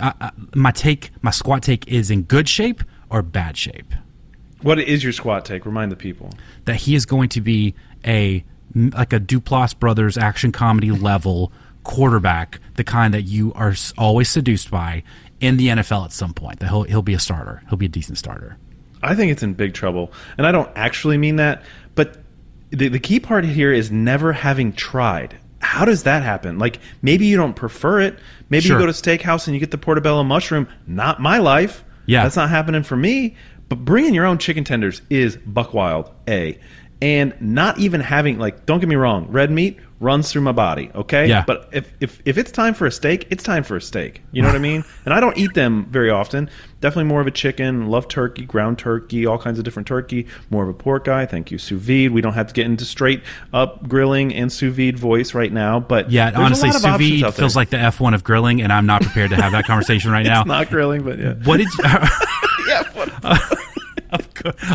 uh, 0.00 0.30
my 0.54 0.70
take, 0.70 1.10
my 1.22 1.30
squat 1.30 1.62
take 1.62 1.86
is 1.88 2.10
in 2.10 2.22
good 2.22 2.48
shape 2.48 2.82
or 3.10 3.22
bad 3.22 3.56
shape? 3.56 3.94
What 4.62 4.78
is 4.78 5.02
your 5.02 5.12
squat 5.12 5.44
take? 5.44 5.66
Remind 5.66 5.90
the 5.90 5.96
people. 5.96 6.30
That 6.64 6.76
he 6.76 6.94
is 6.94 7.04
going 7.04 7.28
to 7.30 7.40
be 7.40 7.74
a 8.04 8.44
like 8.74 9.12
a 9.12 9.20
Duplass 9.20 9.78
brothers 9.78 10.16
action 10.16 10.50
comedy 10.52 10.90
level 10.90 11.52
quarterback, 11.84 12.60
the 12.76 12.84
kind 12.84 13.12
that 13.12 13.22
you 13.22 13.52
are 13.54 13.74
always 13.98 14.28
seduced 14.30 14.70
by 14.70 15.02
in 15.40 15.56
the 15.56 15.68
NFL 15.68 16.04
at 16.06 16.12
some 16.12 16.32
point. 16.32 16.60
That 16.60 16.68
he'll 16.68 16.84
he'll 16.84 17.02
be 17.02 17.14
a 17.14 17.18
starter. 17.18 17.62
He'll 17.68 17.78
be 17.78 17.86
a 17.86 17.90
decent 17.90 18.18
starter. 18.18 18.56
I 19.02 19.14
think 19.14 19.32
it's 19.32 19.42
in 19.42 19.54
big 19.54 19.74
trouble, 19.74 20.12
and 20.38 20.46
I 20.46 20.52
don't 20.52 20.70
actually 20.76 21.18
mean 21.18 21.36
that, 21.36 21.64
but 21.94 22.18
the 22.70 22.88
the 22.88 23.00
key 23.00 23.20
part 23.20 23.44
here 23.44 23.72
is 23.72 23.90
never 23.90 24.32
having 24.32 24.72
tried. 24.72 25.36
How 25.62 25.84
does 25.84 26.02
that 26.02 26.22
happen? 26.22 26.58
Like 26.58 26.80
maybe 27.00 27.26
you 27.26 27.36
don't 27.36 27.54
prefer 27.54 28.00
it. 28.00 28.18
Maybe 28.50 28.66
sure. 28.66 28.78
you 28.78 28.86
go 28.86 28.92
to 28.92 28.92
steakhouse 28.92 29.46
and 29.46 29.54
you 29.54 29.60
get 29.60 29.70
the 29.70 29.78
portobello 29.78 30.22
mushroom. 30.24 30.68
Not 30.86 31.20
my 31.20 31.38
life. 31.38 31.84
Yeah, 32.06 32.24
that's 32.24 32.36
not 32.36 32.50
happening 32.50 32.82
for 32.82 32.96
me. 32.96 33.36
But 33.68 33.84
bringing 33.84 34.12
your 34.12 34.26
own 34.26 34.36
chicken 34.38 34.64
tenders 34.64 35.00
is 35.08 35.36
buck 35.38 35.72
wild. 35.72 36.10
A 36.28 36.58
and 37.02 37.34
not 37.40 37.78
even 37.80 38.00
having 38.00 38.38
like 38.38 38.64
don't 38.64 38.78
get 38.78 38.88
me 38.88 38.94
wrong 38.94 39.26
red 39.28 39.50
meat 39.50 39.76
runs 39.98 40.32
through 40.32 40.42
my 40.42 40.52
body 40.52 40.90
okay? 40.94 41.26
Yeah. 41.28 41.44
But 41.46 41.68
if, 41.72 41.92
if 42.00 42.20
if 42.24 42.38
it's 42.38 42.50
time 42.50 42.74
for 42.74 42.86
a 42.86 42.92
steak 42.92 43.26
it's 43.30 43.42
time 43.44 43.62
for 43.64 43.76
a 43.76 43.80
steak. 43.80 44.20
You 44.32 44.42
know 44.42 44.48
what 44.48 44.56
i 44.56 44.60
mean? 44.60 44.84
And 45.04 45.12
i 45.12 45.18
don't 45.20 45.36
eat 45.36 45.54
them 45.54 45.86
very 45.90 46.10
often. 46.10 46.48
Definitely 46.80 47.04
more 47.04 47.20
of 47.20 47.26
a 47.26 47.32
chicken 47.32 47.88
love 47.88 48.06
turkey 48.08 48.44
ground 48.44 48.78
turkey 48.78 49.26
all 49.26 49.38
kinds 49.38 49.58
of 49.58 49.64
different 49.64 49.88
turkey 49.88 50.26
more 50.50 50.62
of 50.62 50.68
a 50.68 50.74
pork 50.74 51.04
guy. 51.04 51.26
Thank 51.26 51.50
you 51.50 51.58
sous 51.58 51.80
vide. 51.80 52.12
We 52.12 52.20
don't 52.20 52.34
have 52.34 52.46
to 52.48 52.54
get 52.54 52.66
into 52.66 52.84
straight 52.84 53.22
up 53.52 53.88
grilling 53.88 54.32
and 54.32 54.52
sous 54.52 54.74
vide 54.74 54.96
voice 54.96 55.34
right 55.34 55.52
now 55.52 55.80
but 55.80 56.10
yeah 56.10 56.30
honestly 56.36 56.70
sous 56.70 56.82
vide 56.82 57.34
feels 57.34 57.56
like 57.56 57.70
the 57.70 57.78
f1 57.78 58.14
of 58.14 58.22
grilling 58.22 58.62
and 58.62 58.72
i'm 58.72 58.86
not 58.86 59.02
prepared 59.02 59.30
to 59.30 59.36
have 59.36 59.52
that 59.52 59.64
conversation 59.72 60.12
right 60.12 60.26
now. 60.26 60.44
not 60.44 60.68
grilling 60.68 61.02
but 61.02 61.18
yeah. 61.18 61.34
What 61.44 61.56
did 61.56 61.68
you 61.78 61.84
yeah 62.68 63.58
of, 64.12 64.28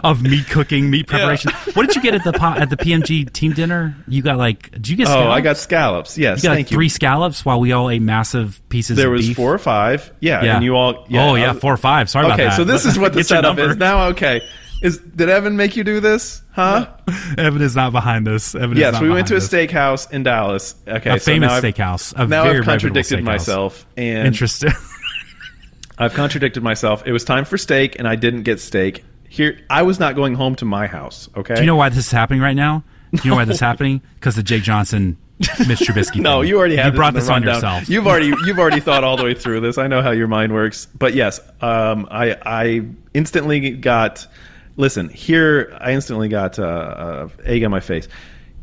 of 0.04 0.24
meat 0.24 0.48
cooking, 0.48 0.90
meat 0.90 1.08
preparation. 1.08 1.52
Yeah. 1.52 1.74
What 1.74 1.88
did 1.88 1.96
you 1.96 2.02
get 2.02 2.16
at 2.16 2.24
the 2.24 2.42
at 2.44 2.70
the 2.70 2.78
PMG 2.78 3.32
team 3.32 3.54
dinner? 3.54 3.96
You 4.08 4.22
got 4.22 4.38
like, 4.38 4.72
did 4.72 4.90
you 4.90 4.98
get? 4.98 5.08
Scallops? 5.08 5.28
Oh, 5.28 5.32
I 5.32 5.42
got 5.42 5.58
scallops. 5.58 6.18
Yes, 6.18 6.44
you 6.44 6.50
got 6.50 6.56
like 6.56 6.68
three 6.68 6.86
you. 6.86 6.90
scallops 6.90 7.46
while 7.46 7.60
we 7.60 7.72
all 7.72 7.90
ate 7.90 8.02
massive 8.02 8.62
pieces. 8.70 8.98
There 8.98 9.10
was 9.10 9.28
beef. 9.28 9.36
four 9.36 9.54
or 9.54 9.60
five. 9.60 10.12
Yeah, 10.20 10.44
yeah. 10.44 10.56
and 10.56 10.64
you 10.64 10.76
all. 10.76 11.06
Yeah, 11.10 11.30
oh 11.30 11.36
yeah, 11.36 11.54
four 11.54 11.74
or 11.74 11.78
five. 11.78 12.10
Sorry 12.10 12.26
okay, 12.26 12.34
about 12.34 12.38
that. 12.38 12.48
Okay, 12.54 12.58
so 12.58 12.64
this 12.64 12.86
is 12.86 12.98
what 12.98 13.14
the 13.14 13.24
setup 13.24 13.58
is 13.58 13.78
now. 13.78 14.08
Okay. 14.08 14.42
Is 14.82 15.00
did 15.00 15.30
Evan 15.30 15.58
make 15.58 15.76
you 15.76 15.84
do 15.84 16.00
this? 16.00 16.44
Huh? 16.52 16.88
No. 17.08 17.14
Evan 17.38 17.62
is 17.62 17.76
not 17.76 17.92
behind 17.92 18.28
this. 18.28 18.54
Evan 18.54 18.78
yes, 18.78 19.02
we 19.02 19.10
went 19.10 19.28
to 19.28 19.36
a 19.36 19.40
steakhouse 19.40 20.12
in 20.12 20.24
Dallas. 20.24 20.76
Okay, 20.88 21.16
a 21.16 21.20
so 21.20 21.26
famous 21.32 21.52
steakhouse. 21.54 22.14
A 22.16 22.28
now 22.28 22.44
very 22.44 22.60
I've 22.60 22.66
contradicted 22.66 23.24
myself. 23.24 23.88
And 23.98 24.28
interesting. 24.28 24.72
I've 25.98 26.14
contradicted 26.14 26.62
myself. 26.62 27.08
It 27.08 27.12
was 27.12 27.24
time 27.24 27.44
for 27.44 27.58
steak, 27.58 27.98
and 27.98 28.08
I 28.08 28.16
didn't 28.16 28.44
get 28.44 28.60
steak 28.60 29.04
here 29.30 29.60
I 29.70 29.84
was 29.84 30.00
not 30.00 30.16
going 30.16 30.36
home 30.36 30.56
to 30.56 30.66
my 30.66 30.88
house. 30.88 31.30
Okay. 31.36 31.56
Do 31.56 31.62
you 31.62 31.68
know 31.68 31.76
why 31.76 31.90
this 31.90 32.00
is 32.00 32.12
happening 32.12 32.42
right 32.42 32.56
now? 32.56 32.84
Do 33.14 33.22
you 33.24 33.30
know 33.30 33.36
why 33.38 33.46
this 33.46 33.56
is 33.56 33.62
happening? 33.62 34.02
Because 34.16 34.36
the 34.36 34.44
Jake 34.44 34.64
Johnson, 34.64 35.18
Mitch 35.40 35.80
Trubisky. 35.80 36.16
no, 36.22 36.42
thing. 36.42 36.50
you 36.50 36.58
already 36.58 36.76
have. 36.76 36.94
You 36.94 36.98
brought 36.98 37.14
this 37.14 37.30
on 37.30 37.44
yourself. 37.44 37.90
You've 37.90 38.08
already 38.08 38.34
you've 38.46 38.60
already 38.60 38.80
thought 38.80 39.04
all 39.04 39.18
the 39.18 39.24
way 39.24 39.34
through 39.34 39.62
this. 39.62 39.78
I 39.78 39.88
know 39.88 40.02
how 40.02 40.12
your 40.12 40.28
mind 40.28 40.54
works. 40.54 40.88
But 40.88 41.14
yes, 41.14 41.40
um, 41.62 42.08
I 42.12 42.38
I 42.46 42.88
instantly 43.14 43.72
got. 43.72 44.28
Listen, 44.76 45.10
here 45.10 45.76
I 45.80 45.94
instantly 45.94 46.30
got 46.30 46.60
uh, 46.60 46.64
uh, 46.64 47.30
egg 47.44 47.64
on 47.64 47.72
my 47.72 47.80
face. 47.80 48.08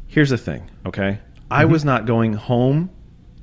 Here's 0.07 0.31
the 0.31 0.38
thing, 0.38 0.70
okay? 0.87 1.03
Mm-hmm. 1.03 1.53
I 1.53 1.64
was 1.64 1.85
not 1.85 2.07
going 2.07 2.35
home 2.35 2.90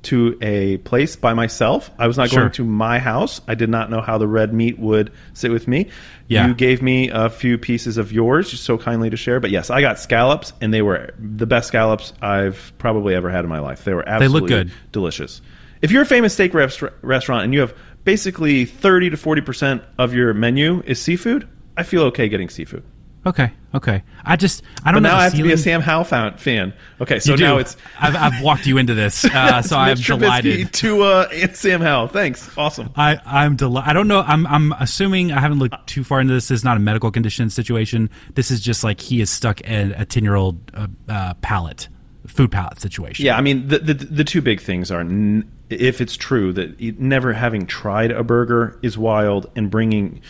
to 0.02 0.36
a 0.42 0.78
place 0.78 1.14
by 1.14 1.32
myself. 1.32 1.90
I 1.98 2.06
was 2.06 2.16
not 2.16 2.30
sure. 2.30 2.40
going 2.40 2.52
to 2.52 2.64
my 2.64 2.98
house. 2.98 3.40
I 3.46 3.54
did 3.54 3.68
not 3.68 3.90
know 3.90 4.00
how 4.00 4.18
the 4.18 4.26
red 4.26 4.52
meat 4.52 4.78
would 4.78 5.12
sit 5.32 5.52
with 5.52 5.68
me. 5.68 5.90
Yeah. 6.26 6.48
You 6.48 6.54
gave 6.54 6.82
me 6.82 7.08
a 7.10 7.30
few 7.30 7.56
pieces 7.56 7.98
of 7.98 8.10
yours 8.12 8.58
so 8.58 8.78
kindly 8.78 9.10
to 9.10 9.16
share. 9.16 9.38
But 9.38 9.50
yes, 9.50 9.70
I 9.70 9.80
got 9.80 9.98
scallops, 9.98 10.52
and 10.60 10.74
they 10.74 10.82
were 10.82 11.14
the 11.18 11.46
best 11.46 11.68
scallops 11.68 12.12
I've 12.20 12.72
probably 12.78 13.14
ever 13.14 13.30
had 13.30 13.44
in 13.44 13.50
my 13.50 13.60
life. 13.60 13.84
They 13.84 13.94
were 13.94 14.08
absolutely 14.08 14.48
they 14.48 14.54
look 14.56 14.66
good. 14.66 14.74
delicious. 14.90 15.40
If 15.82 15.90
you're 15.90 16.02
a 16.02 16.06
famous 16.06 16.32
steak 16.32 16.52
restaurant 16.54 17.44
and 17.44 17.54
you 17.54 17.60
have 17.60 17.74
basically 18.04 18.64
30 18.64 19.10
to 19.10 19.16
40% 19.16 19.84
of 19.98 20.14
your 20.14 20.34
menu 20.34 20.82
is 20.86 21.00
seafood, 21.00 21.48
I 21.76 21.84
feel 21.84 22.02
okay 22.04 22.28
getting 22.28 22.48
seafood. 22.48 22.82
Okay, 23.24 23.52
okay. 23.74 24.02
I 24.24 24.36
just 24.36 24.62
I 24.84 24.92
don't 24.92 25.02
know. 25.02 25.10
now 25.10 25.18
I 25.18 25.24
have 25.24 25.34
to 25.34 25.42
be 25.42 25.52
a 25.52 25.58
Sam 25.58 25.80
Howell 25.80 26.04
fan. 26.04 26.36
fan. 26.36 26.72
Okay, 27.00 27.18
so 27.18 27.34
now 27.34 27.58
it's 27.58 27.76
I've, 28.00 28.14
I've 28.16 28.42
walked 28.42 28.66
you 28.66 28.78
into 28.78 28.94
this, 28.94 29.24
uh, 29.24 29.62
so 29.62 29.76
I'm 29.76 29.96
delighted. 29.96 30.72
to 30.74 31.02
uh, 31.02 31.28
and 31.32 31.56
Sam 31.56 31.80
Howell. 31.80 32.08
Thanks, 32.08 32.50
awesome. 32.56 32.90
I, 32.96 33.18
I'm 33.24 33.56
deli- 33.56 33.82
I 33.84 33.92
don't 33.92 34.08
know. 34.08 34.20
I'm 34.20 34.46
I'm 34.46 34.72
assuming 34.72 35.32
I 35.32 35.40
haven't 35.40 35.58
looked 35.58 35.86
too 35.86 36.04
far 36.04 36.20
into 36.20 36.34
this. 36.34 36.48
This 36.48 36.60
is 36.60 36.64
not 36.64 36.76
a 36.76 36.80
medical 36.80 37.10
condition 37.10 37.50
situation. 37.50 38.10
This 38.34 38.50
is 38.50 38.60
just 38.60 38.84
like 38.84 39.00
he 39.00 39.20
is 39.20 39.30
stuck 39.30 39.60
in 39.62 39.92
a 39.92 40.04
ten 40.04 40.22
year 40.24 40.34
old 40.36 40.58
uh, 40.74 40.86
uh, 41.08 41.34
palate, 41.42 41.88
food 42.26 42.50
palate 42.52 42.80
situation. 42.80 43.24
Yeah, 43.24 43.36
I 43.36 43.40
mean 43.40 43.68
the 43.68 43.78
the, 43.78 43.94
the 43.94 44.24
two 44.24 44.42
big 44.42 44.60
things 44.60 44.90
are 44.90 45.00
n- 45.00 45.50
if 45.70 46.00
it's 46.00 46.16
true 46.16 46.52
that 46.52 46.78
never 47.00 47.32
having 47.32 47.66
tried 47.66 48.10
a 48.10 48.22
burger 48.22 48.78
is 48.82 48.98
wild, 48.98 49.50
and 49.56 49.70
bringing 49.70 50.20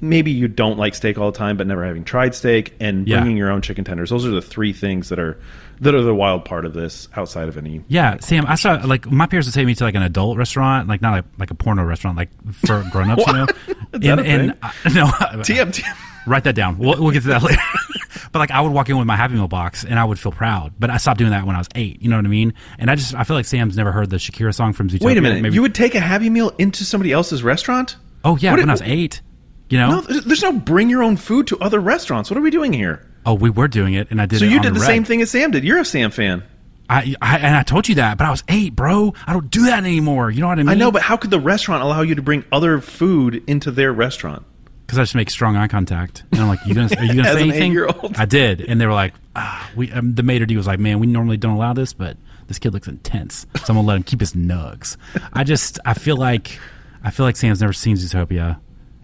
maybe 0.00 0.30
you 0.30 0.48
don't 0.48 0.78
like 0.78 0.94
steak 0.94 1.18
all 1.18 1.30
the 1.30 1.38
time, 1.38 1.56
but 1.56 1.66
never 1.66 1.84
having 1.84 2.04
tried 2.04 2.34
steak 2.34 2.74
and 2.80 3.06
Yeah. 3.08 3.20
bringing 3.20 3.36
your 3.36 3.50
own 3.50 3.62
chicken 3.62 3.84
tenders. 3.84 4.10
Those 4.10 4.26
are 4.26 4.30
the 4.30 4.42
three 4.42 4.72
things 4.72 5.08
that 5.08 5.18
are 5.18 5.38
that 5.80 5.94
are 5.94 6.00
the 6.02 6.14
wild 6.14 6.44
part 6.46 6.64
of 6.64 6.72
this 6.72 7.06
outside 7.16 7.48
of 7.48 7.58
any. 7.58 7.82
Yeah, 7.88 8.16
Sam. 8.20 8.46
I 8.46 8.54
saw 8.54 8.80
like 8.84 9.10
my 9.10 9.26
parents 9.26 9.46
would 9.46 9.54
take 9.54 9.66
me 9.66 9.74
to 9.74 9.84
like 9.84 9.94
an 9.94 10.02
adult 10.02 10.38
restaurant, 10.38 10.88
like 10.88 11.02
not 11.02 11.12
like, 11.12 11.24
like 11.38 11.50
a 11.50 11.54
porno 11.54 11.84
restaurant, 11.84 12.16
like 12.16 12.30
for 12.52 12.82
grown 12.90 13.10
ups. 13.10 13.26
you 13.26 13.32
know, 13.34 13.46
Is 13.92 14.00
that 14.00 14.18
a 14.18 14.22
and, 14.24 14.50
uh, 14.62 14.70
no, 14.94 15.06
TM, 15.42 15.72
TM. 15.72 15.96
write 16.26 16.44
that 16.44 16.54
down. 16.54 16.78
We'll, 16.78 17.02
we'll 17.02 17.10
get 17.12 17.22
to 17.22 17.28
that 17.28 17.42
later. 17.42 17.60
but 18.32 18.38
like 18.38 18.50
I 18.50 18.62
would 18.62 18.72
walk 18.72 18.88
in 18.88 18.96
with 18.96 19.06
my 19.06 19.16
Happy 19.16 19.34
Meal 19.34 19.48
box 19.48 19.84
and 19.84 19.98
I 19.98 20.04
would 20.04 20.18
feel 20.18 20.32
proud. 20.32 20.72
But 20.78 20.88
I 20.88 20.96
stopped 20.96 21.18
doing 21.18 21.30
that 21.32 21.44
when 21.46 21.54
I 21.56 21.58
was 21.58 21.68
eight. 21.74 22.00
You 22.00 22.08
know 22.08 22.16
what 22.16 22.24
I 22.24 22.28
mean? 22.28 22.54
And 22.78 22.90
I 22.90 22.94
just 22.94 23.14
I 23.14 23.24
feel 23.24 23.36
like 23.36 23.44
Sam's 23.44 23.76
never 23.76 23.92
heard 23.92 24.08
the 24.08 24.16
Shakira 24.16 24.54
song 24.54 24.72
from 24.72 24.88
Zootopia. 24.88 25.04
Wait 25.04 25.18
a 25.18 25.20
minute, 25.20 25.42
Maybe- 25.42 25.54
you 25.54 25.62
would 25.62 25.74
take 25.74 25.94
a 25.94 26.00
Happy 26.00 26.30
Meal 26.30 26.52
into 26.58 26.84
somebody 26.84 27.12
else's 27.12 27.42
restaurant? 27.42 27.96
oh 28.24 28.36
yeah, 28.38 28.52
What 28.52 28.60
when 28.60 28.68
it- 28.68 28.72
I 28.72 28.74
was 28.74 28.82
eight. 28.82 29.20
You 29.68 29.78
know? 29.78 30.00
No, 30.00 30.00
there's 30.00 30.42
no 30.42 30.52
bring 30.52 30.88
your 30.90 31.02
own 31.02 31.16
food 31.16 31.48
to 31.48 31.58
other 31.58 31.80
restaurants. 31.80 32.30
What 32.30 32.36
are 32.36 32.42
we 32.42 32.50
doing 32.50 32.72
here? 32.72 33.06
oh, 33.26 33.34
we 33.34 33.50
were 33.50 33.68
doing 33.68 33.94
it, 33.94 34.10
and 34.10 34.22
I 34.22 34.26
did. 34.26 34.38
So 34.38 34.44
you 34.44 34.60
did 34.60 34.72
the 34.72 34.80
same 34.80 35.04
thing 35.04 35.20
as 35.20 35.30
Sam 35.30 35.50
did. 35.50 35.64
You're 35.64 35.80
a 35.80 35.84
Sam 35.84 36.10
fan. 36.10 36.44
I, 36.88 37.16
I 37.20 37.38
and 37.38 37.56
I 37.56 37.64
told 37.64 37.88
you 37.88 37.96
that, 37.96 38.16
but 38.16 38.26
I 38.26 38.30
was 38.30 38.44
eight, 38.48 38.76
bro. 38.76 39.12
I 39.26 39.32
don't 39.32 39.50
do 39.50 39.66
that 39.66 39.78
anymore. 39.80 40.30
You 40.30 40.40
know 40.40 40.46
what 40.46 40.60
I 40.60 40.62
mean? 40.62 40.68
I 40.68 40.74
know, 40.74 40.92
but 40.92 41.02
how 41.02 41.16
could 41.16 41.30
the 41.30 41.40
restaurant 41.40 41.82
allow 41.82 42.02
you 42.02 42.14
to 42.14 42.22
bring 42.22 42.44
other 42.52 42.80
food 42.80 43.42
into 43.48 43.70
their 43.70 43.92
restaurant? 43.92 44.46
because 44.86 45.00
I 45.00 45.02
just 45.02 45.16
make 45.16 45.30
strong 45.30 45.56
eye 45.56 45.66
contact, 45.66 46.22
and 46.30 46.40
I'm 46.40 46.46
like, 46.46 46.60
"You 46.64 46.74
gonna 46.74 46.88
are 46.96 47.04
you 47.04 47.14
gonna 47.14 47.24
say 47.32 47.42
an 47.42 47.50
anything?" 47.50 48.14
I 48.16 48.24
did, 48.24 48.60
and 48.60 48.80
they 48.80 48.86
were 48.86 48.92
like, 48.92 49.14
ah, 49.34 49.68
"We." 49.74 49.90
Um, 49.90 50.14
the 50.14 50.22
maitre 50.22 50.46
d 50.46 50.56
was 50.56 50.68
like, 50.68 50.78
"Man, 50.78 51.00
we 51.00 51.08
normally 51.08 51.36
don't 51.36 51.56
allow 51.56 51.72
this, 51.72 51.92
but 51.92 52.16
this 52.46 52.60
kid 52.60 52.72
looks 52.72 52.86
intense, 52.86 53.46
so 53.56 53.64
I'm 53.68 53.74
gonna 53.74 53.80
let 53.88 53.96
him 53.96 54.04
keep 54.04 54.20
his 54.20 54.34
nugs." 54.34 54.96
I 55.32 55.42
just, 55.42 55.80
I 55.84 55.94
feel 55.94 56.16
like, 56.16 56.60
I 57.02 57.10
feel 57.10 57.26
like 57.26 57.34
Sam's 57.34 57.60
never 57.60 57.72
seen 57.72 57.96
Zootopia, 57.96 58.60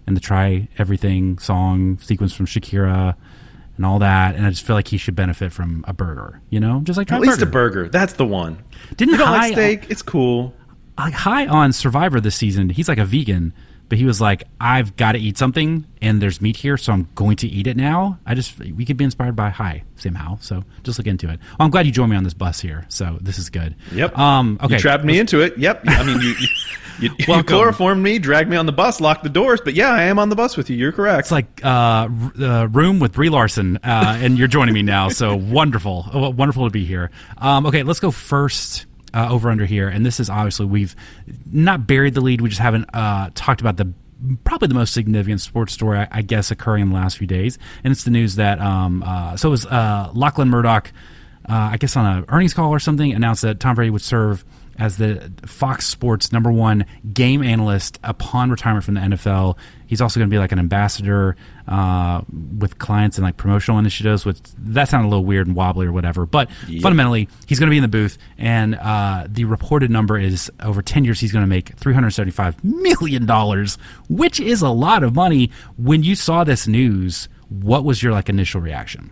and 0.07 0.15
the 0.15 0.21
Try 0.21 0.67
Everything 0.77 1.37
song 1.39 1.97
sequence 1.99 2.33
from 2.33 2.45
Shakira. 2.45 3.15
And 3.75 3.87
all 3.87 3.97
that, 3.99 4.35
and 4.35 4.45
I 4.45 4.51
just 4.51 4.61
feel 4.61 4.75
like 4.75 4.87
he 4.87 4.97
should 4.97 5.15
benefit 5.15 5.51
from 5.51 5.83
a 5.87 5.93
burger, 5.93 6.39
you 6.51 6.59
know, 6.59 6.81
just 6.83 6.95
like 6.95 7.07
try 7.07 7.17
At 7.17 7.21
least 7.23 7.39
burger. 7.39 7.49
a 7.49 7.51
burger. 7.51 7.89
That's 7.89 8.13
the 8.13 8.25
one. 8.25 8.59
Didn't 8.97 9.13
You 9.13 9.17
don't 9.17 9.27
High- 9.27 9.37
like 9.49 9.53
steak? 9.53 9.87
It's 9.89 10.03
cool. 10.03 10.53
like 10.95 11.15
high 11.15 11.47
on 11.47 11.73
Survivor 11.73 12.21
this 12.21 12.35
season. 12.35 12.69
He's 12.69 12.87
like 12.87 12.99
a 12.99 13.05
vegan, 13.05 13.51
but 13.93 13.99
he 13.99 14.05
was 14.05 14.19
like, 14.19 14.45
"I've 14.59 14.95
got 14.95 15.11
to 15.11 15.19
eat 15.19 15.37
something, 15.37 15.85
and 16.01 16.19
there's 16.19 16.41
meat 16.41 16.55
here, 16.57 16.77
so 16.77 16.93
I'm 16.93 17.07
going 17.13 17.35
to 17.37 17.47
eat 17.47 17.67
it 17.67 17.77
now." 17.77 18.17
I 18.25 18.33
just 18.33 18.57
we 18.57 18.85
could 18.85 18.97
be 18.97 19.03
inspired 19.03 19.35
by 19.35 19.49
Hai 19.51 19.83
somehow, 19.97 20.39
so 20.41 20.63
just 20.81 20.97
look 20.97 21.05
into 21.05 21.29
it. 21.29 21.39
Well, 21.59 21.65
I'm 21.65 21.69
glad 21.69 21.85
you 21.85 21.91
joined 21.91 22.09
me 22.09 22.17
on 22.17 22.23
this 22.23 22.33
bus 22.33 22.59
here, 22.59 22.87
so 22.89 23.19
this 23.21 23.37
is 23.37 23.51
good. 23.51 23.75
Yep. 23.91 24.17
Um. 24.17 24.57
Okay. 24.63 24.73
You 24.73 24.79
trapped 24.79 25.03
me 25.05 25.19
into 25.19 25.41
it. 25.41 25.59
Yep. 25.59 25.83
I 25.85 26.03
mean, 26.03 26.19
you 26.21 26.29
you, 26.39 26.47
you, 26.99 27.09
you 27.35 27.43
chloroformed 27.43 28.01
me, 28.01 28.17
dragged 28.17 28.49
me 28.49 28.57
on 28.57 28.65
the 28.65 28.71
bus, 28.71 28.99
locked 28.99 29.21
the 29.21 29.29
doors. 29.29 29.61
But 29.63 29.75
yeah, 29.75 29.91
I 29.91 30.05
am 30.05 30.17
on 30.17 30.29
the 30.29 30.35
bus 30.35 30.57
with 30.57 30.71
you. 30.71 30.75
You're 30.75 30.91
correct. 30.91 31.19
It's 31.25 31.31
like 31.31 31.63
uh, 31.63 32.09
r- 32.09 32.09
uh, 32.43 32.65
room 32.65 32.97
with 32.97 33.11
Brie 33.13 33.29
Larson, 33.29 33.77
uh, 33.83 34.17
and 34.19 34.39
you're 34.39 34.47
joining 34.47 34.73
me 34.73 34.81
now. 34.81 35.09
So 35.09 35.35
wonderful, 35.53 36.07
Oh, 36.11 36.31
wonderful 36.31 36.65
to 36.65 36.71
be 36.71 36.83
here. 36.83 37.11
Um, 37.37 37.67
okay, 37.67 37.83
let's 37.83 37.99
go 37.99 38.09
first 38.09 38.87
uh, 39.13 39.27
over 39.29 39.49
under 39.49 39.65
here, 39.65 39.87
and 39.87 40.05
this 40.05 40.19
is 40.19 40.29
obviously 40.29 40.65
we've 40.65 40.95
not 41.51 41.87
buried 41.87 42.13
the 42.13 42.21
lead. 42.21 42.41
We 42.41 42.49
just 42.49 42.61
haven't 42.61 42.89
uh, 42.93 43.29
talked 43.35 43.61
about 43.61 43.77
the 43.77 43.93
probably 44.43 44.69
the 44.69 44.73
most 44.73 44.93
significant 44.93 45.41
sports 45.41 45.73
story 45.73 45.99
I, 45.99 46.07
I 46.11 46.21
guess 46.21 46.49
occurring 46.49 46.83
in 46.83 46.89
the 46.89 46.95
last 46.95 47.17
few 47.17 47.27
days, 47.27 47.57
and 47.83 47.91
it's 47.91 48.03
the 48.03 48.11
news 48.11 48.35
that 48.35 48.59
um, 48.59 49.03
uh, 49.03 49.35
so 49.37 49.49
it 49.49 49.51
was 49.51 49.65
uh, 49.65 50.11
Lachlan 50.13 50.49
Murdoch, 50.49 50.91
uh, 51.49 51.69
I 51.71 51.77
guess 51.77 51.95
on 51.95 52.05
a 52.05 52.25
earnings 52.29 52.53
call 52.53 52.71
or 52.71 52.79
something, 52.79 53.11
announced 53.11 53.41
that 53.43 53.59
Tom 53.59 53.75
Brady 53.75 53.91
would 53.91 54.01
serve 54.01 54.43
as 54.77 54.97
the 54.97 55.31
Fox 55.45 55.85
Sports 55.85 56.31
number 56.31 56.51
one 56.51 56.85
game 57.13 57.43
analyst 57.43 57.99
upon 58.03 58.49
retirement 58.49 58.85
from 58.85 58.95
the 58.95 59.01
NFL. 59.01 59.57
He's 59.93 60.01
also 60.01 60.19
going 60.19 60.27
to 60.27 60.33
be 60.33 60.39
like 60.39 60.51
an 60.51 60.57
ambassador 60.57 61.35
uh, 61.67 62.21
with 62.57 62.79
clients 62.79 63.17
and 63.19 63.23
like 63.23 63.37
promotional 63.37 63.77
initiatives. 63.77 64.25
Which 64.25 64.39
that 64.57 64.89
sounded 64.89 65.07
a 65.07 65.09
little 65.09 65.23
weird 65.23 65.45
and 65.45 65.55
wobbly 65.55 65.85
or 65.85 65.91
whatever, 65.91 66.25
but 66.25 66.51
fundamentally 66.81 67.29
he's 67.45 67.59
going 67.59 67.67
to 67.67 67.71
be 67.71 67.77
in 67.77 67.83
the 67.83 67.87
booth. 67.87 68.17
And 68.39 68.73
uh, 68.75 69.27
the 69.29 69.45
reported 69.45 69.91
number 69.91 70.17
is 70.17 70.51
over 70.61 70.81
ten 70.81 71.05
years 71.05 71.19
he's 71.19 71.31
going 71.31 71.43
to 71.43 71.47
make 71.47 71.75
three 71.77 71.93
hundred 71.93 72.09
seventy-five 72.11 72.63
million 72.63 73.27
dollars, 73.27 73.77
which 74.09 74.39
is 74.39 74.63
a 74.63 74.69
lot 74.69 75.03
of 75.03 75.13
money. 75.13 75.51
When 75.77 76.01
you 76.01 76.15
saw 76.15 76.43
this 76.43 76.67
news, 76.67 77.29
what 77.49 77.83
was 77.83 78.01
your 78.01 78.13
like 78.13 78.29
initial 78.29 78.61
reaction? 78.61 79.11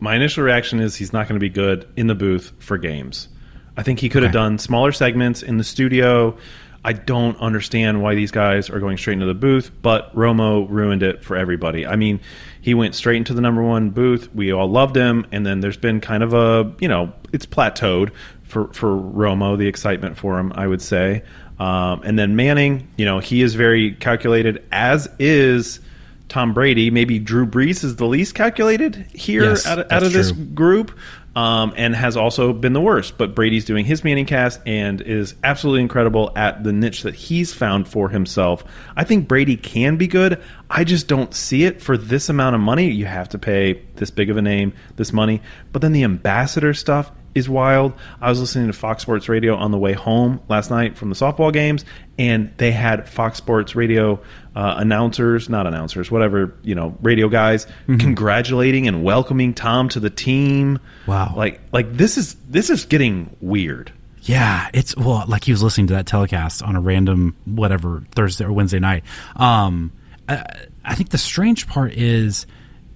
My 0.00 0.16
initial 0.16 0.42
reaction 0.42 0.80
is 0.80 0.96
he's 0.96 1.12
not 1.12 1.28
going 1.28 1.36
to 1.36 1.40
be 1.40 1.50
good 1.50 1.86
in 1.96 2.06
the 2.06 2.14
booth 2.14 2.52
for 2.58 2.78
games. 2.78 3.28
I 3.76 3.82
think 3.82 3.98
he 3.98 4.08
could 4.08 4.22
have 4.22 4.32
done 4.32 4.58
smaller 4.58 4.92
segments 4.92 5.42
in 5.42 5.56
the 5.56 5.64
studio. 5.64 6.36
I 6.84 6.92
don't 6.92 7.38
understand 7.38 8.02
why 8.02 8.14
these 8.14 8.30
guys 8.30 8.68
are 8.68 8.78
going 8.78 8.98
straight 8.98 9.14
into 9.14 9.26
the 9.26 9.34
booth, 9.34 9.70
but 9.80 10.14
Romo 10.14 10.68
ruined 10.68 11.02
it 11.02 11.24
for 11.24 11.34
everybody. 11.34 11.86
I 11.86 11.96
mean, 11.96 12.20
he 12.60 12.74
went 12.74 12.94
straight 12.94 13.16
into 13.16 13.32
the 13.32 13.40
number 13.40 13.62
one 13.62 13.90
booth. 13.90 14.32
We 14.34 14.52
all 14.52 14.68
loved 14.68 14.94
him, 14.94 15.26
and 15.32 15.46
then 15.46 15.60
there's 15.60 15.78
been 15.78 16.00
kind 16.00 16.22
of 16.22 16.34
a 16.34 16.74
you 16.80 16.88
know 16.88 17.12
it's 17.32 17.46
plateaued 17.46 18.10
for 18.42 18.68
for 18.74 18.88
Romo, 18.88 19.56
the 19.56 19.66
excitement 19.66 20.18
for 20.18 20.38
him, 20.38 20.52
I 20.54 20.66
would 20.66 20.82
say. 20.82 21.22
Um, 21.58 22.02
and 22.04 22.18
then 22.18 22.36
Manning, 22.36 22.88
you 22.96 23.04
know, 23.04 23.20
he 23.20 23.40
is 23.40 23.54
very 23.54 23.92
calculated, 23.92 24.64
as 24.72 25.08
is 25.18 25.80
Tom 26.28 26.52
Brady. 26.52 26.90
Maybe 26.90 27.18
Drew 27.18 27.46
Brees 27.46 27.84
is 27.84 27.96
the 27.96 28.06
least 28.06 28.34
calculated 28.34 28.96
here 29.12 29.44
Yes, 29.44 29.66
out 29.66 29.78
of, 29.78 29.92
out 29.92 30.02
of 30.02 30.12
this 30.12 30.32
group, 30.32 30.98
um, 31.36 31.72
and 31.76 31.94
has 31.94 32.16
also 32.16 32.52
been 32.52 32.72
the 32.72 32.80
worst. 32.80 33.18
But 33.18 33.34
Brady's 33.34 33.64
doing 33.64 33.84
his 33.84 34.04
Manning 34.04 34.26
cast 34.26 34.60
and 34.66 35.00
is 35.00 35.34
absolutely 35.42 35.82
incredible 35.82 36.32
at 36.36 36.64
the 36.64 36.72
niche 36.72 37.02
that 37.02 37.14
he's 37.14 37.52
found 37.52 37.88
for 37.88 38.08
himself. 38.08 38.64
I 38.96 39.04
think 39.04 39.28
Brady 39.28 39.56
can 39.56 39.96
be 39.96 40.06
good. 40.06 40.42
I 40.70 40.84
just 40.84 41.08
don't 41.08 41.34
see 41.34 41.64
it 41.64 41.80
for 41.80 41.96
this 41.96 42.28
amount 42.28 42.54
of 42.54 42.60
money. 42.60 42.90
You 42.90 43.06
have 43.06 43.28
to 43.30 43.38
pay 43.38 43.82
this 43.96 44.10
big 44.10 44.30
of 44.30 44.36
a 44.36 44.42
name, 44.42 44.72
this 44.96 45.12
money. 45.12 45.42
But 45.72 45.82
then 45.82 45.92
the 45.92 46.04
ambassador 46.04 46.74
stuff 46.74 47.10
is 47.34 47.48
wild. 47.48 47.92
I 48.20 48.28
was 48.28 48.40
listening 48.40 48.68
to 48.68 48.72
Fox 48.72 49.02
Sports 49.02 49.28
Radio 49.28 49.56
on 49.56 49.70
the 49.70 49.78
way 49.78 49.92
home 49.92 50.40
last 50.48 50.70
night 50.70 50.96
from 50.96 51.08
the 51.08 51.16
softball 51.16 51.52
games, 51.52 51.84
and 52.18 52.52
they 52.58 52.70
had 52.70 53.08
Fox 53.08 53.38
Sports 53.38 53.74
Radio 53.74 54.20
uh, 54.54 54.74
announcers, 54.78 55.48
not 55.48 55.66
announcers, 55.66 56.10
whatever, 56.10 56.54
you 56.62 56.74
know, 56.74 56.96
radio 57.02 57.28
guys, 57.28 57.66
congratulating 57.86 58.86
and 58.86 59.02
welcoming 59.02 59.54
Tom 59.54 59.88
to 59.90 60.00
the 60.00 60.10
team. 60.10 60.78
Wow. 61.06 61.34
Like, 61.36 61.60
like 61.72 61.96
this 61.96 62.16
is 62.16 62.34
this 62.48 62.70
is 62.70 62.84
getting 62.84 63.36
weird. 63.40 63.92
Yeah, 64.22 64.70
it's 64.72 64.96
well, 64.96 65.24
like 65.28 65.44
he 65.44 65.52
was 65.52 65.62
listening 65.62 65.88
to 65.88 65.94
that 65.94 66.06
telecast 66.06 66.62
on 66.62 66.76
a 66.76 66.80
random 66.80 67.36
whatever 67.44 68.04
Thursday 68.12 68.44
or 68.44 68.52
Wednesday 68.52 68.78
night. 68.78 69.04
Um, 69.36 69.92
I, 70.28 70.46
I 70.82 70.94
think 70.94 71.10
the 71.10 71.18
strange 71.18 71.66
part 71.66 71.92
is 71.92 72.46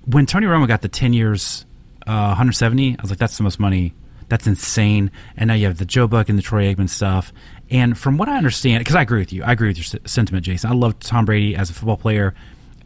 when 0.07 0.24
Tony 0.24 0.46
Romo 0.46 0.66
got 0.66 0.81
the 0.81 0.88
ten 0.88 1.12
years, 1.12 1.66
uh, 2.07 2.29
170. 2.29 2.96
I 2.98 3.03
was 3.03 3.11
like, 3.11 3.18
that's 3.18 3.37
the 3.37 3.42
most 3.42 3.61
money. 3.61 3.92
That's 4.28 4.46
insane. 4.46 5.10
And 5.36 5.48
now 5.48 5.54
you 5.54 5.66
have 5.66 5.78
the 5.78 5.84
Joe 5.84 6.06
Buck 6.06 6.28
and 6.28 6.38
the 6.38 6.42
Troy 6.42 6.72
Aikman 6.74 6.88
stuff. 6.88 7.32
And 7.70 7.96
from 7.96 8.18
what 8.18 8.28
I 8.28 8.36
understand, 8.36 8.80
because 8.80 8.94
I 8.94 9.02
agree 9.02 9.20
with 9.20 9.32
you, 9.32 9.42
I 9.42 9.52
agree 9.52 9.68
with 9.68 9.78
your 9.78 10.00
s- 10.02 10.10
sentiment, 10.10 10.44
Jason. 10.44 10.70
I 10.70 10.74
love 10.74 10.98
Tom 11.00 11.24
Brady 11.24 11.54
as 11.56 11.70
a 11.70 11.74
football 11.74 11.96
player, 11.96 12.34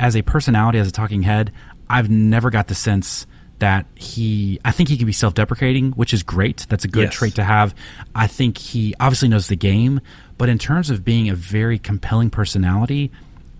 as 0.01 0.17
a 0.17 0.23
personality, 0.23 0.79
as 0.79 0.89
a 0.89 0.93
talking 0.93 1.23
head. 1.23 1.53
I've 1.89 2.11
never 2.11 2.51
got 2.51 2.69
the 2.69 2.75
sense 2.75 3.27
that 3.59 3.87
he. 3.95 4.59
I 4.65 4.73
think 4.73 4.89
he 4.89 4.97
can 4.97 5.07
be 5.07 5.13
self-deprecating, 5.13 5.93
which 5.93 6.13
is 6.13 6.23
great. 6.23 6.67
That's 6.69 6.85
a 6.85 6.89
good 6.89 7.05
Yes. 7.05 7.15
trait 7.15 7.35
to 7.37 7.45
have. 7.45 7.75
I 8.15 8.27
think 8.27 8.59
he 8.59 8.95
obviously 8.99 9.29
knows 9.29 9.47
the 9.49 9.57
game, 9.57 10.01
but 10.39 10.49
in 10.49 10.59
terms 10.59 10.91
of 10.91 11.05
being 11.05 11.29
a 11.29 11.35
very 11.35 11.79
compelling 11.79 12.31
personality, 12.31 13.11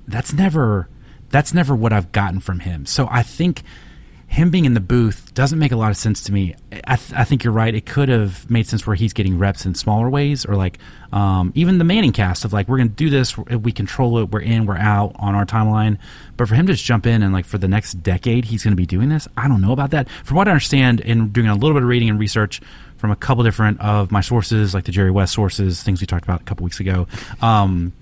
that's 0.09 0.33
never 0.33 0.89
that's 1.31 1.55
never 1.55 1.75
what 1.75 1.93
I've 1.93 2.13
gotten 2.13 2.41
from 2.41 2.61
him. 2.61 2.85
So 2.85 3.09
I 3.11 3.23
think 3.23 3.63
him 4.33 4.49
being 4.49 4.65
in 4.65 4.73
the 4.73 4.81
booth 4.81 5.35
doesn't 5.35 5.59
make 5.59 5.73
a 5.73 5.77
lot 5.77 5.91
of 5.91 5.97
sense 5.99 6.23
to 6.23 6.33
me. 6.33 6.55
I, 6.85 6.97
th- 6.97 7.13
I 7.13 7.23
think 7.23 7.45
you're 7.45 7.53
right. 7.53 7.75
It 7.75 7.85
could 7.85 8.09
have 8.09 8.51
made 8.51 8.67
sense 8.67 8.87
where 8.87 8.97
he's 8.97 9.13
getting 9.13 9.39
reps 9.39 9.67
in 9.67 9.75
smaller 9.75 10.09
ways, 10.09 10.47
or 10.47 10.57
like 10.57 10.79
um, 11.13 11.53
even 11.55 11.77
the 11.77 11.85
Manning 11.85 12.13
cast 12.13 12.47
of 12.47 12.51
like 12.51 12.67
we're 12.67 12.79
going 12.79 12.89
to 12.89 12.95
do 12.95 13.11
this, 13.11 13.37
we 13.37 13.73
control 13.73 14.17
it, 14.21 14.31
we're 14.31 14.41
in, 14.41 14.65
we're 14.65 14.79
out 14.79 15.15
on 15.17 15.35
our 15.35 15.45
timeline. 15.45 15.99
But 16.39 16.49
for 16.49 16.55
him 16.55 16.67
to 16.69 16.73
just 16.73 16.83
jump 16.83 17.07
in 17.07 17.23
and 17.23 17.35
like 17.35 17.45
for 17.45 17.59
the 17.59 17.69
next 17.69 18.03
decade 18.03 18.47
he's 18.47 18.65
going 18.65 18.73
to 18.73 18.77
be 18.77 18.87
doing 18.87 19.11
this, 19.11 19.29
I 19.37 19.49
don't 19.49 19.61
know 19.61 19.73
about 19.73 19.91
that. 19.91 20.09
From 20.09 20.39
what 20.39 20.49
I 20.49 20.53
understand, 20.53 21.01
in 21.01 21.29
doing 21.29 21.49
a 21.49 21.55
little 21.55 21.75
bit 21.75 21.83
of 21.83 21.89
reading 21.91 22.09
and 22.09 22.19
research 22.19 22.63
from 22.97 23.11
a 23.11 23.17
couple 23.17 23.45
different 23.45 23.83
of 23.83 24.11
my 24.11 24.23
sources, 24.23 24.73
like 24.73 24.85
the 24.85 24.93
Jerry 24.93 25.11
West 25.11 25.35
sources, 25.35 25.83
things 25.83 26.01
we 26.01 26.07
talked 26.07 26.25
about 26.25 26.41
a 26.41 26.45
couple 26.45 26.65
weeks 26.65 26.81
ago. 26.81 27.07
Um, 27.43 27.93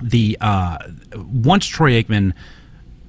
the 0.00 0.38
uh, 0.40 0.78
once 1.14 1.66
Troy 1.66 2.02
Aikman 2.02 2.32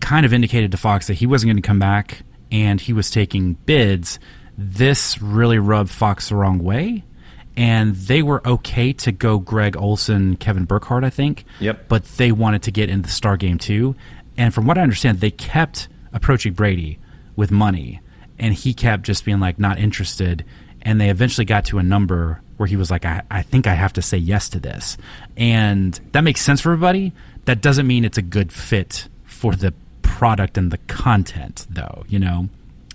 kind 0.01 0.25
of 0.25 0.33
indicated 0.33 0.71
to 0.71 0.77
Fox 0.77 1.07
that 1.07 1.13
he 1.13 1.25
wasn't 1.25 1.47
going 1.47 1.55
to 1.55 1.65
come 1.65 1.79
back 1.79 2.23
and 2.51 2.79
he 2.79 2.93
was 2.93 3.09
taking 3.09 3.53
bids, 3.53 4.19
this 4.57 5.21
really 5.21 5.59
rubbed 5.59 5.89
Fox 5.89 6.29
the 6.29 6.35
wrong 6.35 6.59
way. 6.59 7.03
And 7.57 7.95
they 7.95 8.21
were 8.21 8.45
okay 8.45 8.91
to 8.93 9.11
go 9.11 9.39
Greg 9.39 9.77
Olsen, 9.77 10.35
Kevin 10.35 10.65
Burkhardt, 10.65 11.03
I 11.05 11.09
think. 11.09 11.45
Yep. 11.59 11.87
But 11.87 12.03
they 12.17 12.31
wanted 12.31 12.63
to 12.63 12.71
get 12.71 12.89
in 12.89 13.01
the 13.01 13.09
Star 13.09 13.37
game 13.37 13.57
too. 13.57 13.95
And 14.37 14.53
from 14.53 14.65
what 14.65 14.77
I 14.77 14.81
understand, 14.81 15.21
they 15.21 15.31
kept 15.31 15.87
approaching 16.11 16.53
Brady 16.53 16.99
with 17.35 17.51
money, 17.51 18.01
and 18.37 18.53
he 18.53 18.73
kept 18.73 19.03
just 19.03 19.23
being 19.23 19.39
like 19.39 19.59
not 19.59 19.79
interested. 19.79 20.43
And 20.81 20.99
they 20.99 21.09
eventually 21.09 21.45
got 21.45 21.65
to 21.65 21.79
a 21.79 21.83
number 21.83 22.41
where 22.57 22.67
he 22.67 22.75
was 22.75 22.91
like, 22.91 23.05
I, 23.05 23.21
I 23.31 23.41
think 23.41 23.67
I 23.67 23.73
have 23.73 23.93
to 23.93 24.01
say 24.01 24.17
yes 24.17 24.49
to 24.49 24.59
this. 24.59 24.97
And 25.35 25.99
that 26.11 26.21
makes 26.21 26.41
sense 26.41 26.61
for 26.61 26.71
everybody. 26.71 27.13
That 27.45 27.61
doesn't 27.61 27.87
mean 27.87 28.05
it's 28.05 28.17
a 28.17 28.21
good 28.21 28.51
fit 28.51 29.07
for 29.23 29.55
the 29.55 29.73
product 30.19 30.57
and 30.57 30.71
the 30.71 30.77
content, 30.87 31.65
though, 31.69 32.05
you 32.07 32.19
know? 32.19 32.47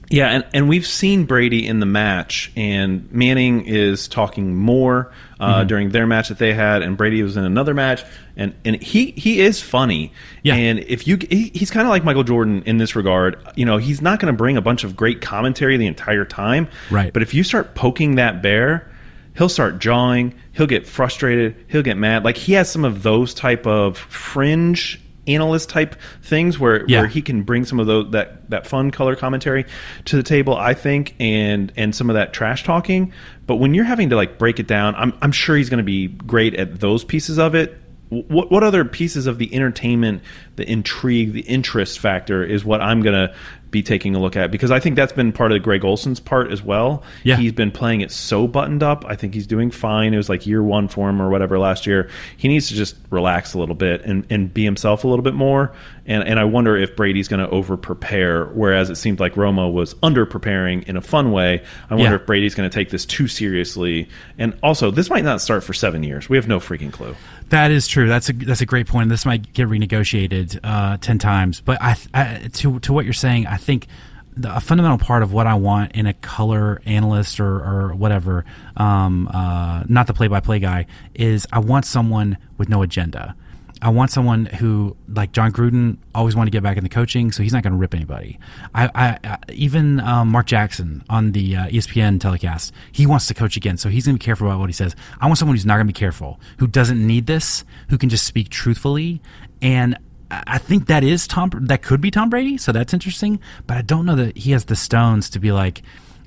Yeah, 0.08 0.28
and, 0.30 0.44
and 0.54 0.68
we've 0.68 0.86
seen 0.86 1.24
Brady 1.26 1.64
in 1.66 1.78
the 1.78 1.86
match, 1.86 2.50
and 2.56 3.10
Manning 3.12 3.66
is 3.66 4.08
talking 4.08 4.56
more 4.56 5.12
uh, 5.38 5.58
Mm-hmm. 5.60 5.66
during 5.68 5.88
their 5.90 6.06
match 6.06 6.28
that 6.30 6.38
they 6.38 6.52
had, 6.52 6.82
and 6.82 6.96
Brady 6.96 7.22
was 7.22 7.36
in 7.36 7.44
another 7.44 7.74
match, 7.74 8.02
and, 8.36 8.52
and 8.64 8.82
he 8.82 9.12
he 9.12 9.40
is 9.40 9.60
funny. 9.62 10.12
Yeah. 10.42 10.54
And 10.54 10.80
if 10.80 11.06
you 11.06 11.16
he, 11.30 11.50
he's 11.54 11.70
kind 11.70 11.86
of 11.86 11.90
like 11.90 12.02
Michael 12.04 12.24
Jordan 12.24 12.62
in 12.66 12.78
this 12.78 12.96
regard, 12.96 13.38
you 13.54 13.64
know, 13.64 13.76
he's 13.76 14.02
not 14.02 14.18
going 14.18 14.32
to 14.32 14.36
bring 14.36 14.56
a 14.56 14.60
bunch 14.62 14.82
of 14.84 14.96
great 14.96 15.20
commentary 15.20 15.76
the 15.76 15.86
entire 15.86 16.24
time, 16.24 16.68
Right. 16.90 17.12
But 17.12 17.22
if 17.22 17.32
you 17.34 17.42
start 17.44 17.74
poking 17.74 18.16
that 18.16 18.42
bear, 18.42 18.90
he'll 19.36 19.48
start 19.48 19.78
jawing, 19.78 20.34
he'll 20.52 20.66
get 20.66 20.86
frustrated, 20.88 21.54
he'll 21.68 21.82
get 21.82 21.96
mad. 21.96 22.24
Like 22.24 22.36
he 22.36 22.54
has 22.54 22.68
some 22.70 22.84
of 22.84 23.02
those 23.04 23.32
type 23.32 23.66
of 23.66 23.96
fringe 23.96 25.00
analyst 25.34 25.68
type 25.68 25.96
things 26.22 26.58
where, 26.58 26.84
Yeah. 26.88 27.00
where 27.00 27.08
he 27.08 27.22
can 27.22 27.42
bring 27.42 27.64
some 27.64 27.80
of 27.80 27.86
those 27.86 28.10
that 28.12 28.48
that 28.50 28.66
fun 28.66 28.90
color 28.90 29.16
commentary 29.16 29.64
to 30.06 30.16
the 30.16 30.22
table 30.22 30.56
i 30.56 30.74
think 30.74 31.14
and 31.20 31.72
and 31.76 31.94
some 31.94 32.10
of 32.10 32.14
that 32.14 32.32
trash 32.32 32.64
talking 32.64 33.12
but 33.46 33.56
when 33.56 33.74
you're 33.74 33.84
having 33.84 34.10
to 34.10 34.16
like 34.16 34.38
break 34.38 34.58
it 34.60 34.66
down 34.66 34.94
i'm, 34.96 35.12
I'm 35.22 35.32
sure 35.32 35.56
he's 35.56 35.70
going 35.70 35.78
to 35.78 35.84
be 35.84 36.08
great 36.08 36.54
at 36.54 36.80
those 36.80 37.04
pieces 37.04 37.38
of 37.38 37.54
it 37.54 37.76
what, 38.10 38.50
what 38.50 38.62
other 38.62 38.84
pieces 38.84 39.26
of 39.26 39.38
the 39.38 39.54
entertainment 39.54 40.22
the 40.56 40.70
intrigue 40.70 41.32
the 41.32 41.40
interest 41.42 41.98
factor 41.98 42.44
is 42.44 42.64
what 42.64 42.80
i'm 42.82 43.00
going 43.02 43.14
to 43.28 43.34
be 43.70 43.84
taking 43.84 44.16
a 44.16 44.18
look 44.20 44.34
at? 44.34 44.50
Because 44.50 44.72
i 44.72 44.80
think 44.80 44.96
that's 44.96 45.12
been 45.12 45.30
part 45.32 45.52
of 45.52 45.62
greg 45.62 45.84
olsen's 45.84 46.18
part 46.18 46.50
as 46.50 46.60
well. 46.60 47.04
Yeah. 47.22 47.36
he's 47.36 47.52
been 47.52 47.70
playing 47.70 48.00
it 48.00 48.10
so 48.10 48.48
buttoned 48.48 48.82
up. 48.82 49.04
I 49.06 49.14
think 49.14 49.32
he's 49.32 49.46
doing 49.46 49.70
fine. 49.70 50.12
It 50.12 50.16
was 50.16 50.28
like 50.28 50.44
year 50.44 50.60
one 50.60 50.88
for 50.88 51.08
him 51.08 51.22
or 51.22 51.30
whatever 51.30 51.56
last 51.56 51.86
year. 51.86 52.10
He 52.36 52.48
needs 52.48 52.66
to 52.70 52.74
just 52.74 52.96
relax 53.10 53.54
a 53.54 53.60
little 53.60 53.76
bit 53.76 54.02
and, 54.02 54.26
and 54.28 54.52
be 54.52 54.64
himself 54.64 55.04
a 55.04 55.06
little 55.08 55.22
bit 55.22 55.34
more. 55.34 55.72
And, 56.04 56.24
and 56.24 56.40
i 56.40 56.44
wonder 56.44 56.76
if 56.76 56.96
brady's 56.96 57.28
going 57.28 57.46
to 57.46 57.48
over 57.50 57.76
prepare 57.76 58.46
whereas 58.46 58.90
it 58.90 58.96
seemed 58.96 59.20
like 59.20 59.34
romo 59.34 59.72
was 59.72 59.94
under 60.02 60.26
preparing 60.26 60.82
in 60.88 60.96
a 60.96 61.00
fun 61.00 61.30
way. 61.30 61.62
I 61.88 61.94
wonder 61.94 62.10
Yeah. 62.16 62.20
if 62.20 62.26
brady's 62.26 62.56
going 62.56 62.68
to 62.68 62.74
take 62.74 62.90
this 62.90 63.06
too 63.06 63.28
seriously. 63.28 64.08
And 64.36 64.58
also 64.64 64.90
this 64.90 65.08
might 65.10 65.22
not 65.22 65.40
start 65.40 65.62
for 65.62 65.74
seven 65.74 66.02
years. 66.02 66.28
We 66.28 66.36
have 66.38 66.48
no 66.48 66.58
freaking 66.58 66.92
clue 66.92 67.14
That 67.50 67.72
is 67.72 67.88
true. 67.88 68.08
That's 68.08 68.28
a 68.28 68.32
that's 68.32 68.60
a 68.60 68.66
great 68.66 68.86
point. 68.86 69.08
This 69.08 69.26
might 69.26 69.52
get 69.52 69.68
renegotiated 69.68 70.60
uh, 70.62 70.96
ten 70.98 71.18
times, 71.18 71.60
but 71.60 71.82
I, 71.82 71.96
I 72.14 72.48
to 72.52 72.78
to 72.78 72.92
what 72.92 73.04
you're 73.04 73.12
saying, 73.12 73.48
I 73.48 73.56
think 73.56 73.88
the, 74.36 74.56
a 74.56 74.60
fundamental 74.60 74.98
part 74.98 75.24
of 75.24 75.32
what 75.32 75.46
I 75.48 75.54
want 75.54 75.92
in 75.92 76.06
a 76.06 76.14
color 76.14 76.80
analyst 76.86 77.40
or, 77.40 77.56
or 77.56 77.94
whatever, 77.94 78.44
um, 78.76 79.28
uh, 79.28 79.82
not 79.88 80.06
the 80.06 80.14
play-by-play 80.14 80.60
guy, 80.60 80.86
is 81.14 81.46
I 81.52 81.58
want 81.58 81.84
someone 81.84 82.38
with 82.56 82.68
no 82.68 82.82
agenda. 82.82 83.34
I 83.82 83.88
want 83.90 84.10
someone 84.10 84.46
who, 84.46 84.96
like 85.08 85.32
Jon 85.32 85.52
Gruden, 85.52 85.96
always 86.14 86.36
wanted 86.36 86.50
to 86.50 86.56
get 86.56 86.62
back 86.62 86.76
into 86.76 86.90
coaching, 86.90 87.32
so 87.32 87.42
he's 87.42 87.52
not 87.52 87.62
going 87.62 87.72
to 87.72 87.78
rip 87.78 87.94
anybody. 87.94 88.38
I, 88.74 88.90
I, 88.94 89.18
I 89.24 89.38
even 89.52 90.00
um, 90.00 90.28
Mark 90.28 90.46
Jackson 90.46 91.02
on 91.08 91.32
the 91.32 91.56
uh, 91.56 91.66
ESPN 91.66 92.20
telecast, 92.20 92.72
he 92.92 93.06
wants 93.06 93.26
to 93.28 93.34
coach 93.34 93.56
again, 93.56 93.76
so 93.76 93.88
he's 93.88 94.06
going 94.06 94.16
to 94.16 94.20
be 94.20 94.24
careful 94.24 94.48
about 94.48 94.60
what 94.60 94.68
he 94.68 94.74
says. 94.74 94.94
I 95.20 95.26
want 95.26 95.38
someone 95.38 95.56
who's 95.56 95.66
not 95.66 95.76
going 95.76 95.86
to 95.86 95.92
be 95.92 95.98
careful, 95.98 96.38
who 96.58 96.66
doesn't 96.66 97.04
need 97.04 97.26
this, 97.26 97.64
who 97.88 97.96
can 97.96 98.10
just 98.10 98.26
speak 98.26 98.50
truthfully, 98.50 99.22
and 99.62 99.94
I 100.30 100.42
I 100.46 100.58
think 100.58 100.86
that 100.86 101.02
is 101.02 101.26
Tom. 101.26 101.50
That 101.52 101.82
could 101.82 102.00
be 102.00 102.10
Tom 102.10 102.30
Brady, 102.30 102.56
so 102.56 102.70
that's 102.70 102.94
interesting. 102.94 103.40
But 103.66 103.78
I 103.78 103.82
don't 103.82 104.06
know 104.06 104.14
that 104.14 104.36
he 104.36 104.52
has 104.52 104.66
the 104.66 104.76
stones 104.76 105.28
to 105.30 105.40
be 105.40 105.50
like, 105.50 105.82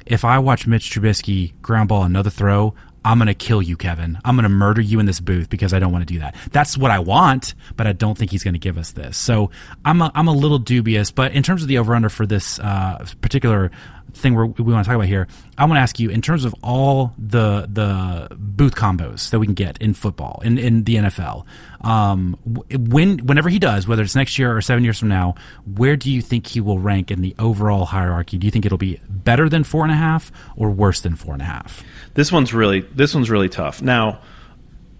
if 0.05 0.25
I 0.25 0.39
watch 0.39 0.67
Mitch 0.67 0.91
Trubisky 0.91 1.53
ground 1.61 1.89
ball 1.89 2.03
another 2.03 2.29
throw, 2.29 2.73
I'm 3.05 3.17
going 3.17 3.27
to 3.27 3.33
kill 3.33 3.61
you, 3.61 3.75
Kevin. 3.75 4.17
I'm 4.23 4.35
going 4.35 4.43
to 4.43 4.49
murder 4.49 4.81
you 4.81 4.99
in 4.99 5.05
this 5.05 5.19
booth 5.19 5.49
because 5.49 5.73
I 5.73 5.79
don't 5.79 5.91
want 5.91 6.07
to 6.07 6.13
do 6.13 6.19
that. 6.19 6.35
That's 6.51 6.77
what 6.77 6.91
I 6.91 6.99
want, 6.99 7.53
but 7.75 7.85
I 7.87 7.93
don't 7.93 8.17
think 8.17 8.31
he's 8.31 8.43
going 8.43 8.53
to 8.53 8.59
give 8.59 8.77
us 8.77 8.91
this. 8.91 9.17
So 9.17 9.51
I'm 9.83 10.01
a, 10.01 10.11
I'm 10.15 10.27
a 10.27 10.33
little 10.33 10.59
dubious. 10.59 11.11
But 11.11 11.33
in 11.33 11.43
terms 11.43 11.61
of 11.61 11.67
the 11.67 11.77
over 11.77 11.95
under 11.95 12.09
for 12.09 12.25
this 12.25 12.59
uh, 12.59 13.05
particular 13.21 13.71
thing 14.13 14.35
we're, 14.35 14.45
we 14.45 14.71
want 14.71 14.85
to 14.85 14.87
talk 14.87 14.95
about 14.95 15.07
here, 15.07 15.27
I 15.57 15.65
want 15.65 15.77
to 15.77 15.81
ask 15.81 15.99
you 15.99 16.09
in 16.09 16.21
terms 16.21 16.45
of 16.45 16.55
all 16.63 17.13
the 17.17 17.67
the 17.71 18.35
booth 18.35 18.75
combos 18.75 19.29
that 19.31 19.39
we 19.39 19.47
can 19.47 19.55
get 19.55 19.77
in 19.79 19.93
football 19.93 20.41
in, 20.43 20.57
in 20.57 20.83
the 20.83 20.95
NFL. 20.95 21.45
Um, 21.81 22.37
when 22.71 23.19
whenever 23.19 23.49
he 23.49 23.59
does, 23.59 23.87
whether 23.87 24.03
it's 24.03 24.15
next 24.15 24.39
year 24.39 24.55
or 24.55 24.61
seven 24.61 24.83
years 24.83 24.99
from 24.99 25.09
now, 25.09 25.35
where 25.65 25.95
do 25.95 26.11
you 26.11 26.21
think 26.21 26.47
he 26.47 26.61
will 26.61 26.79
rank 26.79 27.11
in 27.11 27.21
the 27.21 27.35
overall 27.39 27.85
hierarchy? 27.85 28.37
Do 28.37 28.45
you 28.47 28.51
think 28.51 28.65
it'll 28.65 28.77
be 28.77 29.01
better 29.09 29.49
than 29.49 29.63
four 29.63 29.83
and 29.83 29.91
a 29.91 29.95
half 29.95 30.31
or 30.55 30.69
worse 30.69 31.01
than 31.01 31.15
four 31.15 31.33
and 31.33 31.41
a 31.41 31.45
half? 31.45 31.83
This 32.13 32.31
one's 32.31 32.53
really 32.53 32.81
this 32.81 33.13
one's 33.13 33.29
really 33.29 33.49
tough. 33.49 33.81
Now, 33.81 34.21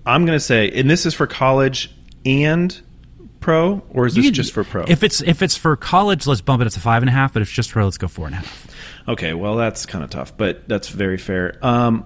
I'm 0.05 0.26
going 0.26 0.36
to 0.36 0.43
say, 0.43 0.70
and 0.72 0.89
this 0.89 1.05
is 1.05 1.14
for 1.14 1.28
college 1.28 1.93
and 2.26 2.80
pro, 3.39 3.82
or 3.89 4.05
is 4.05 4.16
this 4.16 4.26
can- 4.26 4.34
just 4.34 4.53
for 4.53 4.64
pro? 4.64 4.84
If 4.84 5.03
it's 5.03 5.22
if 5.22 5.41
it's 5.41 5.55
for 5.55 5.76
college, 5.76 6.26
let's 6.28 6.41
bump 6.41 6.61
it 6.61 6.68
up 6.68 6.74
to 6.74 6.80
five 6.80 7.03
and 7.03 7.09
a 7.09 7.14
half. 7.14 7.34
But 7.34 7.41
if 7.41 7.49
it's 7.49 7.55
just 7.55 7.72
pro, 7.72 7.86
let's 7.86 7.97
go 7.97 8.07
four 8.07 8.26
and 8.26 8.36
a 8.36 8.38
half. 8.39 8.62
Okay, 9.08 9.34
well 9.34 9.56
that's 9.56 9.86
kind 9.86 10.04
of 10.04 10.10
tough, 10.10 10.36
but 10.38 10.68
that's 10.68 10.89
very 10.89 11.18
fair. 11.18 11.58
Um, 11.66 12.06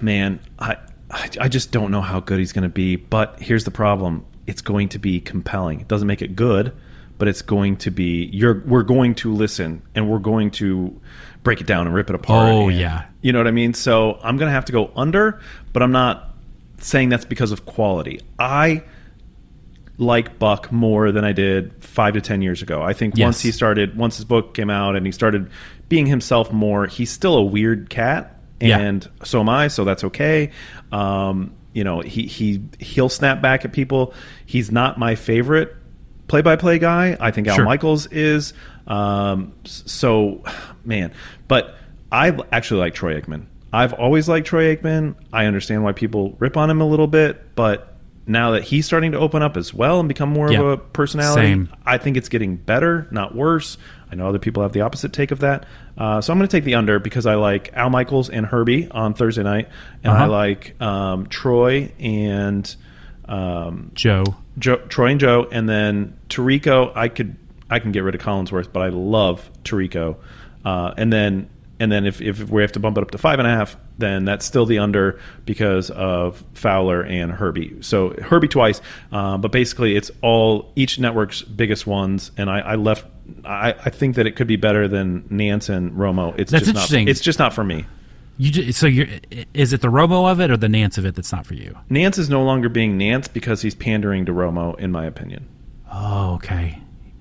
man, 0.00 0.40
I 0.58 0.76
I 1.10 1.28
I 1.40 1.48
just 1.48 1.72
don't 1.72 1.90
know 1.90 2.00
how 2.00 2.20
good 2.20 2.38
he's 2.38 2.52
going 2.52 2.62
to 2.64 2.68
be. 2.68 2.96
But 2.96 3.40
here's 3.40 3.64
the 3.64 3.70
problem: 3.70 4.24
it's 4.46 4.62
going 4.62 4.88
to 4.90 4.98
be 4.98 5.20
compelling. 5.20 5.80
It 5.80 5.88
doesn't 5.88 6.06
make 6.08 6.22
it 6.22 6.36
good, 6.36 6.72
but 7.18 7.28
it's 7.28 7.42
going 7.42 7.76
to 7.78 7.90
be. 7.90 8.24
You're 8.32 8.62
we're 8.66 8.82
going 8.82 9.14
to 9.16 9.32
listen 9.32 9.82
and 9.94 10.08
we're 10.10 10.18
going 10.18 10.50
to 10.52 11.00
break 11.42 11.60
it 11.60 11.66
down 11.66 11.86
and 11.86 11.94
rip 11.94 12.08
it 12.10 12.14
apart. 12.16 12.50
Oh, 12.50 12.68
and- 12.68 12.78
yeah. 12.78 13.06
you 13.22 13.32
know 13.32 13.38
what 13.38 13.46
I 13.46 13.52
mean. 13.52 13.72
So 13.74 14.18
I'm 14.22 14.36
going 14.36 14.48
to 14.48 14.52
have 14.52 14.66
to 14.66 14.72
go 14.72 14.90
under, 14.96 15.40
but 15.72 15.82
I'm 15.82 15.92
not 15.92 16.34
saying 16.78 17.08
that's 17.08 17.24
because 17.24 17.52
of 17.52 17.64
quality. 17.64 18.20
I 18.38 18.84
like 20.00 20.38
Buck 20.38 20.70
more 20.70 21.10
than 21.10 21.24
I 21.24 21.32
did 21.32 21.82
five 21.82 22.14
to 22.14 22.20
ten 22.20 22.40
years 22.42 22.62
ago. 22.62 22.82
I 22.82 22.92
think 22.92 23.16
Yes. 23.16 23.24
once 23.26 23.40
he 23.42 23.50
started, 23.50 23.96
once 23.96 24.16
his 24.16 24.24
book 24.24 24.54
came 24.54 24.70
out 24.70 24.94
and 24.94 25.04
he 25.04 25.10
started 25.12 25.50
being 25.88 26.06
himself 26.06 26.52
more, 26.52 26.86
he's 26.86 27.10
still 27.10 27.36
a 27.36 27.42
weird 27.42 27.88
cat, 27.90 28.36
Yeah. 28.60 28.78
and 28.78 29.08
so 29.24 29.40
am 29.40 29.48
I. 29.48 29.68
So 29.68 29.84
that's 29.84 30.04
okay. 30.04 30.50
Um, 30.92 31.52
you 31.72 31.84
know, 31.84 32.00
he 32.00 32.22
he 32.26 32.62
he'll 32.78 33.08
snap 33.08 33.40
back 33.40 33.64
at 33.64 33.72
people. 33.72 34.14
He's 34.46 34.70
not 34.72 34.98
my 34.98 35.14
favorite 35.14 35.74
play-by-play 36.26 36.78
guy. 36.78 37.16
I 37.20 37.30
think 37.30 37.48
Al 37.48 37.56
Sure. 37.56 37.64
Michaels 37.64 38.06
is. 38.08 38.52
Um, 38.86 39.52
so, 39.64 40.42
man, 40.84 41.12
but 41.46 41.76
I 42.12 42.36
actually 42.52 42.80
like 42.80 42.94
Troy 42.94 43.20
Aikman. 43.20 43.46
I've 43.72 43.92
always 43.94 44.28
liked 44.28 44.46
Troy 44.46 44.74
Aikman. 44.76 45.14
I 45.32 45.44
understand 45.44 45.84
why 45.84 45.92
people 45.92 46.36
rip 46.38 46.56
on 46.56 46.70
him 46.70 46.80
a 46.80 46.86
little 46.86 47.06
bit, 47.06 47.54
but 47.54 47.94
now 48.26 48.52
that 48.52 48.62
he's 48.64 48.84
starting 48.86 49.12
to 49.12 49.18
open 49.18 49.42
up 49.42 49.56
as 49.56 49.72
well 49.74 50.00
and 50.00 50.08
become 50.08 50.30
more 50.30 50.50
Yeah. 50.50 50.60
of 50.60 50.66
a 50.66 50.76
personality, 50.78 51.42
Same. 51.48 51.68
I 51.86 51.96
think 51.98 52.16
it's 52.16 52.28
getting 52.28 52.56
better, 52.56 53.06
not 53.10 53.34
worse. 53.34 53.76
I 54.10 54.14
know 54.14 54.26
other 54.28 54.38
people 54.38 54.62
have 54.62 54.72
the 54.72 54.80
opposite 54.80 55.12
take 55.12 55.30
of 55.30 55.40
that. 55.40 55.66
Uh, 55.96 56.20
so 56.20 56.32
I'm 56.32 56.38
going 56.38 56.48
to 56.48 56.56
take 56.56 56.64
the 56.64 56.74
under 56.76 56.98
because 56.98 57.26
I 57.26 57.34
like 57.34 57.72
Al 57.74 57.90
Michaels 57.90 58.30
and 58.30 58.46
Herbie 58.46 58.88
on 58.90 59.14
Thursday 59.14 59.42
night, 59.42 59.68
and 60.02 60.12
I 60.12 60.22
Uh-huh. 60.22 60.28
like 60.30 60.80
um, 60.80 61.26
Troy 61.26 61.92
and 62.00 62.74
um, 63.26 63.90
Joe. 63.94 64.24
Joe, 64.58 64.76
Troy 64.88 65.08
and 65.10 65.20
Joe, 65.20 65.46
and 65.50 65.68
then 65.68 66.16
Tirico. 66.28 66.92
I 66.96 67.08
could 67.08 67.36
I 67.70 67.78
can 67.80 67.92
get 67.92 68.02
rid 68.02 68.14
of 68.14 68.20
Collinsworth, 68.22 68.72
but 68.72 68.80
I 68.82 68.88
love 68.88 69.48
Tirico. 69.64 70.16
Uh, 70.64 70.94
and 70.96 71.12
then 71.12 71.48
and 71.78 71.92
then 71.92 72.06
if, 72.06 72.20
if 72.20 72.48
we 72.48 72.62
have 72.62 72.72
to 72.72 72.80
bump 72.80 72.96
it 72.98 73.02
up 73.02 73.10
to 73.12 73.18
five 73.18 73.38
and 73.38 73.46
a 73.46 73.50
half, 73.50 73.76
then 73.98 74.24
that's 74.24 74.46
still 74.46 74.64
the 74.64 74.78
under 74.78 75.20
because 75.44 75.90
of 75.90 76.42
Fowler 76.54 77.02
and 77.02 77.30
Herbie. 77.32 77.76
So 77.82 78.10
Herbie 78.10 78.48
twice, 78.48 78.80
uh, 79.12 79.36
but 79.38 79.52
basically 79.52 79.96
it's 79.96 80.10
all 80.22 80.72
each 80.76 80.98
network's 80.98 81.42
biggest 81.42 81.86
ones. 81.86 82.30
And 82.36 82.48
I, 82.48 82.60
I 82.60 82.74
left. 82.76 83.04
I, 83.44 83.72
I 83.72 83.90
think 83.90 84.16
that 84.16 84.26
it 84.26 84.36
could 84.36 84.46
be 84.46 84.56
better 84.56 84.88
than 84.88 85.26
Nance 85.28 85.68
and 85.68 85.92
Romo. 85.92 86.38
It's 86.38 86.50
That's 86.50 86.64
just 86.64 86.68
interesting. 86.68 87.04
Not, 87.04 87.10
it's 87.10 87.20
just 87.20 87.38
not 87.38 87.52
for 87.52 87.64
me. 87.64 87.84
You 88.38 88.52
ju- 88.52 88.72
so 88.72 88.86
you're 88.86 89.08
is 89.52 89.72
it 89.72 89.80
the 89.80 89.88
Romo 89.88 90.30
of 90.30 90.40
it 90.40 90.50
or 90.50 90.56
the 90.56 90.68
Nance 90.68 90.96
of 90.96 91.04
it 91.04 91.16
that's 91.16 91.32
not 91.32 91.44
for 91.44 91.54
you? 91.54 91.76
Nance 91.90 92.18
is 92.18 92.30
no 92.30 92.44
longer 92.44 92.68
being 92.68 92.96
Nance 92.96 93.26
because 93.26 93.62
he's 93.62 93.74
pandering 93.74 94.24
to 94.26 94.32
Romo, 94.32 94.78
in 94.78 94.92
my 94.92 95.04
opinion. 95.04 95.48
Oh, 95.92 96.34
okay, 96.34 96.80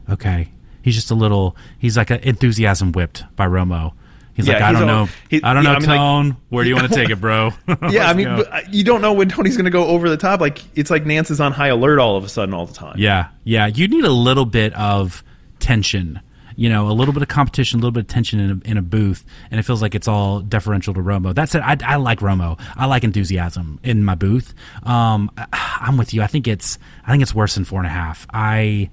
okay. 0.09 0.49
He's 0.81 0.95
just 0.95 1.09
a 1.09 1.15
little. 1.15 1.57
He's 1.79 1.97
like 1.97 2.11
an 2.11 2.19
enthusiasm 2.19 2.91
whipped 2.91 3.23
by 3.35 3.47
Romo. 3.47 3.93
He's 4.37 4.47
Yeah, 4.47 4.53
like, 4.53 4.61
I 4.63 4.69
he's 4.69 4.79
don't 4.79 4.89
all- 4.89 5.05
know, 5.07 5.11
he- 5.29 5.43
I 5.43 5.53
don't 5.53 5.63
yeah, 5.65 5.69
know, 5.71 5.75
I 5.75 5.79
mean, 5.79 5.89
like- 5.89 5.97
tone. 5.97 6.37
Where 6.49 6.63
do 6.63 6.69
you 6.69 6.75
want 6.77 6.87
to 6.87 6.95
take 6.95 7.09
it, 7.09 7.19
bro? 7.19 7.51
Yeah, 7.89 8.07
I 8.09 8.13
mean, 8.19 8.27
but 8.35 8.53
uh, 8.53 8.59
you 8.71 8.83
don't 8.85 9.01
know 9.01 9.11
when 9.11 9.27
Tony's 9.27 9.57
going 9.57 9.65
to 9.65 9.71
go 9.71 9.87
over 9.87 10.09
the 10.09 10.15
top. 10.17 10.39
Like 10.39 10.61
it's 10.77 10.89
like 10.89 11.05
Nance 11.05 11.29
is 11.31 11.41
on 11.41 11.51
high 11.51 11.67
alert 11.67 11.99
all 11.99 12.15
of 12.15 12.23
a 12.23 12.29
sudden 12.29 12.53
all 12.53 12.65
the 12.65 12.73
time. 12.73 12.95
Yeah, 12.97 13.27
yeah. 13.43 13.65
You 13.67 13.87
need 13.89 14.05
a 14.05 14.11
little 14.11 14.45
bit 14.45 14.73
of 14.75 15.23
tension. 15.59 16.21
You 16.59 16.69
know, 16.69 16.89
a 16.89 16.91
little 16.93 17.13
bit 17.13 17.21
of 17.21 17.27
competition, 17.27 17.77
a 17.77 17.81
little 17.81 17.91
bit 17.91 17.99
of 18.05 18.07
tension 18.07 18.39
in 18.39 18.49
a, 18.65 18.69
in 18.71 18.77
a 18.77 18.81
booth, 18.81 19.23
and 19.51 19.59
it 19.59 19.63
feels 19.63 19.79
like 19.79 19.93
it's 19.93 20.07
all 20.07 20.39
deferential 20.39 20.91
to 20.95 20.99
Romo. 21.01 21.35
That 21.35 21.49
said, 21.49 21.61
I, 21.61 21.77
I 21.85 21.95
like 21.97 22.19
Romo. 22.19 22.59
I 22.75 22.87
like 22.87 23.03
enthusiasm 23.03 23.79
in 23.83 24.03
my 24.03 24.15
booth. 24.15 24.55
Um, 24.81 25.29
I, 25.37 25.45
I'm 25.81 25.97
with 25.97 26.15
you. 26.15 26.23
I 26.23 26.27
think 26.27 26.47
it's 26.47 26.79
I 27.05 27.11
think 27.11 27.21
it's 27.21 27.35
worse 27.35 27.53
than 27.53 27.63
four 27.63 27.79
and 27.79 27.85
a 27.85 27.91
half. 27.91 28.25
I, 28.33 28.89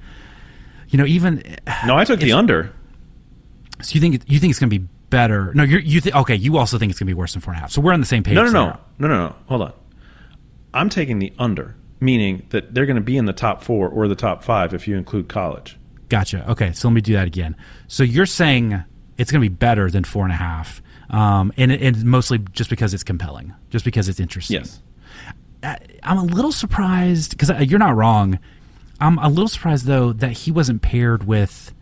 you 0.90 0.98
know, 0.98 1.06
even 1.06 1.42
No, 1.86 1.96
I 1.96 2.04
took 2.04 2.20
the 2.20 2.32
under. 2.40 2.70
so 3.80 3.94
you 3.94 4.00
think 4.02 4.22
you 4.26 4.38
think 4.38 4.50
it's 4.50 4.60
going 4.60 4.68
to 4.70 4.78
be 4.78 4.86
better? 5.14 5.52
No, 5.54 5.62
you're, 5.62 5.80
you 5.80 6.00
think 6.00 6.14
okay. 6.16 6.34
You 6.34 6.58
also 6.58 6.76
think 6.78 6.90
it's 6.90 6.98
going 6.98 7.06
to 7.06 7.10
be 7.14 7.18
worse 7.18 7.32
than 7.32 7.40
four 7.40 7.52
and 7.54 7.58
a 7.58 7.60
half. 7.62 7.70
So 7.70 7.80
we're 7.80 7.92
on 7.92 8.00
the 8.00 8.06
same 8.06 8.22
page. 8.22 8.34
No, 8.34 8.44
no, 8.44 8.50
no, 8.50 8.78
no, 8.98 9.08
no, 9.08 9.28
no. 9.28 9.36
Hold 9.46 9.62
on. 9.62 9.72
I'm 10.74 10.88
taking 10.88 11.18
the 11.20 11.32
under, 11.38 11.76
meaning 12.00 12.46
that 12.50 12.74
they're 12.74 12.86
going 12.86 12.96
to 12.96 13.02
be 13.02 13.16
in 13.16 13.24
the 13.26 13.32
top 13.32 13.62
four 13.62 13.88
or 13.88 14.08
the 14.08 14.16
top 14.16 14.42
five 14.42 14.74
if 14.74 14.88
you 14.88 14.96
include 14.96 15.28
college. 15.28 15.78
Gotcha. 16.08 16.48
Okay, 16.50 16.72
so 16.72 16.88
let 16.88 16.94
me 16.94 17.00
do 17.00 17.12
that 17.14 17.26
again. 17.26 17.56
So 17.86 18.02
you're 18.02 18.26
saying 18.26 18.82
it's 19.16 19.30
going 19.30 19.42
to 19.42 19.48
be 19.48 19.54
better 19.54 19.90
than 19.90 20.04
four 20.04 20.24
and 20.24 20.32
a 20.32 20.36
half, 20.36 20.82
um, 21.10 21.52
and, 21.56 21.70
and 21.72 22.04
mostly 22.04 22.38
just 22.52 22.70
because 22.70 22.92
it's 22.92 23.04
compelling, 23.04 23.54
just 23.70 23.84
because 23.84 24.08
it's 24.08 24.20
interesting. 24.20 24.58
Yes. 24.58 24.80
I- 25.62 25.78
I'm 26.02 26.18
a 26.18 26.24
little 26.24 26.52
surprised 26.52 27.30
because 27.38 27.50
you're 27.70 27.78
not 27.78 27.96
wrong. 27.96 28.38
I'm 29.00 29.18
a 29.18 29.28
little 29.28 29.48
surprised 29.48 29.86
though 29.86 30.12
that 30.12 30.32
he 30.32 30.50
wasn't 30.52 30.82
paired 30.82 31.24
with 31.26 31.72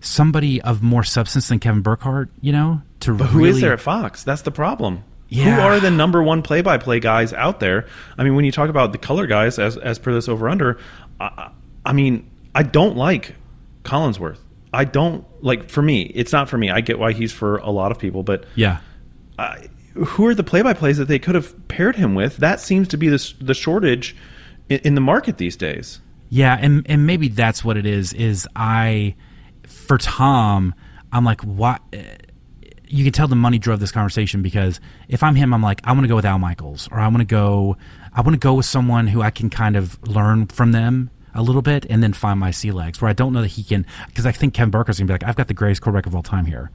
somebody 0.00 0.60
of 0.62 0.82
more 0.82 1.04
substance 1.04 1.48
than 1.48 1.58
Kevin 1.58 1.82
Burkhardt. 1.82 2.30
You 2.40 2.52
know, 2.52 2.82
to 3.00 3.14
But 3.14 3.26
who 3.28 3.38
really, 3.38 3.50
is 3.50 3.60
there 3.60 3.72
at 3.72 3.80
Fox? 3.80 4.24
That's 4.24 4.42
the 4.42 4.50
problem. 4.50 5.04
Yeah. 5.28 5.54
Who 5.56 5.60
are 5.60 5.78
the 5.78 5.90
number 5.92 6.22
one 6.22 6.42
play-by-play 6.42 6.98
guys 7.00 7.32
out 7.32 7.60
there? 7.60 7.86
I 8.18 8.24
mean, 8.24 8.34
when 8.34 8.44
you 8.44 8.50
talk 8.50 8.68
about 8.68 8.90
the 8.90 8.98
color 8.98 9.26
guys, 9.26 9.58
as 9.60 9.76
as 9.76 9.98
per 9.98 10.12
this 10.12 10.28
over/under, 10.28 10.78
I, 11.20 11.50
I 11.86 11.92
mean, 11.92 12.28
I 12.54 12.64
don't 12.64 12.96
like 12.96 13.36
Collinsworth. 13.84 14.38
I 14.72 14.84
don't 14.84 15.24
like. 15.42 15.70
For 15.70 15.82
me, 15.82 16.02
it's 16.02 16.32
not 16.32 16.48
for 16.48 16.58
me. 16.58 16.70
I 16.70 16.80
get 16.80 16.98
why 16.98 17.12
he's 17.12 17.32
for 17.32 17.58
a 17.58 17.70
lot 17.70 17.92
of 17.92 17.98
people, 17.98 18.22
but 18.22 18.44
Yeah. 18.54 18.78
I, 19.38 19.68
who 19.94 20.26
are 20.26 20.34
the 20.34 20.44
play-by-plays 20.44 20.98
that 20.98 21.08
they 21.08 21.18
could 21.18 21.34
have 21.34 21.68
paired 21.68 21.96
him 21.96 22.14
with? 22.14 22.36
That 22.38 22.60
seems 22.60 22.88
to 22.88 22.96
be 22.96 23.08
the 23.08 23.34
the 23.40 23.54
shortage 23.54 24.16
in, 24.68 24.80
in 24.80 24.94
the 24.94 25.00
market 25.00 25.38
these 25.38 25.56
days. 25.56 26.00
Yeah, 26.28 26.56
and 26.60 26.84
and 26.88 27.06
maybe 27.06 27.28
that's 27.28 27.64
what 27.64 27.76
it 27.76 27.86
is. 27.86 28.12
Is 28.12 28.48
I 28.54 29.14
for 29.70 29.98
Tom, 29.98 30.74
I'm 31.12 31.24
like, 31.24 31.42
what? 31.42 31.80
You 32.86 33.04
can 33.04 33.12
tell 33.12 33.28
the 33.28 33.36
money 33.36 33.58
drove 33.58 33.80
this 33.80 33.92
conversation 33.92 34.42
because 34.42 34.80
if 35.08 35.22
I'm 35.22 35.36
him, 35.36 35.54
I'm 35.54 35.62
like, 35.62 35.80
I 35.84 35.92
want 35.92 36.02
to 36.02 36.08
go 36.08 36.16
with 36.16 36.24
Al 36.24 36.38
Michaels, 36.38 36.88
or 36.90 36.98
I 36.98 37.06
want 37.08 37.18
to 37.18 37.24
go, 37.24 37.76
I 38.12 38.20
want 38.20 38.34
to 38.34 38.38
go 38.38 38.54
with 38.54 38.66
someone 38.66 39.06
who 39.06 39.22
I 39.22 39.30
can 39.30 39.50
kind 39.50 39.76
of 39.76 39.98
learn 40.08 40.46
from 40.46 40.72
them 40.72 41.10
a 41.34 41.42
little 41.42 41.62
bit, 41.62 41.86
and 41.88 42.02
then 42.02 42.12
find 42.12 42.40
my 42.40 42.50
sea 42.50 42.72
legs. 42.72 43.00
Where 43.00 43.08
I 43.08 43.12
don't 43.12 43.32
know 43.32 43.42
that 43.42 43.48
he 43.48 43.62
can, 43.62 43.86
because 44.08 44.26
I 44.26 44.32
think 44.32 44.54
Kevin 44.54 44.72
Burkhardt's 44.72 44.98
gonna 44.98 45.06
be 45.06 45.14
like, 45.14 45.24
I've 45.24 45.36
got 45.36 45.46
the 45.46 45.54
greatest 45.54 45.80
quarterback 45.82 46.06
of 46.06 46.14
all 46.16 46.22
time 46.22 46.46
here. 46.46 46.70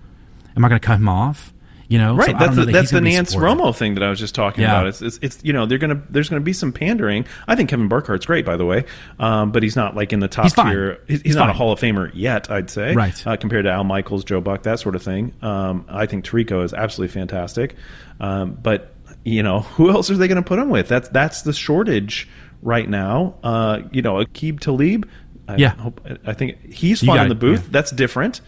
Am 0.55 0.63
I 0.63 0.69
going 0.69 0.79
to 0.79 0.87
cut 0.87 0.95
him 0.97 1.09
off? 1.09 1.53
You 1.87 1.99
know, 1.99 2.13
So 2.15 2.17
Right, 2.17 2.29
I 2.29 2.31
don't 2.31 2.39
that's 2.39 2.49
know 2.57 2.61
the, 2.61 2.65
that 2.65 2.71
that's 2.71 2.91
the 2.91 3.01
Nance 3.01 3.31
supported. 3.31 3.57
Romo 3.61 3.75
thing 3.75 3.93
that 3.95 4.03
I 4.03 4.09
was 4.09 4.19
just 4.19 4.33
talking 4.33 4.63
Yeah. 4.63 4.71
about. 4.71 4.87
It's, 4.87 5.01
it's, 5.03 5.19
it's 5.21 5.39
you 5.43 5.53
know 5.53 5.65
they're 5.65 5.77
gonna 5.77 6.01
there's 6.09 6.29
gonna 6.29 6.41
be 6.41 6.53
some 6.53 6.71
pandering. 6.71 7.25
I 7.47 7.55
think 7.55 7.69
Kevin 7.69 7.87
Burkhardt's 7.89 8.25
great, 8.25 8.45
by 8.45 8.55
the 8.57 8.65
way, 8.65 8.85
um, 9.19 9.51
but 9.51 9.61
he's 9.61 9.75
not 9.75 9.95
like 9.95 10.11
in 10.11 10.19
the 10.19 10.27
top 10.27 10.45
He's 10.45 10.53
tier. 10.53 10.99
He's, 11.07 11.21
he's 11.21 11.35
not 11.35 11.49
a. 11.49 11.53
Hall 11.53 11.71
of 11.71 11.79
Famer 11.79 12.09
yet, 12.13 12.49
I'd 12.49 12.69
say. 12.69 12.93
Right. 12.95 13.27
uh, 13.27 13.37
compared 13.37 13.65
to 13.65 13.71
Al 13.71 13.83
Michaels, 13.83 14.23
Joe 14.23 14.41
Buck, 14.41 14.63
that 14.63 14.79
sort 14.79 14.95
of 14.95 15.03
thing. 15.03 15.33
Um, 15.41 15.85
I 15.87 16.05
think 16.07 16.25
Tirico 16.25 16.63
is 16.63 16.73
absolutely 16.73 17.13
fantastic, 17.13 17.75
um, 18.19 18.57
but 18.61 18.93
you 19.23 19.43
know 19.43 19.59
who 19.77 19.91
else 19.91 20.09
are 20.09 20.17
they 20.17 20.27
going 20.27 20.41
to 20.41 20.47
put 20.47 20.59
him 20.59 20.69
with? 20.69 20.87
That's 20.87 21.09
that's 21.09 21.43
the 21.43 21.53
shortage 21.53 22.27
right 22.61 22.89
now. 22.89 23.35
Uh, 23.43 23.81
you 23.91 24.01
know, 24.01 24.15
Aqib 24.15 24.59
Talib. 24.59 25.07
I 25.47 25.57
Yeah. 25.57 25.75
hope, 25.75 26.01
I 26.25 26.33
think 26.33 26.73
he's 26.73 27.03
fun 27.05 27.19
in 27.19 27.29
the 27.29 27.35
booth. 27.35 27.61
yeah. 27.65 27.69
That's 27.69 27.91
different. 27.91 28.41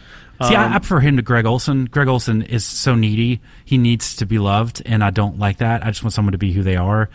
See, 0.44 0.56
Um, 0.56 0.72
I, 0.72 0.76
I 0.76 0.80
prefer 0.80 1.00
him 1.00 1.16
to 1.18 1.24
Greg 1.24 1.46
Olsen. 1.46 1.86
Greg 1.86 2.08
Olsen 2.08 2.42
is 2.44 2.64
so 2.66 2.94
needy; 2.96 3.42
he 3.66 3.78
needs 3.78 4.16
to 4.18 4.26
be 4.26 4.38
loved, 4.38 4.82
and 4.86 5.04
I 5.04 5.10
don't 5.10 5.40
like 5.40 5.58
that. 5.58 5.84
I 5.84 5.88
just 5.88 6.04
want 6.04 6.14
someone 6.14 6.34
to 6.34 6.38
be 6.38 6.54
who 6.54 6.62
they 6.64 6.76
are. 6.76 7.10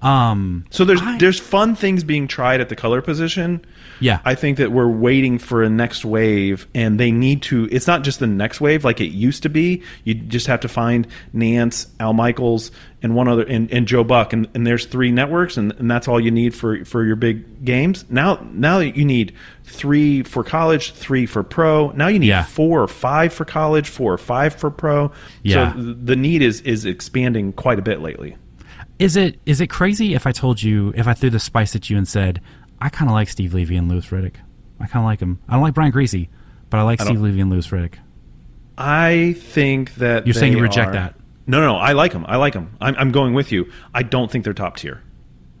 Um, 0.00 0.64
So 0.70 0.84
there's 0.84 1.02
I- 1.02 1.18
there's 1.18 1.40
fun 1.40 1.74
things 1.74 2.04
being 2.04 2.28
tried 2.28 2.60
at 2.60 2.68
the 2.68 2.76
color 2.76 3.02
position. 3.02 3.60
Yeah. 4.00 4.20
I 4.24 4.36
think 4.36 4.58
that 4.58 4.70
we're 4.70 4.86
waiting 4.88 5.38
for 5.38 5.62
a 5.64 5.68
next 5.68 6.04
wave, 6.04 6.68
and 6.72 7.00
they 7.00 7.10
need 7.10 7.42
to. 7.42 7.68
It's 7.72 7.88
not 7.88 8.04
just 8.04 8.20
the 8.20 8.28
next 8.28 8.60
wave 8.60 8.84
like 8.84 9.00
it 9.00 9.08
used 9.10 9.42
to 9.42 9.48
be. 9.48 9.82
You 10.04 10.14
just 10.14 10.46
have 10.46 10.60
to 10.60 10.68
find 10.68 11.06
Nance, 11.32 11.88
Al 11.98 12.12
Michaels, 12.12 12.70
and 13.02 13.16
one 13.16 13.26
other, 13.26 13.42
and, 13.42 13.68
and 13.72 13.88
Joe 13.88 14.04
Buck, 14.04 14.32
and, 14.32 14.46
and 14.54 14.64
there's 14.64 14.84
three 14.86 15.10
networks, 15.10 15.56
and, 15.56 15.72
and 15.80 15.90
that's 15.90 16.06
all 16.06 16.20
you 16.20 16.30
need 16.30 16.54
for 16.54 16.84
for 16.84 17.04
your 17.04 17.16
big 17.16 17.64
games. 17.64 18.04
Now 18.08 18.38
now 18.52 18.78
you 18.78 19.04
need 19.04 19.32
three 19.64 20.22
for 20.22 20.44
college, 20.44 20.92
three 20.92 21.26
for 21.26 21.42
pro. 21.42 21.90
Now 21.90 22.06
you 22.06 22.20
need 22.20 22.28
Yeah. 22.28 22.44
four 22.44 22.82
or 22.82 22.88
five 22.88 23.32
for 23.32 23.44
college, 23.44 23.88
four 23.88 24.12
or 24.12 24.18
five 24.18 24.54
for 24.54 24.70
pro. 24.70 25.10
Yeah. 25.42 25.72
So 25.74 25.80
the 25.82 26.14
need 26.16 26.42
is 26.42 26.60
is 26.60 26.84
expanding 26.84 27.52
quite 27.52 27.80
a 27.80 27.82
bit 27.82 28.00
lately. 28.00 28.36
Is 28.98 29.16
it 29.16 29.38
is 29.46 29.60
it 29.60 29.68
crazy 29.68 30.14
if 30.14 30.26
I 30.26 30.32
told 30.32 30.62
you 30.62 30.92
if 30.96 31.06
I 31.06 31.14
threw 31.14 31.30
the 31.30 31.38
spice 31.38 31.76
at 31.76 31.88
you 31.88 31.96
and 31.96 32.06
said 32.06 32.40
I 32.80 32.88
kind 32.88 33.08
of 33.08 33.14
like 33.14 33.28
Steve 33.28 33.54
Levy 33.54 33.76
and 33.76 33.88
Louis 33.88 34.06
Riddick? 34.06 34.34
I 34.80 34.86
kind 34.86 35.02
of 35.02 35.04
like 35.04 35.20
him. 35.20 35.40
I 35.48 35.54
don't 35.54 35.62
like 35.62 35.74
Brian 35.74 35.92
Griese, 35.92 36.28
but 36.70 36.78
I 36.78 36.82
like 36.82 37.00
Steve 37.00 37.20
Levy 37.20 37.40
and 37.40 37.50
Louis 37.50 37.66
Riddick. 37.68 37.94
I 38.76 39.34
think 39.38 39.94
that 39.96 40.26
You're 40.26 40.34
saying 40.34 40.52
you 40.52 40.62
reject 40.62 40.90
are- 40.90 40.92
that? 40.92 41.14
No, 41.46 41.60
no, 41.60 41.66
no. 41.66 41.76
I 41.78 41.92
like 41.92 42.12
them. 42.12 42.26
I 42.28 42.36
like 42.36 42.52
them. 42.52 42.76
I'm, 42.78 42.94
I'm 42.96 43.10
going 43.10 43.32
with 43.32 43.52
you. 43.52 43.72
I 43.94 44.02
don't 44.02 44.30
think 44.30 44.44
they're 44.44 44.52
top 44.52 44.76
tier. 44.76 45.02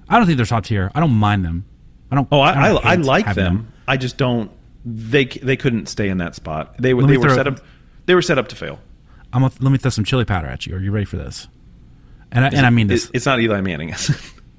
I 0.06 0.18
don't 0.18 0.26
think 0.26 0.36
they're 0.36 0.44
top 0.46 0.64
tier. 0.64 0.92
I 0.94 1.00
don't 1.00 1.14
mind 1.14 1.44
them. 1.44 1.64
I 2.10 2.16
don't. 2.16 2.28
Oh, 2.30 2.40
I, 2.40 2.50
I, 2.50 2.68
don't 2.68 2.84
I, 2.84 2.96
hate 2.96 3.04
like 3.04 3.24
having 3.24 3.44
them. 3.44 3.72
I 3.86 3.96
just 3.96 4.18
don't. 4.18 4.50
They 4.84 5.24
they 5.24 5.56
couldn't 5.56 5.86
stay 5.86 6.08
in 6.08 6.18
that 6.18 6.34
spot. 6.34 6.76
They 6.78 6.94
were 6.94 7.02
Let 7.02 7.08
me 7.08 7.16
they 7.16 7.26
were 7.26 7.34
set 7.34 7.46
up. 7.46 7.60
They 8.06 8.14
were 8.14 8.22
set 8.22 8.38
up 8.38 8.48
to 8.48 8.56
fail. 8.56 8.78
I'm 9.32 9.42
gonna, 9.42 9.52
let 9.60 9.70
me 9.70 9.78
throw 9.78 9.90
some 9.90 10.04
chili 10.04 10.24
powder 10.24 10.46
at 10.46 10.66
you. 10.66 10.76
Are 10.76 10.80
you 10.80 10.90
ready 10.90 11.04
for 11.06 11.16
this? 11.16 11.48
And 12.32 12.44
I, 12.44 12.48
and 12.48 12.66
I 12.66 12.70
mean 12.70 12.86
this. 12.88 13.10
It's 13.14 13.26
not 13.26 13.40
Eli 13.40 13.60
Manning. 13.60 13.94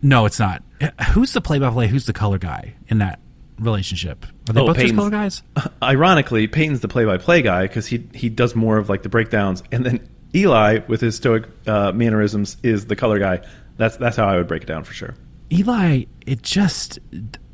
No, 0.01 0.25
it's 0.25 0.39
not. 0.39 0.63
Who's 1.09 1.33
the 1.33 1.41
play-by-play? 1.41 1.87
Who's 1.87 2.05
the 2.05 2.13
color 2.13 2.37
guy 2.37 2.73
in 2.87 2.99
that 2.99 3.19
relationship? 3.59 4.25
Are 4.49 4.53
they 4.53 4.61
Oh, 4.61 4.67
both 4.67 4.75
just 4.77 4.85
Peyton's- 4.85 4.97
color 4.97 5.09
guys? 5.09 5.43
Ironically, 5.83 6.47
Peyton's 6.47 6.79
the 6.79 6.87
play-by-play 6.87 7.41
guy 7.41 7.63
because 7.63 7.85
he 7.87 8.07
he 8.13 8.29
does 8.29 8.55
more 8.55 8.77
of 8.77 8.89
like 8.89 9.03
the 9.03 9.09
breakdowns, 9.09 9.61
and 9.71 9.85
then 9.85 10.07
Eli 10.33 10.79
with 10.87 11.01
his 11.01 11.15
stoic 11.15 11.45
uh, 11.67 11.91
mannerisms 11.91 12.57
is 12.63 12.85
the 12.85 12.95
color 12.95 13.19
guy. 13.19 13.41
That's 13.77 13.97
that's 13.97 14.15
how 14.17 14.27
I 14.27 14.37
would 14.37 14.47
break 14.47 14.63
it 14.63 14.67
down 14.67 14.83
for 14.83 14.93
sure. 14.93 15.15
Eli, 15.51 16.03
it 16.25 16.41
just 16.41 16.99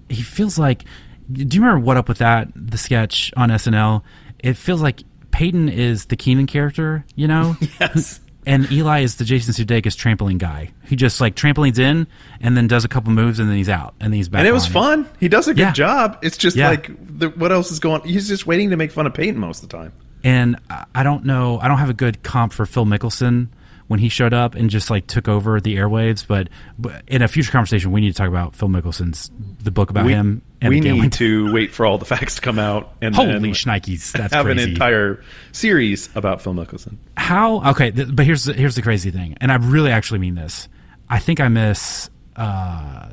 he 0.10 0.22
feels 0.22 0.58
like. 0.60 0.84
Do 1.32 1.42
you 1.58 1.64
remember 1.64 1.84
what 1.84 1.98
up 1.98 2.08
with 2.08 2.20
that? 2.20 2.50
The 2.56 2.78
sketch 2.78 3.34
on 3.36 3.50
SNL. 3.50 4.04
It 4.38 4.54
feels 4.58 4.82
like 4.84 5.02
Peyton 5.32 5.70
is 5.70 6.06
the 6.06 6.16
Kenan 6.16 6.46
character, 6.46 7.04
you 7.16 7.28
know. 7.28 7.58
Yes. 7.80 8.20
And 8.46 8.72
Eli 8.72 9.02
is 9.02 9.16
the 9.16 9.26
Jason 9.26 9.54
Sudeikis 9.54 9.96
trampoline 9.96 10.38
guy. 10.38 10.70
He 10.86 10.96
just 10.96 11.20
like 11.20 11.36
trampolines 11.36 11.80
in 11.80 12.06
and 12.40 12.56
then 12.56 12.68
does 12.68 12.86
a 12.86 12.88
couple 12.88 13.12
moves 13.12 13.40
and 13.40 13.50
then 13.50 13.58
he's 13.58 13.70
out 13.70 13.96
and 14.00 14.14
then 14.14 14.18
he's 14.18 14.30
back. 14.30 14.40
And 14.40 14.48
it 14.48 14.52
was 14.52 14.66
on. 14.68 14.72
fun. 14.72 15.10
He 15.20 15.28
does 15.28 15.48
a 15.48 15.54
good 15.54 15.60
Yeah. 15.62 15.72
job. 15.74 16.20
It's 16.22 16.38
just 16.38 16.56
Yeah. 16.56 16.70
like 16.70 16.92
the, 17.20 17.30
what 17.30 17.52
else 17.52 17.72
is 17.72 17.80
going? 17.80 18.02
He's 18.04 18.28
just 18.28 18.46
waiting 18.46 18.70
to 18.70 18.78
make 18.78 18.92
fun 18.92 19.08
of 19.08 19.14
Peyton 19.14 19.40
most 19.40 19.64
of 19.64 19.70
the 19.70 19.78
time. 19.78 19.92
And 20.24 20.58
I 20.94 21.04
don't 21.04 21.26
know. 21.26 21.60
I 21.60 21.68
don't 21.68 21.78
have 21.80 21.90
a 21.90 21.94
good 21.94 22.24
comp 22.24 22.54
for 22.54 22.66
Phil 22.66 22.86
Mickelson 22.86 23.48
when 23.88 24.00
he 24.00 24.10
showed 24.10 24.34
up 24.34 24.56
and 24.56 24.70
just 24.70 24.90
like 24.90 25.08
took 25.08 25.28
over 25.28 25.62
the 25.62 25.76
airwaves. 25.76 26.26
But, 26.28 26.50
but 26.78 27.04
in 27.08 27.22
a 27.22 27.28
future 27.28 27.52
conversation, 27.52 27.92
we 27.92 28.02
need 28.02 28.12
to 28.12 28.18
talk 28.18 28.28
about 28.28 28.56
Phil 28.56 28.68
Mickelson's 28.68 29.30
the 29.62 29.72
book 29.72 29.90
about 29.90 30.06
we, 30.06 30.14
him. 30.14 30.42
And 30.62 30.70
we 30.70 30.80
need 30.80 31.14
to 31.14 31.54
wait 31.54 31.72
for 31.72 31.86
all 31.86 31.98
the 31.98 32.06
facts 32.16 32.36
to 32.36 32.42
come 32.42 32.58
out 32.58 32.94
and 33.02 33.14
Holy 33.16 33.52
shnikes! 33.52 34.12
That's 34.14 34.34
have 34.34 34.46
crazy. 34.46 34.64
an 34.64 34.70
entire 34.70 35.24
series 35.52 36.10
about 36.16 36.42
Phil 36.42 36.54
Mickelson. 36.54 36.98
How? 37.18 37.72
Okay, 37.72 37.92
th- 37.92 38.16
but 38.16 38.26
here's 38.26 38.46
the, 38.46 38.54
here's 38.54 38.76
the 38.76 38.82
crazy 38.82 39.12
thing, 39.12 39.38
and 39.40 39.52
I 39.52 39.56
really 39.56 39.92
actually 39.92 40.20
mean 40.20 40.36
this. 40.36 40.68
I 41.08 41.20
think 41.20 41.40
I 41.40 41.50
miss. 41.50 42.10
Uh, 42.36 43.10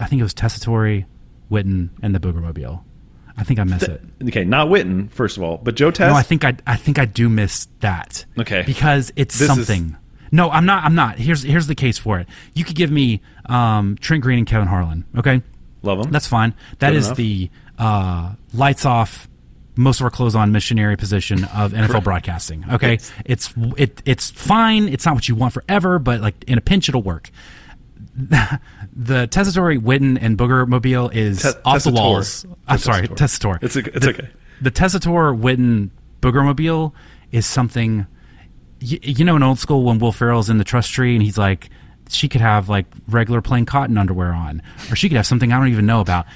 I 0.00 0.06
think 0.06 0.20
it 0.20 0.22
was 0.22 0.34
Tessitore, 0.34 1.04
Witten, 1.50 1.90
and 2.02 2.14
the 2.14 2.20
Boogermobile. 2.20 2.84
I 3.36 3.44
think 3.44 3.58
I 3.58 3.64
miss 3.64 3.82
it. 3.82 4.00
Okay, 4.22 4.44
not 4.44 4.68
Witten, 4.68 5.10
first 5.10 5.36
of 5.36 5.42
all, 5.42 5.56
but 5.56 5.74
Joe 5.74 5.90
Test. 5.90 6.10
No, 6.10 6.14
I 6.16 6.22
think 6.22 6.44
I 6.44 6.54
I 6.66 6.76
think 6.76 6.98
I 6.98 7.06
do 7.06 7.28
miss 7.28 7.66
that. 7.80 8.24
Okay. 8.38 8.62
because 8.64 9.10
it's 9.16 9.38
This 9.38 9.48
is- 9.50 9.54
something. 9.66 9.96
No, 10.34 10.50
I'm 10.50 10.64
not. 10.66 10.82
I'm 10.84 10.94
not. 10.94 11.18
Here's 11.18 11.42
here's 11.42 11.66
the 11.66 11.74
case 11.74 11.98
for 11.98 12.18
it. 12.18 12.26
You 12.54 12.64
could 12.64 12.74
give 12.76 12.90
me 12.90 13.20
um, 13.46 13.96
Trent 14.00 14.22
Green 14.22 14.38
and 14.38 14.46
Kevin 14.46 14.66
Harlan. 14.66 15.04
Okay, 15.16 15.42
love 15.82 16.02
them. 16.02 16.10
that's 16.10 16.26
fine. 16.26 16.54
That 16.78 16.90
Good 16.90 16.96
is 16.96 17.06
enough. 17.08 17.16
the 17.18 17.50
uh, 17.78 18.32
lights 18.54 18.86
off, 18.86 19.28
most 19.76 20.00
of 20.00 20.04
our 20.04 20.10
clothes 20.10 20.34
on 20.34 20.50
missionary 20.50 20.96
position 20.96 21.44
of 21.44 21.72
NFL 21.72 22.02
broadcasting. 22.02 22.64
Okay, 22.72 22.98
it's 23.26 23.52
it 23.76 24.00
it's 24.06 24.30
fine. 24.30 24.88
It's 24.88 25.04
not 25.04 25.14
what 25.14 25.28
you 25.28 25.34
want 25.34 25.52
forever, 25.52 25.98
but 25.98 26.22
like 26.22 26.42
in 26.44 26.56
a 26.56 26.62
pinch, 26.62 26.88
it'll 26.88 27.02
work. 27.02 27.30
the 28.16 29.28
Tessitore, 29.30 29.78
Witten, 29.78 30.18
and 30.20 30.36
Booger 30.36 30.66
Mobile 30.66 31.08
is 31.10 31.42
Te- 31.42 31.48
off 31.64 31.84
the 31.84 31.90
Tessitore. 31.90 31.94
walls. 31.94 32.46
I'm 32.68 32.78
sorry, 32.78 33.08
Tessitore. 33.08 33.62
It's 33.62 33.76
a- 33.76 33.80
it's 33.94 34.04
the, 34.06 34.10
okay. 34.10 34.28
The 34.60 34.70
Tessitore, 34.70 35.38
Witten, 35.38 35.90
Booger 36.20 36.44
Mobile 36.44 36.94
is 37.30 37.46
something. 37.46 38.06
Y- 38.82 38.98
you 39.02 39.24
know, 39.24 39.36
in 39.36 39.42
old 39.42 39.58
school 39.58 39.84
when 39.84 39.98
Will 39.98 40.12
Ferrell's 40.12 40.50
in 40.50 40.58
the 40.58 40.64
trust 40.64 40.92
tree 40.92 41.14
and 41.14 41.22
he's 41.22 41.38
like, 41.38 41.70
she 42.08 42.28
could 42.28 42.40
have 42.40 42.68
like 42.68 42.86
regular 43.08 43.40
plain 43.40 43.64
cotton 43.64 43.96
underwear 43.96 44.32
on, 44.32 44.62
or 44.90 44.96
she 44.96 45.08
could 45.08 45.16
have 45.16 45.26
something 45.26 45.52
I 45.52 45.58
don't 45.58 45.68
even 45.68 45.86
know 45.86 46.00
about. 46.00 46.26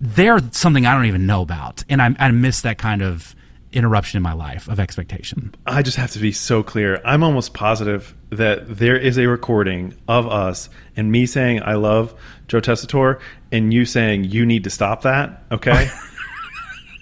They're 0.00 0.40
something 0.50 0.86
I 0.86 0.94
don't 0.94 1.06
even 1.06 1.26
know 1.26 1.42
about, 1.42 1.84
and 1.88 2.02
I, 2.02 2.14
I 2.18 2.30
miss 2.30 2.62
that 2.62 2.78
kind 2.78 3.00
of 3.02 3.34
interruption 3.72 4.16
in 4.18 4.22
my 4.22 4.32
life 4.32 4.68
of 4.68 4.78
expectation. 4.78 5.54
I 5.66 5.82
just 5.82 5.96
have 5.96 6.12
to 6.12 6.18
be 6.18 6.32
so 6.32 6.62
clear. 6.62 7.00
I'm 7.04 7.22
almost 7.22 7.54
positive 7.54 8.14
that 8.30 8.76
there 8.78 8.96
is 8.96 9.18
a 9.18 9.26
recording 9.26 9.94
of 10.08 10.26
us 10.28 10.68
and 10.96 11.10
me 11.10 11.26
saying 11.26 11.62
I 11.62 11.74
love 11.74 12.14
Joe 12.48 12.60
Tessitore 12.60 13.20
and 13.50 13.72
you 13.74 13.84
saying 13.84 14.24
you 14.24 14.46
need 14.46 14.64
to 14.64 14.70
stop 14.70 15.02
that. 15.02 15.42
Okay. 15.50 15.90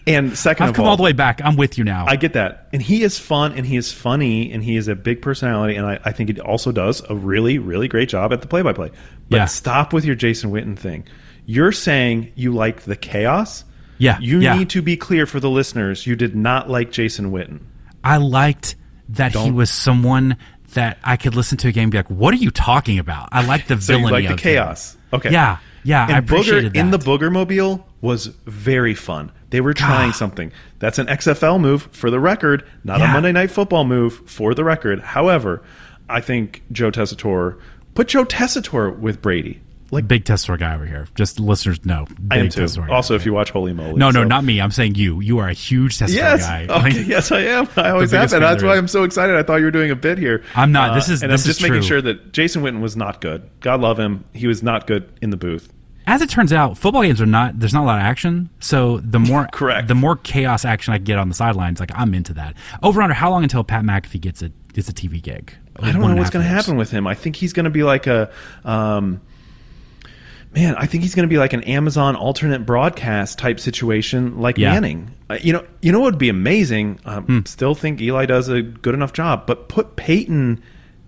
and 0.07 0.33
2nd 0.33 0.61
I've 0.61 0.69
of 0.71 0.75
come 0.77 0.85
all, 0.85 0.91
all 0.93 0.97
the 0.97 1.03
way 1.03 1.13
back. 1.13 1.41
I'm 1.45 1.57
with 1.57 1.79
you 1.79 1.85
now. 1.85 2.07
I 2.09 2.17
get 2.17 2.33
that. 2.33 2.69
And 2.73 2.83
he 2.83 3.03
is 3.03 3.19
fun 3.19 3.53
and 3.53 3.65
he 3.67 3.77
is 3.77 3.93
funny 3.93 4.53
and 4.53 4.63
he 4.65 4.77
is 4.77 4.89
a 4.89 4.95
big 4.95 5.23
personality. 5.23 5.77
And 5.77 5.87
I, 5.87 6.01
I 6.05 6.13
think 6.13 6.31
he 6.35 6.41
also 6.41 6.73
does 6.73 7.03
a 7.09 7.15
really, 7.15 7.59
really 7.59 7.89
great 7.89 8.09
job 8.09 8.33
at 8.33 8.41
the 8.41 8.49
play 8.49 8.63
by 8.63 8.73
play. 8.73 8.91
But 9.31 9.37
Yeah. 9.37 9.45
stop 9.47 9.93
with 9.93 10.05
your 10.05 10.15
Jason 10.17 10.51
Witten 10.51 10.77
thing. 10.79 11.05
You're 11.47 11.73
saying 11.73 12.33
you 12.35 12.53
like 12.53 12.83
the 12.83 12.97
chaos. 12.97 13.65
Yeah, 13.99 14.19
You 14.21 14.41
yeah. 14.41 14.57
need 14.57 14.71
to 14.71 14.83
be 14.83 14.97
clear 14.97 15.27
for 15.27 15.39
the 15.41 15.51
listeners. 15.51 16.07
You 16.07 16.17
did 16.17 16.35
not 16.35 16.69
like 16.69 16.91
Jason 16.91 17.31
Witten. 17.31 17.61
I 18.03 18.17
liked 18.17 18.75
that 19.11 19.33
he 19.33 19.39
Don't- 19.39 19.55
was 19.55 19.71
someone 19.71 20.37
that 20.75 20.99
I 21.05 21.17
could 21.17 21.35
listen 21.37 21.59
to 21.59 21.69
a 21.69 21.73
game 21.73 21.83
and 21.85 21.93
be 21.93 21.99
like, 21.99 22.11
"What 22.11 22.33
are 22.33 22.39
you 22.39 22.51
talking 22.51 22.99
about?" 22.99 23.29
I 23.31 23.45
like 23.45 23.67
the 23.69 23.77
So 23.81 23.93
you 23.93 23.99
villainy 23.99 24.13
like 24.13 24.27
the 24.29 24.33
of 24.35 24.41
him. 24.41 24.53
chaos. 24.55 24.97
Okay. 25.13 25.31
Yeah, 25.31 25.59
yeah. 25.85 26.07
I 26.09 26.19
appreciated 26.19 26.73
Booger 26.73 26.77
in 26.77 26.91
the. 26.91 26.99
Booger 26.99 27.31
Mobile 27.31 27.87
was 28.01 28.27
very 28.47 28.95
fun. 28.95 29.31
They 29.53 29.61
were 29.61 29.75
trying 29.75 30.13
something. 30.13 30.51
That's 30.79 30.99
an 30.99 31.07
XFL 31.07 31.61
move 31.61 31.89
for 31.93 32.11
the 32.11 32.19
record, 32.19 32.67
not 32.85 33.01
a 33.01 33.07
Monday 33.07 33.33
Night 33.33 33.51
Football 33.51 33.85
move 33.85 34.29
for 34.29 34.55
the 34.55 34.65
record. 34.65 35.01
However, 35.01 35.63
I 36.09 36.21
think 36.21 36.63
Joe 36.73 36.91
Tessitore 36.91 37.61
put 37.95 38.09
Joe 38.09 38.25
Tessitore 38.25 38.99
with 38.99 39.23
Brady. 39.23 39.61
Like 39.91 40.09
Big 40.09 40.25
Tessor 40.25 40.59
guy 40.59 40.75
over 40.75 40.87
here. 40.87 41.07
Just 41.15 41.39
listeners 41.39 41.85
know. 41.85 42.07
I 42.31 42.39
am 42.39 42.49
too. 42.49 42.67
Guy. 42.67 42.89
Also, 42.89 43.15
if 43.15 43.27
you 43.27 43.35
watch 43.35 43.51
Holy 43.51 43.75
Moly, 43.75 43.93
no, 43.93 44.11
no, 44.11 44.23
so- 44.23 44.25
not 44.25 44.43
me. 44.43 44.59
I'm 44.59 44.71
saying 44.71 44.95
you. 44.95 45.21
You 45.21 45.39
are 45.41 45.49
a 45.49 45.53
huge 45.53 45.99
Tessor 45.99 46.15
Yes, 46.15 46.47
guy. 46.47 46.67
okay, 46.89 47.03
yes, 47.03 47.31
I 47.31 47.41
am. 47.41 47.69
I 47.77 47.91
always 47.91 48.11
have 48.11 48.31
been. 48.31 48.41
That's 48.41 48.63
why. 48.63 48.79
I'm 48.79 48.89
so 48.89 49.05
excited. 49.05 49.37
I 49.37 49.43
thought 49.43 49.57
you 49.57 49.67
were 49.67 49.71
doing 49.71 49.91
a 49.91 49.97
bit 49.97 50.17
here. 50.17 50.43
I'm 50.55 50.73
not. 50.73 50.95
This 50.95 51.11
uh, 51.11 51.13
is- 51.13 51.23
and 51.23 51.31
I'm 51.31 51.37
just 51.39 51.61
making 51.61 51.81
true. 51.81 51.83
sure 51.83 52.01
that 52.03 52.33
Jason 52.33 52.63
Witten 52.63 52.81
was 52.81 52.97
not 52.97 53.21
good. 53.21 53.51
God 53.61 53.83
love 53.83 53.99
him. 53.99 54.25
He 54.33 54.47
was 54.47 54.63
not 54.63 54.87
good 54.87 55.13
in 55.21 55.29
the 55.29 55.37
booth. 55.37 55.71
As 56.13 56.21
it 56.21 56.29
turns 56.29 56.53
out, 56.53 56.77
football 56.77 57.01
games 57.05 57.23
are 57.23 57.27
not. 57.27 57.59
There's 57.59 57.73
not 57.73 57.85
a 57.85 57.87
lot 57.87 57.99
of 57.99 58.05
action. 58.05 58.51
So 58.61 58.99
the 58.99 59.19
more 59.19 59.47
Correct. 59.53 59.89
the 59.89 59.95
more 59.95 60.17
chaos 60.17 60.67
action 60.67 60.93
I 60.93 60.99
can 60.99 61.05
get 61.05 61.19
on 61.19 61.31
the 61.31 61.35
sidelines, 61.35 61.81
like 61.81 61.91
I'm 61.95 62.13
into 62.13 62.35
that. 62.35 62.55
Over 62.83 63.01
under 63.01 63.15
how 63.15 63.31
long 63.31 63.45
until 63.45 63.65
Pat 63.65 63.83
McAfee 63.83 64.21
gets 64.21 64.43
a 64.43 64.51
gets 64.75 64.91
a 64.91 64.93
TV 64.93 65.23
gig? 65.23 65.55
I 65.77 65.91
don't 65.91 66.03
know 66.03 66.15
what's 66.15 66.29
going 66.29 66.45
to 66.45 66.51
happen 66.51 66.77
with 66.77 66.91
him. 66.91 67.07
I 67.07 67.15
think 67.15 67.37
he's 67.37 67.55
going 67.55 67.65
to 67.65 67.71
be 67.71 67.83
like 67.83 68.07
a, 68.07 68.31
um, 68.63 69.23
man. 70.55 70.75
I 70.77 70.85
think 70.85 71.03
he's 71.03 71.15
going 71.15 71.27
to 71.27 71.33
be 71.33 71.39
like 71.39 71.55
an 71.55 71.63
Amazon 71.65 72.15
alternate 72.15 72.67
broadcast 72.67 73.39
type 73.39 73.59
situation, 73.59 74.39
like 74.39 74.59
Yeah. 74.59 74.75
Manning. 74.75 75.15
Uh, 75.31 75.39
you 75.41 75.55
know, 75.55 75.67
you 75.81 75.93
know 75.93 76.01
what 76.01 76.13
would 76.13 76.19
be 76.19 76.29
amazing. 76.29 77.01
Um, 77.07 77.45
Still 77.47 77.75
think 77.75 78.03
Eli 78.03 78.27
does 78.27 78.51
a 78.51 78.61
good 78.61 78.93
enough 78.93 79.15
job, 79.15 79.47
but 79.47 79.71
put 79.71 79.97
Peyton. 79.97 80.63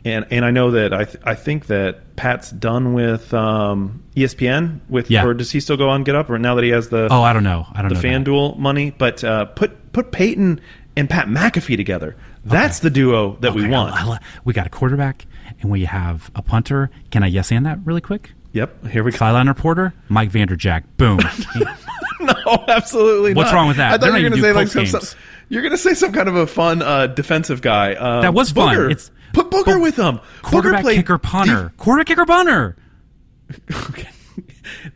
And, 0.07 0.27
and 0.31 0.45
I 0.45 0.51
know 0.51 0.73
that 0.73 0.93
I 0.93 1.05
th- 1.05 1.17
I 1.25 1.35
think 1.35 1.67
that 1.69 2.15
Pat's 2.17 2.51
done 2.51 2.93
with 2.93 3.33
um, 3.33 4.03
ESPN 4.15 4.81
with 4.91 5.11
Yeah. 5.11 5.25
or 5.25 5.33
does 5.33 5.51
he 5.51 5.61
still 5.61 5.79
go 5.79 5.89
on 5.89 6.05
Get 6.05 6.15
Up 6.15 6.29
or 6.29 6.39
now 6.39 6.55
that 6.57 6.65
he 6.65 6.71
has 6.71 6.91
the 6.91 7.09
Oh, 7.11 7.23
I 7.23 7.33
don't 7.33 7.43
know. 7.45 7.67
I 7.73 7.81
don't 7.81 7.89
the 7.89 7.95
know. 7.95 8.01
that. 8.01 8.25
FanDuel 8.27 8.59
money, 8.59 8.91
but 8.91 9.25
uh, 9.25 9.47
put 9.47 9.93
put 9.95 10.13
Peyton 10.13 10.61
and 10.97 11.09
Pat 11.09 11.27
McAfee 11.29 11.77
together. 11.77 12.17
That's 12.45 12.81
the 12.81 12.91
duo 12.91 13.37
that 13.41 13.55
we 13.55 13.67
want. 13.67 13.95
I- 13.95 14.05
I 14.15 14.19
we 14.45 14.53
got 14.53 14.67
a 14.67 14.71
quarterback 14.71 15.25
and 15.63 15.71
we 15.71 15.87
have 15.87 16.31
a 16.35 16.43
punter. 16.43 16.91
Can 17.11 17.23
I 17.23 17.29
yes 17.29 17.51
and 17.51 17.65
that 17.65 17.79
really 17.85 18.03
quick? 18.03 18.33
Yep, 18.53 18.87
here 18.89 19.03
we 19.03 19.11
go. 19.11 19.17
Sideline 19.17 19.49
reporter, 19.49 19.95
Mike 20.11 20.31
Vanderjagt. 20.31 20.85
Boom. 20.99 21.19
No, 22.21 22.65
absolutely 22.69 23.35
What's 23.35 23.51
not. 23.51 23.57
wrong 23.57 23.69
with 23.69 23.77
that? 23.77 23.93
I 23.93 23.97
They're 23.99 24.11
thought 24.11 24.17
you 24.19 24.25
were 24.25 24.31
gonna 24.31 24.43
say 24.43 24.53
like 24.53 24.69
some, 24.69 24.87
some, 24.87 25.03
you're 25.51 25.61
going 25.61 25.73
to 25.73 25.79
say 25.79 25.93
some 25.93 26.11
kind 26.13 26.27
of 26.27 26.37
a 26.37 26.47
fun 26.47 26.81
uh, 26.81 27.07
defensive 27.09 27.61
guy. 27.61 27.95
Um, 27.95 28.23
That 28.23 28.33
was 28.33 28.51
fun. 28.51 28.75
Booger. 28.77 28.91
It's- 28.91 29.11
put 29.35 29.51
Booger 29.51 29.77
Bo- 29.77 29.81
with 29.81 29.97
them. 29.97 30.21
quarterback, 30.43 30.85
kicker, 30.85 31.19
punter. 31.19 31.73
Quarterback, 31.77 32.07
kicker, 32.07 32.25
punter. 32.27 32.77
okay. 33.91 34.09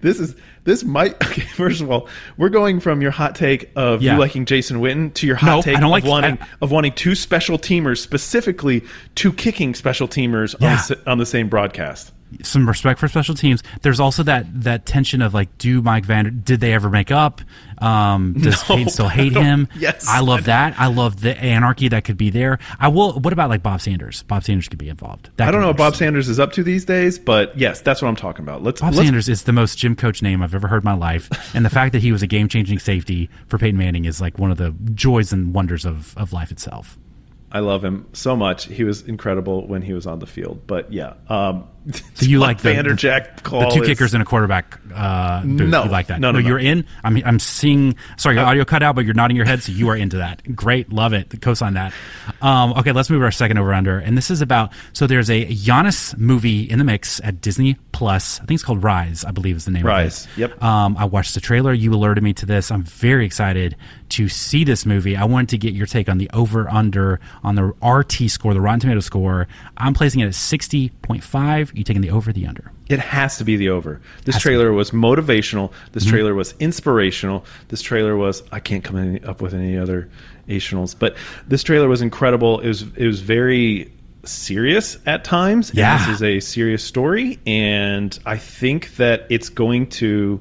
This 0.00 0.18
is 0.20 0.34
this 0.64 0.84
might 0.84 1.14
okay. 1.24 1.42
First 1.42 1.80
of 1.80 1.90
all, 1.90 2.08
we're 2.36 2.48
going 2.48 2.80
from 2.80 3.02
your 3.02 3.10
hot 3.10 3.34
take 3.34 3.70
of 3.76 4.02
Yeah. 4.02 4.14
you 4.14 4.18
liking 4.20 4.44
Jason 4.46 4.78
Witten 4.80 5.12
to 5.14 5.26
your 5.26 5.36
hot 5.36 5.46
No, 5.46 5.62
take 5.62 5.78
of 5.78 5.82
like- 5.90 6.04
wanting 6.04 6.38
I- 6.40 6.46
of 6.62 6.70
wanting 6.70 6.92
two 6.92 7.14
special 7.14 7.58
teamers, 7.58 7.98
specifically 7.98 8.84
two 9.14 9.32
kicking 9.32 9.74
special 9.74 10.08
teamers 10.08 10.54
on, 10.54 10.60
the, 10.88 11.10
on 11.10 11.18
the 11.18 11.26
same 11.26 11.48
broadcast. 11.48 12.12
Some 12.42 12.68
respect 12.68 13.00
for 13.00 13.08
special 13.08 13.34
teams. 13.34 13.62
There's 13.82 14.00
also 14.00 14.22
that 14.24 14.46
that 14.62 14.84
tension 14.86 15.22
of 15.22 15.34
like, 15.34 15.56
do 15.58 15.80
Mike 15.80 16.04
Vander? 16.04 16.30
Did 16.30 16.60
they 16.60 16.74
ever 16.74 16.90
make 16.90 17.10
up? 17.10 17.40
Um, 17.78 18.32
does 18.38 18.68
No, 18.68 18.76
Peyton 18.76 18.90
still 18.90 19.08
hate 19.08 19.32
him? 19.32 19.68
yes, 19.78 20.06
I 20.06 20.18
I 20.18 20.20
love 20.20 20.44
that. 20.44 20.74
I 20.78 20.88
love 20.88 21.20
the 21.20 21.38
anarchy 21.38 21.88
that 21.88 22.04
could 22.04 22.16
be 22.16 22.30
there. 22.30 22.58
I 22.80 22.88
will. 22.88 23.20
What 23.20 23.32
about 23.32 23.50
like 23.50 23.62
Bob 23.62 23.80
Sanders? 23.80 24.24
Bob 24.24 24.42
Sanders 24.42 24.68
could 24.68 24.78
be 24.78 24.88
involved. 24.88 25.30
That 25.36 25.48
I 25.48 25.50
don't 25.52 25.60
know 25.60 25.68
what 25.68 25.76
Bob. 25.76 25.94
Sanders 25.94 26.28
is 26.28 26.40
up 26.40 26.52
to 26.52 26.64
these 26.64 26.84
days, 26.84 27.18
but 27.18 27.56
yes, 27.56 27.80
that's 27.80 28.02
what 28.02 28.08
I'm 28.08 28.16
talking 28.16 28.44
about. 28.44 28.62
Let's 28.62 28.80
Bob 28.80 28.94
let's 28.94 29.06
Sanders 29.06 29.28
is 29.28 29.44
the 29.44 29.52
most 29.52 29.78
gym 29.78 29.94
coach 29.94 30.22
name 30.22 30.42
I've 30.42 30.54
ever 30.54 30.66
heard 30.66 30.82
in 30.82 30.86
my 30.86 30.94
life, 30.94 31.30
and 31.54 31.64
the 31.64 31.70
fact 31.70 31.92
that 31.92 32.02
he 32.02 32.10
was 32.10 32.22
a 32.22 32.26
game 32.26 32.48
changing 32.48 32.80
safety 32.80 33.30
for 33.46 33.58
Peyton 33.58 33.78
Manning 33.78 34.04
is 34.04 34.20
like 34.20 34.38
one 34.38 34.50
of 34.50 34.58
the 34.58 34.74
joys 34.94 35.32
and 35.32 35.54
wonders 35.54 35.84
of, 35.84 36.16
of 36.18 36.32
life 36.32 36.50
itself. 36.50 36.98
I 37.50 37.60
love 37.60 37.82
him 37.82 38.06
so 38.12 38.36
much. 38.36 38.66
He 38.66 38.84
was 38.84 39.02
incredible 39.02 39.66
when 39.66 39.80
he 39.80 39.94
was 39.94 40.06
on 40.06 40.18
the 40.18 40.26
field. 40.26 40.66
But 40.66 40.92
yeah, 40.92 41.14
um, 41.28 41.66
So 42.14 42.26
you 42.26 42.38
like 42.40 42.60
the, 42.60 42.70
Vanderjagt 42.70 43.36
the, 43.36 43.42
call 43.42 43.60
the 43.60 43.68
two 43.70 43.82
is- 43.82 43.88
kickers 43.88 44.14
and 44.14 44.22
a 44.22 44.26
quarterback 44.26 44.78
uh, 44.94 45.42
booth. 45.42 45.68
No. 45.68 45.84
you 45.84 45.90
like 45.90 46.08
that? 46.08 46.20
No, 46.20 46.30
no, 46.32 46.40
no. 46.40 46.48
you're 46.48 46.58
in. 46.58 46.84
I'm 47.04 47.22
I'm 47.24 47.38
seeing. 47.38 47.96
Sorry, 48.16 48.36
your 48.36 48.44
audio 48.44 48.64
cut 48.64 48.82
out, 48.82 48.94
but 48.94 49.04
you're 49.04 49.14
nodding 49.14 49.36
your 49.36 49.46
head, 49.46 49.62
so 49.62 49.72
you 49.72 49.88
are 49.88 49.96
into 49.96 50.18
that. 50.18 50.56
Great, 50.56 50.92
love 50.92 51.12
it. 51.12 51.40
Co-sign 51.40 51.74
that. 51.74 51.92
Um, 52.42 52.72
okay, 52.72 52.92
let's 52.92 53.08
move 53.10 53.20
to 53.20 53.24
our 53.24 53.30
second 53.30 53.58
over 53.58 53.72
under, 53.72 53.98
and 53.98 54.16
this 54.16 54.30
is 54.30 54.40
about. 54.42 54.72
So 54.92 55.06
there's 55.06 55.30
a 55.30 55.46
Giannis 55.46 56.16
movie 56.16 56.62
in 56.62 56.78
the 56.78 56.84
mix 56.84 57.20
at 57.22 57.40
Disney 57.40 57.74
Plus. 57.92 58.40
I 58.40 58.44
think 58.44 58.56
it's 58.56 58.64
called 58.64 58.82
Rise. 58.82 59.24
I 59.24 59.30
believe 59.30 59.56
is 59.56 59.64
the 59.64 59.70
name. 59.70 59.86
Rise, 59.86 60.24
Of 60.24 60.38
it. 60.38 60.42
Rise. 60.42 60.50
Yep. 60.50 60.62
Um, 60.62 60.96
I 60.96 61.04
watched 61.04 61.34
the 61.34 61.40
trailer. 61.40 61.72
You 61.72 61.94
alerted 61.94 62.24
me 62.24 62.32
to 62.34 62.46
this. 62.46 62.70
I'm 62.70 62.82
very 62.82 63.24
excited 63.24 63.76
to 64.10 64.28
see 64.28 64.64
this 64.64 64.86
movie. 64.86 65.16
I 65.16 65.24
wanted 65.24 65.50
to 65.50 65.58
get 65.58 65.74
your 65.74 65.86
take 65.86 66.08
on 66.08 66.18
the 66.18 66.30
over 66.32 66.68
under 66.68 67.20
on 67.42 67.54
the 67.54 67.64
RT 67.86 68.30
score, 68.30 68.54
the 68.54 68.60
Rotten 68.60 68.80
Tomato 68.80 69.00
score. 69.00 69.46
I'm 69.76 69.94
placing 69.94 70.20
it 70.20 70.26
at 70.26 70.34
60.5. 71.72 71.78
You 71.78 71.84
taking 71.84 72.02
the 72.02 72.10
over, 72.10 72.32
the 72.32 72.46
under? 72.46 72.70
It 72.88 72.98
has 72.98 73.38
to 73.38 73.44
be 73.44 73.56
the 73.56 73.70
over. 73.70 74.00
This 74.24 74.36
Has 74.36 74.42
trailer 74.42 74.72
was 74.72 74.90
motivational. 74.90 75.72
This 75.92 76.04
Mm-hmm. 76.04 76.10
trailer 76.10 76.34
was 76.34 76.54
inspirational. 76.60 77.44
This 77.68 77.82
trailer 77.82 78.16
was 78.16 78.42
I 78.52 78.60
can't 78.60 78.82
come 78.84 78.96
any, 78.96 79.22
up 79.22 79.40
with 79.42 79.54
any 79.54 79.76
other 79.78 80.08
ationals, 80.48 80.94
but 80.98 81.16
this 81.46 81.62
trailer 81.62 81.88
was 81.88 82.00
incredible. 82.02 82.60
It 82.60 82.68
was 82.68 82.82
it 82.96 83.06
was 83.06 83.20
very 83.20 83.92
serious 84.24 84.98
at 85.06 85.24
times. 85.24 85.72
Yeah. 85.74 85.98
this 85.98 86.16
is 86.16 86.22
a 86.22 86.40
serious 86.40 86.82
story, 86.84 87.38
and 87.46 88.18
I 88.26 88.36
think 88.36 88.96
that 88.96 89.26
it's 89.30 89.48
going 89.48 89.88
to 89.90 90.40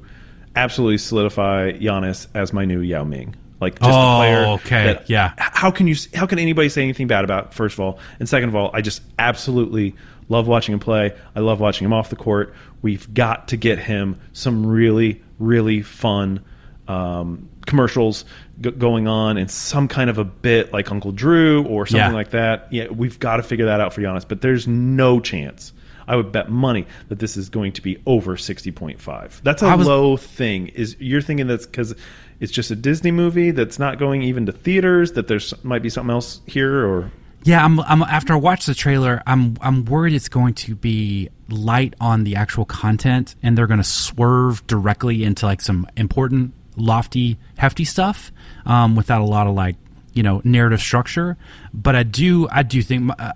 absolutely 0.56 0.98
solidify 0.98 1.72
Giannis 1.72 2.26
as 2.34 2.52
my 2.52 2.64
new 2.64 2.80
Yao 2.80 3.04
Ming. 3.04 3.34
Like 3.60 3.78
just 3.80 3.90
Oh, 3.90 4.12
a 4.12 4.16
player. 4.18 4.44
okay. 4.54 4.84
that- 4.86 5.10
Yeah. 5.10 5.32
how 5.36 5.70
can 5.72 5.86
you 5.88 5.96
how 6.14 6.26
can 6.26 6.38
anybody 6.38 6.68
say 6.68 6.82
anything 6.82 7.06
bad 7.08 7.24
about 7.24 7.54
first 7.54 7.74
of 7.74 7.80
all 7.80 7.98
and 8.20 8.28
second 8.28 8.50
of 8.50 8.54
all 8.54 8.70
i 8.72 8.80
just 8.80 9.02
absolutely 9.18 9.96
love 10.28 10.46
watching 10.46 10.72
him 10.72 10.78
play 10.80 11.14
i 11.34 11.40
love 11.40 11.60
watching 11.60 11.84
him 11.84 11.92
off 11.92 12.10
the 12.10 12.16
court 12.16 12.54
we've 12.82 13.12
got 13.14 13.48
to 13.48 13.56
get 13.56 13.78
him 13.78 14.18
some 14.32 14.66
really 14.66 15.22
really 15.38 15.82
fun 15.82 16.44
um, 16.86 17.48
commercials 17.66 18.24
g- 18.60 18.70
going 18.70 19.06
on 19.08 19.36
and 19.36 19.50
some 19.50 19.88
kind 19.88 20.08
of 20.08 20.16
a 20.18 20.24
bit 20.24 20.72
like 20.72 20.90
uncle 20.90 21.12
drew 21.12 21.64
or 21.66 21.86
something 21.86 22.10
Yeah. 22.10 22.12
like 22.14 22.30
that 22.30 22.72
yeah 22.72 22.88
we've 22.88 23.18
got 23.18 23.36
to 23.36 23.42
figure 23.42 23.66
that 23.66 23.80
out 23.80 23.92
for 23.92 24.00
Giannis 24.00 24.26
but 24.26 24.40
there's 24.40 24.66
no 24.66 25.20
chance 25.20 25.72
I 26.06 26.16
would 26.16 26.32
bet 26.32 26.48
money 26.48 26.86
that 27.08 27.18
this 27.18 27.36
is 27.36 27.50
going 27.50 27.72
to 27.72 27.82
be 27.82 28.02
over 28.06 28.36
60.5. 28.36 29.42
That's 29.42 29.60
a 29.60 29.76
was- 29.76 29.86
low 29.86 30.16
thing. 30.16 30.68
Is 30.68 30.96
you're 30.98 31.20
thinking 31.20 31.46
that's 31.48 31.66
because 31.66 31.94
it's 32.40 32.50
just 32.50 32.70
a 32.70 32.76
Disney 32.76 33.10
movie 33.10 33.50
that's 33.50 33.78
not 33.78 33.98
going 33.98 34.22
even 34.22 34.46
to 34.46 34.52
theaters. 34.52 35.12
That 35.12 35.28
there's 35.28 35.52
might 35.62 35.82
be 35.82 35.90
something 35.90 36.10
else 36.10 36.40
here, 36.46 36.82
or 36.86 37.12
Yeah, 37.44 37.64
I'm, 37.64 37.80
I'm. 37.80 38.02
After 38.02 38.32
I 38.34 38.36
watched 38.36 38.66
the 38.66 38.74
trailer, 38.74 39.22
I'm. 39.26 39.56
I'm 39.60 39.84
worried 39.84 40.12
it's 40.14 40.28
going 40.28 40.54
to 40.54 40.74
be 40.74 41.28
light 41.48 41.94
on 42.00 42.24
the 42.24 42.36
actual 42.36 42.64
content, 42.64 43.34
and 43.42 43.56
they're 43.56 43.66
going 43.66 43.80
to 43.80 43.84
swerve 43.84 44.66
directly 44.66 45.24
into 45.24 45.46
like 45.46 45.60
some 45.60 45.86
important, 45.96 46.52
lofty, 46.76 47.38
hefty 47.56 47.84
stuff, 47.84 48.32
um, 48.66 48.96
without 48.96 49.20
a 49.20 49.24
lot 49.24 49.46
of 49.46 49.54
like, 49.54 49.76
you 50.12 50.22
know, 50.22 50.42
narrative 50.44 50.80
structure. 50.80 51.36
But 51.72 51.94
I 51.96 52.02
do. 52.02 52.48
I 52.50 52.62
do 52.64 52.82
think. 52.82 53.10
Uh, 53.18 53.32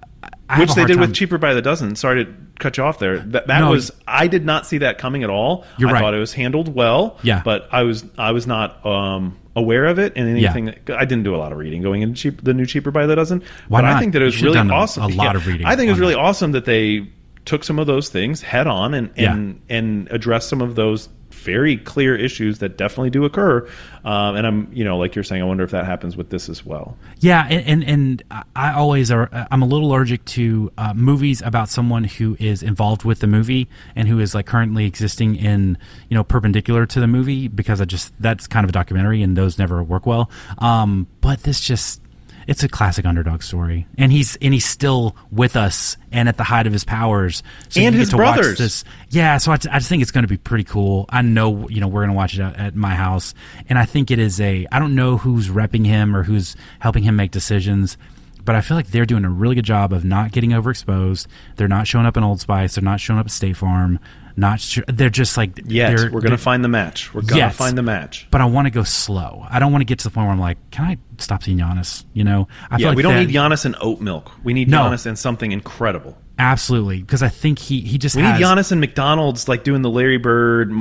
I 0.48 0.58
which 0.60 0.74
they 0.74 0.84
did 0.84 0.94
time- 0.94 1.00
with 1.00 1.14
Cheaper 1.14 1.38
by 1.38 1.54
the 1.54 1.62
Dozen. 1.62 1.96
Sorry 1.96 2.24
to 2.24 2.34
cut 2.58 2.76
you 2.76 2.84
off 2.84 2.98
there. 2.98 3.18
That 3.20 3.46
that 3.46 3.60
No, 3.60 3.70
was 3.70 3.90
I 4.06 4.26
did 4.26 4.44
not 4.44 4.66
see 4.66 4.78
that 4.78 4.98
coming 4.98 5.22
at 5.22 5.30
all. 5.30 5.64
You're 5.78 5.88
I 5.88 5.92
right. 5.94 6.00
thought 6.00 6.14
it 6.14 6.18
was 6.18 6.32
handled 6.34 6.74
well. 6.74 7.18
Yeah. 7.22 7.40
but 7.44 7.68
I 7.72 7.84
was 7.84 8.04
I 8.18 8.32
was 8.32 8.46
not 8.46 8.84
um 8.84 9.38
aware 9.54 9.86
of 9.86 9.98
it 9.98 10.12
and 10.16 10.28
anything. 10.28 10.66
That, 10.66 10.90
I 10.96 11.04
didn't 11.04 11.24
do 11.24 11.34
a 11.34 11.38
lot 11.38 11.52
of 11.52 11.58
reading 11.58 11.82
going 11.82 12.02
into 12.02 12.14
cheap, 12.14 12.42
the 12.42 12.54
new 12.54 12.66
cheaper 12.66 12.90
by 12.90 13.06
the 13.06 13.14
dozen. 13.14 13.42
Why 13.68 13.82
but 13.82 13.90
I 13.90 13.98
think 13.98 14.12
that 14.14 14.22
it 14.22 14.26
was 14.26 14.42
really 14.42 14.58
a- 14.58 14.72
awesome. 14.72 15.04
a 15.04 15.08
lot 15.08 15.36
of 15.36 15.46
reading 15.46 15.66
I 15.66 15.76
think 15.76 15.88
it 15.88 15.92
was 15.92 16.00
really 16.00 16.14
that. 16.14 16.20
awesome 16.20 16.52
that 16.52 16.64
they 16.64 17.08
took 17.44 17.64
some 17.64 17.78
of 17.78 17.86
those 17.86 18.08
things 18.08 18.40
head 18.40 18.66
on 18.66 18.94
and 18.94 19.10
and 19.16 19.60
and 19.68 20.08
addressed 20.10 20.48
some 20.48 20.60
of 20.62 20.74
those 20.74 21.08
very 21.42 21.76
clear 21.76 22.16
issues 22.16 22.58
that 22.60 22.76
definitely 22.76 23.10
do 23.10 23.24
occur. 23.24 23.68
Um, 24.04 24.36
and 24.36 24.46
I'm, 24.46 24.68
you 24.72 24.84
know, 24.84 24.96
like 24.98 25.14
you're 25.14 25.22
saying, 25.24 25.42
I 25.42 25.44
wonder 25.44 25.62
if 25.64 25.70
that 25.70 25.84
happens 25.84 26.16
with 26.16 26.30
this 26.30 26.48
as 26.48 26.64
well. 26.64 26.96
Yeah, 27.20 27.46
and 27.48 27.66
and, 27.66 27.84
and 27.84 28.44
I- 28.56 28.72
always 28.72 29.10
are. 29.10 29.28
I'm 29.50 29.62
a 29.62 29.66
little 29.66 29.88
allergic 29.92 30.24
to 30.26 30.72
uh, 30.78 30.94
movies 30.94 31.42
about 31.42 31.68
someone 31.68 32.04
who 32.04 32.36
is 32.40 32.62
involved 32.62 33.04
with 33.04 33.20
the 33.20 33.26
movie 33.26 33.68
and 33.94 34.08
who 34.08 34.18
is 34.18 34.34
like 34.34 34.46
currently 34.46 34.86
existing 34.86 35.36
in 35.36 35.78
you 36.08 36.16
know 36.16 36.24
perpendicular 36.24 36.86
to 36.86 37.00
the 37.00 37.06
movie 37.06 37.48
because 37.48 37.80
I 37.80 37.84
just 37.84 38.12
that's 38.20 38.46
kind 38.46 38.64
of 38.64 38.70
a 38.70 38.72
documentary 38.72 39.22
and 39.22 39.36
those 39.36 39.58
never 39.58 39.82
work 39.82 40.06
well. 40.06 40.30
Um, 40.58 41.06
but 41.20 41.42
this 41.44 41.60
just 41.60 42.00
it's 42.46 42.62
a 42.62 42.68
classic 42.68 43.04
underdog 43.06 43.42
story, 43.42 43.86
and 43.96 44.12
he's 44.12 44.36
and 44.36 44.52
he's 44.52 44.64
still 44.64 45.16
with 45.30 45.56
us 45.56 45.96
and 46.10 46.28
at 46.28 46.36
the 46.36 46.44
height 46.44 46.66
of 46.66 46.72
his 46.72 46.84
powers. 46.84 47.42
So 47.68 47.80
And 47.80 47.94
his 47.94 48.08
get 48.10 48.16
to 48.16 48.22
watch 48.22 48.34
brothers. 48.36 48.58
this 48.58 48.84
yeah, 49.10 49.38
so 49.38 49.52
I, 49.52 49.54
I 49.54 49.78
just 49.78 49.88
think 49.88 50.02
it's 50.02 50.10
going 50.10 50.24
to 50.24 50.28
be 50.28 50.36
pretty 50.36 50.64
cool. 50.64 51.06
I 51.08 51.22
know, 51.22 51.68
you 51.68 51.80
know, 51.80 51.88
we're 51.88 52.00
going 52.00 52.10
to 52.10 52.16
watch 52.16 52.34
it 52.34 52.40
at, 52.40 52.56
at 52.56 52.74
my 52.74 52.94
house, 52.94 53.34
and 53.68 53.78
I 53.78 53.84
think 53.84 54.10
it 54.10 54.18
is 54.18 54.40
a. 54.40 54.66
I 54.72 54.78
don't 54.78 54.94
know 54.94 55.16
who's 55.16 55.48
repping 55.48 55.86
him 55.86 56.16
or 56.16 56.22
who's 56.22 56.56
helping 56.80 57.02
him 57.02 57.16
make 57.16 57.30
decisions, 57.30 57.96
but 58.44 58.54
I 58.54 58.60
feel 58.60 58.76
like 58.76 58.88
they're 58.88 59.06
doing 59.06 59.24
a 59.24 59.30
really 59.30 59.54
good 59.54 59.64
job 59.64 59.92
of 59.92 60.04
not 60.04 60.32
getting 60.32 60.50
overexposed. 60.50 61.26
They're 61.56 61.68
not 61.68 61.86
showing 61.86 62.06
up 62.06 62.16
in 62.16 62.24
Old 62.24 62.40
Spice. 62.40 62.74
They're 62.74 62.84
not 62.84 63.00
showing 63.00 63.18
up 63.20 63.26
at 63.26 63.32
State 63.32 63.56
Farm. 63.56 63.98
Not. 64.34 64.60
Sh- 64.60 64.78
they're 64.88 65.10
just 65.10 65.36
like 65.36 65.54
they're, 65.56 66.10
we're 66.10 66.20
going 66.22 66.30
to 66.30 66.38
find 66.38 66.64
the 66.64 66.68
match. 66.68 67.12
We're 67.12 67.20
going 67.20 67.28
to 67.34 67.36
Yes. 67.36 67.56
find 67.56 67.76
the 67.76 67.82
match. 67.82 68.26
But 68.30 68.40
I 68.40 68.46
want 68.46 68.66
to 68.66 68.70
go 68.70 68.82
slow. 68.82 69.46
I 69.50 69.58
don't 69.58 69.72
want 69.72 69.82
to 69.82 69.84
get 69.86 69.98
to 70.00 70.04
the 70.04 70.10
point 70.10 70.24
where 70.26 70.32
I'm 70.32 70.40
like, 70.40 70.56
can 70.70 70.86
I 70.86 70.96
stop 71.18 71.42
seeing 71.42 71.58
Giannis? 71.58 72.04
You 72.14 72.24
know, 72.24 72.48
I 72.70 72.78
Yeah, 72.78 72.88
like 72.88 72.96
we 72.96 73.02
don't 73.02 73.14
that- 73.14 73.26
need 73.26 73.34
Giannis 73.34 73.64
and 73.66 73.76
oat 73.80 74.00
milk. 74.00 74.32
We 74.42 74.54
need 74.54 74.68
No. 74.70 74.84
Giannis 74.84 75.04
and 75.06 75.18
something 75.18 75.52
incredible. 75.52 76.16
absolutely 76.38 77.00
because 77.02 77.22
I 77.22 77.28
think 77.28 77.58
he 77.58 77.80
he 77.82 77.98
just 77.98 78.16
We 78.16 78.22
has 78.22 78.40
need 78.40 78.44
Giannis 78.46 78.72
and 78.72 78.80
McDonald's 78.80 79.48
like 79.48 79.64
doing 79.64 79.82
the 79.82 79.90
Larry 79.90 80.16
Bird, 80.16 80.72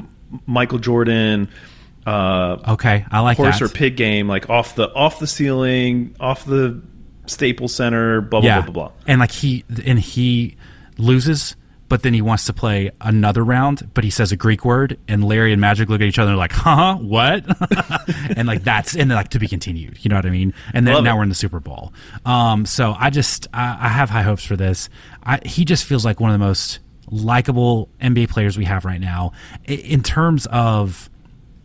Michael 0.46 0.80
Jordan, 0.80 1.50
uh, 2.08 2.58
okay. 2.70 3.06
I 3.12 3.20
like 3.20 3.38
horse 3.38 3.60
that. 3.60 3.66
or 3.66 3.70
pig 3.70 3.96
game, 3.98 4.28
like 4.30 4.50
off 4.50 4.76
the 4.76 4.92
off 4.94 5.20
the 5.20 5.28
ceiling, 5.28 6.16
off 6.20 6.46
the 6.46 6.82
Staples 7.32 7.74
Center, 7.74 8.22
blah 8.22 8.42
blah 8.42 8.48
yeah. 8.48 8.62
blah 8.62 8.72
blah 8.72 8.88
blah. 8.90 8.92
And 9.08 9.20
like 9.20 9.32
he 9.32 9.64
and 9.86 10.00
he 10.00 10.56
loses, 10.98 11.56
but 11.90 12.04
then 12.04 12.14
he 12.14 12.22
wants 12.22 12.46
to 12.46 12.54
play 12.54 12.90
another 13.02 13.44
round, 13.44 13.90
but 13.94 14.04
he 14.04 14.10
says 14.10 14.32
a 14.32 14.38
Greek 14.38 14.64
word, 14.64 14.98
and 15.08 15.24
Larry 15.24 15.52
and 15.52 15.60
Magic 15.60 15.90
look 15.90 16.00
at 16.00 16.08
each 16.08 16.20
other 16.20 16.36
like, 16.36 16.54
"Huh, 16.54 16.96
what?" 16.96 17.44
and 18.38 18.48
like 18.48 18.64
that's 18.64 18.96
and 18.96 19.10
like 19.10 19.30
to 19.30 19.40
be 19.40 19.48
continued. 19.48 19.98
You 20.04 20.10
know 20.10 20.16
what 20.16 20.26
I 20.26 20.30
mean? 20.30 20.54
And 20.74 20.88
then 20.88 20.96
Love 20.96 21.04
now 21.04 21.16
it. 21.16 21.18
we're 21.18 21.24
in 21.24 21.30
the 21.30 21.36
Super 21.36 21.60
Bowl. 21.60 21.92
Um, 22.26 22.66
so 22.66 22.96
I 22.98 23.10
just 23.10 23.48
I, 23.54 23.78
I 23.82 23.88
have 23.90 24.10
high 24.10 24.22
hopes 24.22 24.46
for 24.46 24.56
this. 24.56 24.90
I, 25.24 25.40
he 25.46 25.66
just 25.66 25.84
feels 25.84 26.06
like 26.06 26.20
one 26.20 26.32
of 26.32 26.40
the 26.40 26.46
most 26.46 26.80
likable 27.10 27.90
NBA 28.02 28.30
players 28.30 28.58
we 28.58 28.66
have 28.66 28.86
right 28.86 29.02
now 29.02 29.34
in 29.66 30.02
terms 30.02 30.46
of 30.46 31.10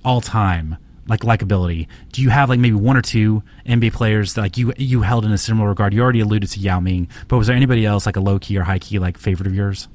all 0.05 0.21
time 0.21 0.77
like 1.09 1.21
likability 1.21 1.87
do 2.13 2.21
you 2.23 2.31
have 2.31 2.49
like 2.49 2.59
maybe 2.59 2.75
one 2.75 2.97
or 2.97 3.03
two 3.03 3.43
nba 3.67 3.93
players 3.93 4.35
that 4.35 4.41
like 4.41 4.57
you 4.57 4.73
you 4.77 5.03
held 5.03 5.25
in 5.25 5.33
a 5.33 5.39
similar 5.39 5.69
regard 5.69 5.95
you 5.95 6.01
already 6.03 6.21
alluded 6.21 6.49
to 6.51 6.59
yao 6.61 6.81
ming 6.81 7.09
but 7.29 7.37
was 7.39 7.47
there 7.47 7.57
anybody 7.57 7.85
else 7.87 8.07
like 8.07 8.17
a 8.17 8.21
low 8.21 8.39
key 8.39 8.57
or 8.59 8.63
high 8.63 8.79
key 8.79 8.99
like 8.99 9.17
favorite 9.19 9.47
of 9.47 9.55
yours 9.55 9.89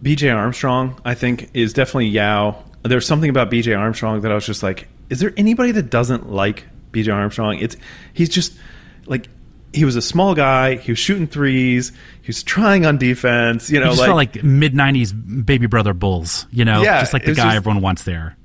BJ 0.00 0.32
Armstrong, 0.32 1.00
I 1.04 1.14
think, 1.14 1.50
is 1.54 1.72
definitely 1.72 2.06
Yao. 2.06 2.62
There's 2.84 3.04
something 3.04 3.28
about 3.28 3.50
BJ 3.50 3.76
Armstrong 3.76 4.20
that 4.20 4.30
I 4.30 4.34
was 4.36 4.46
just 4.46 4.62
like, 4.62 4.86
is 5.10 5.18
there 5.18 5.32
anybody 5.36 5.72
that 5.72 5.90
doesn't 5.90 6.30
like 6.30 6.64
BJ 6.92 7.12
Armstrong? 7.12 7.58
It's 7.58 7.76
he's 8.12 8.28
just 8.28 8.52
like 9.06 9.26
he 9.72 9.84
was 9.84 9.96
a 9.96 10.00
small 10.00 10.36
guy. 10.36 10.76
He 10.76 10.92
was 10.92 11.00
shooting 11.00 11.26
threes. 11.26 11.90
He 12.22 12.28
was 12.28 12.44
trying 12.44 12.86
on 12.86 12.96
defense. 12.98 13.70
You 13.70 13.80
know, 13.80 13.86
just 13.86 13.98
like, 14.02 14.36
like 14.36 14.44
mid 14.44 14.72
90s 14.72 15.44
baby 15.44 15.66
brother 15.66 15.94
bulls 15.94 16.46
you 16.52 16.64
know 16.64 16.80
Yeah, 16.82 17.00
just 17.00 17.12
like 17.12 17.24
the 17.24 17.34
guy 17.34 17.46
just- 17.46 17.56
everyone 17.56 17.82
wants 17.82 18.04
there 18.04 18.36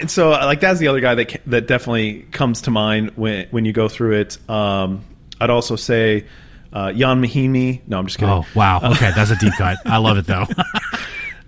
and 0.00 0.10
so 0.10 0.32
uh, 0.32 0.44
like 0.44 0.60
that's 0.60 0.78
the 0.80 0.88
other 0.88 1.00
guy 1.00 1.14
that 1.16 1.40
that 1.46 1.66
definitely 1.66 2.22
comes 2.32 2.62
to 2.62 2.70
mind 2.70 3.12
when 3.16 3.46
when 3.50 3.64
you 3.64 3.72
go 3.72 3.88
through 3.88 4.20
it. 4.20 4.38
Um, 4.50 5.04
I'd 5.40 5.50
also 5.50 5.76
say 5.76 6.24
uh, 6.72 6.92
Ian 6.94 7.22
Mahinmi. 7.22 7.80
No, 7.86 7.98
I'm 7.98 8.06
just 8.06 8.18
kidding. 8.18 8.32
oh 8.34 8.44
wow 8.54 8.80
okay 8.92 9.10
that's 9.14 9.30
a 9.30 9.36
deep 9.36 9.52
cut 9.54 9.78
i 9.86 9.96
love 9.96 10.18
it 10.18 10.26
though 10.26 10.44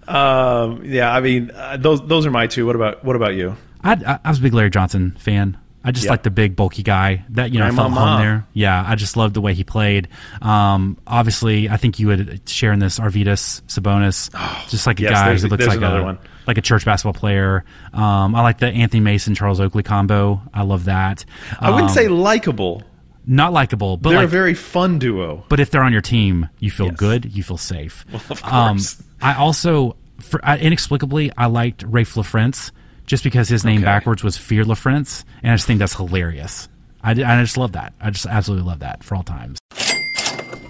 Um, 0.08 0.82
yeah, 0.84 1.12
I 1.14 1.20
mean 1.20 1.52
uh, 1.54 1.76
those 1.76 2.04
those 2.06 2.26
are 2.26 2.32
my 2.32 2.48
two. 2.48 2.66
What 2.66 2.74
about 2.74 3.04
what 3.04 3.14
about 3.14 3.34
you? 3.34 3.56
I, 3.84 3.92
I, 3.92 4.18
I 4.24 4.28
was 4.30 4.40
a 4.40 4.42
big 4.42 4.54
Larry 4.54 4.70
Johnson 4.70 5.12
fan. 5.18 5.56
I 5.84 5.92
just 5.92 6.04
Yep. 6.04 6.10
like 6.10 6.22
the 6.24 6.30
big 6.30 6.56
bulky 6.56 6.82
guy 6.82 7.24
that 7.30 7.52
you 7.52 7.58
know 7.60 7.64
I 7.66 7.68
Grandma 7.68 7.82
felt 7.84 7.92
Ma. 7.94 8.06
home 8.16 8.20
there. 8.20 8.46
Yeah, 8.52 8.84
I 8.86 8.96
just 8.96 9.16
loved 9.16 9.34
the 9.34 9.40
way 9.40 9.54
he 9.54 9.62
played. 9.62 10.08
Um, 10.42 10.98
obviously, 11.06 11.68
I 11.68 11.76
think 11.76 12.00
you 12.00 12.08
would 12.08 12.48
share 12.48 12.72
in 12.72 12.80
this 12.80 12.98
Arvydas 12.98 13.62
Sabonis, 13.68 14.30
just 14.68 14.84
like 14.86 15.00
a 15.00 15.06
Oh, 15.06 15.10
yes, 15.10 15.20
guy 15.20 15.34
who 15.36 15.48
looks 15.48 15.66
like 15.68 15.78
another 15.78 16.00
a 16.00 16.04
one. 16.04 16.18
Like 16.50 16.58
a 16.58 16.62
church 16.62 16.84
basketball 16.84 17.12
player. 17.12 17.64
Um, 17.92 18.34
I 18.34 18.42
like 18.42 18.58
the 18.58 18.66
Anthony 18.66 18.98
Mason 18.98 19.36
Charles 19.36 19.60
Oakley 19.60 19.84
combo. 19.84 20.42
I 20.52 20.62
love 20.62 20.86
that. 20.86 21.24
I 21.60 21.70
wouldn't 21.70 21.90
Um, 21.90 21.94
say 21.94 22.08
likable. 22.08 22.82
not 23.24 23.52
likable, 23.52 23.96
but 23.96 24.08
They're 24.10 24.18
like 24.18 24.24
a 24.24 24.28
very 24.28 24.54
fun 24.54 24.98
duo. 24.98 25.44
but 25.48 25.60
if 25.60 25.70
they're 25.70 25.84
on 25.84 25.92
your 25.92 26.00
team, 26.00 26.48
you 26.58 26.72
feel 26.72 26.86
Yes. 26.86 26.96
good, 26.96 27.24
you 27.32 27.44
feel 27.44 27.56
safe. 27.56 28.04
of 28.30 28.42
Um. 28.44 28.80
I 29.22 29.34
also, 29.34 29.94
for, 30.18 30.40
I, 30.44 30.58
inexplicably, 30.58 31.30
I 31.38 31.46
liked 31.46 31.84
Raef 31.88 32.16
LaFrentz 32.16 32.72
just 33.06 33.22
because 33.22 33.48
his 33.48 33.64
name 33.64 33.76
Okay. 33.76 33.84
backwards 33.84 34.24
was 34.24 34.36
Fear 34.36 34.64
LaFrentz, 34.64 35.22
and 35.44 35.52
I 35.52 35.54
just 35.54 35.68
think 35.68 35.78
that's 35.78 35.94
hilarious. 35.94 36.68
I 37.04 37.14
just 37.14 37.56
love 37.56 37.72
that. 37.72 37.92
I 38.00 38.10
just 38.10 38.26
absolutely 38.26 38.66
love 38.66 38.80
that 38.80 39.04
for 39.04 39.14
all 39.14 39.22
times. 39.22 39.58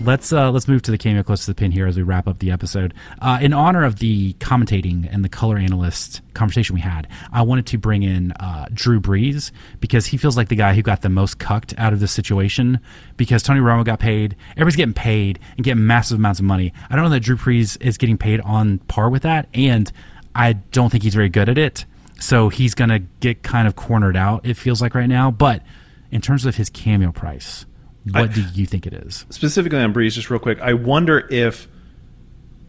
Let's 0.03 0.33
uh, 0.33 0.51
let's 0.51 0.67
move 0.67 0.81
to 0.83 0.91
the 0.91 0.97
cameo 0.97 1.23
close 1.23 1.45
to 1.45 1.51
the 1.51 1.55
pin 1.55 1.73
here 1.73 1.87
as 1.87 1.95
we 1.95 2.03
wrap 2.03 2.27
up 2.27 2.39
the 2.39 2.51
episode. 2.51 2.95
Uh, 3.21 3.39
in 3.43 3.53
honor 3.53 3.85
of 3.85 3.99
the 3.99 4.33
commentating 4.35 5.07
and 5.13 5.23
the 5.23 5.29
color 5.29 5.59
analyst 5.59 6.23
conversation 6.33 6.75
we 6.75 6.81
had, 6.81 7.07
I 7.31 7.43
wanted 7.43 7.67
to 7.67 7.79
bring 7.79 8.03
in 8.03 8.33
uh, 8.33 8.65
Drew 8.73 8.99
Brees 8.99 9.53
because 9.79 10.07
he 10.07 10.17
feels 10.17 10.39
like 10.39 10.49
the 10.49 10.57
guy 10.57 10.73
who 10.73 10.81
got 10.81 11.03
the 11.03 11.11
most 11.11 11.39
cucked 11.39 11.75
out 11.77 11.93
of 11.93 12.01
this 12.01 12.13
situation. 12.13 12.81
Because 13.19 13.43
Tony 13.43 13.61
Romo 13.61 13.85
got 13.85 14.01
paid, 14.01 14.37
everybody's 14.53 14.77
getting 14.77 14.95
paid 14.95 15.39
and 15.59 15.65
getting 15.65 15.87
massive 15.87 16.19
amounts 16.19 16.41
of 16.41 16.47
money. 16.47 16.73
I 16.89 16.97
don't 16.97 17.05
know 17.05 17.11
that 17.11 17.21
Drew 17.21 17.37
Brees 17.37 17.77
is 17.83 17.99
getting 17.99 18.17
paid 18.17 18.41
on 18.41 18.79
par 18.79 19.11
with 19.11 19.23
that, 19.25 19.49
and 19.53 19.93
I 20.35 20.55
don't 20.55 20.89
think 20.89 21.03
he's 21.05 21.15
very 21.15 21.29
good 21.29 21.51
at 21.51 21.59
it. 21.59 21.85
So 22.19 22.49
he's 22.49 22.75
going 22.75 22.91
to 22.91 23.01
get 23.21 23.43
kind 23.43 23.69
of 23.69 23.77
cornered 23.77 24.17
out. 24.17 24.47
It 24.47 24.57
feels 24.57 24.81
like 24.81 24.95
right 24.95 25.09
now, 25.09 25.31
but 25.31 25.63
in 26.11 26.23
terms 26.23 26.47
of 26.47 26.57
his 26.57 26.71
cameo 26.71 27.13
price, 27.13 27.67
what 28.11 28.33
do 28.33 28.43
you 28.55 28.67
think 28.67 28.87
it 28.87 28.93
is? 28.93 29.25
Specifically 29.31 29.79
on 29.79 29.93
Brees, 29.93 30.13
just 30.13 30.31
real 30.31 30.41
quick, 30.41 30.61
I 30.61 30.75
wonder 30.75 31.27
if 31.31 31.69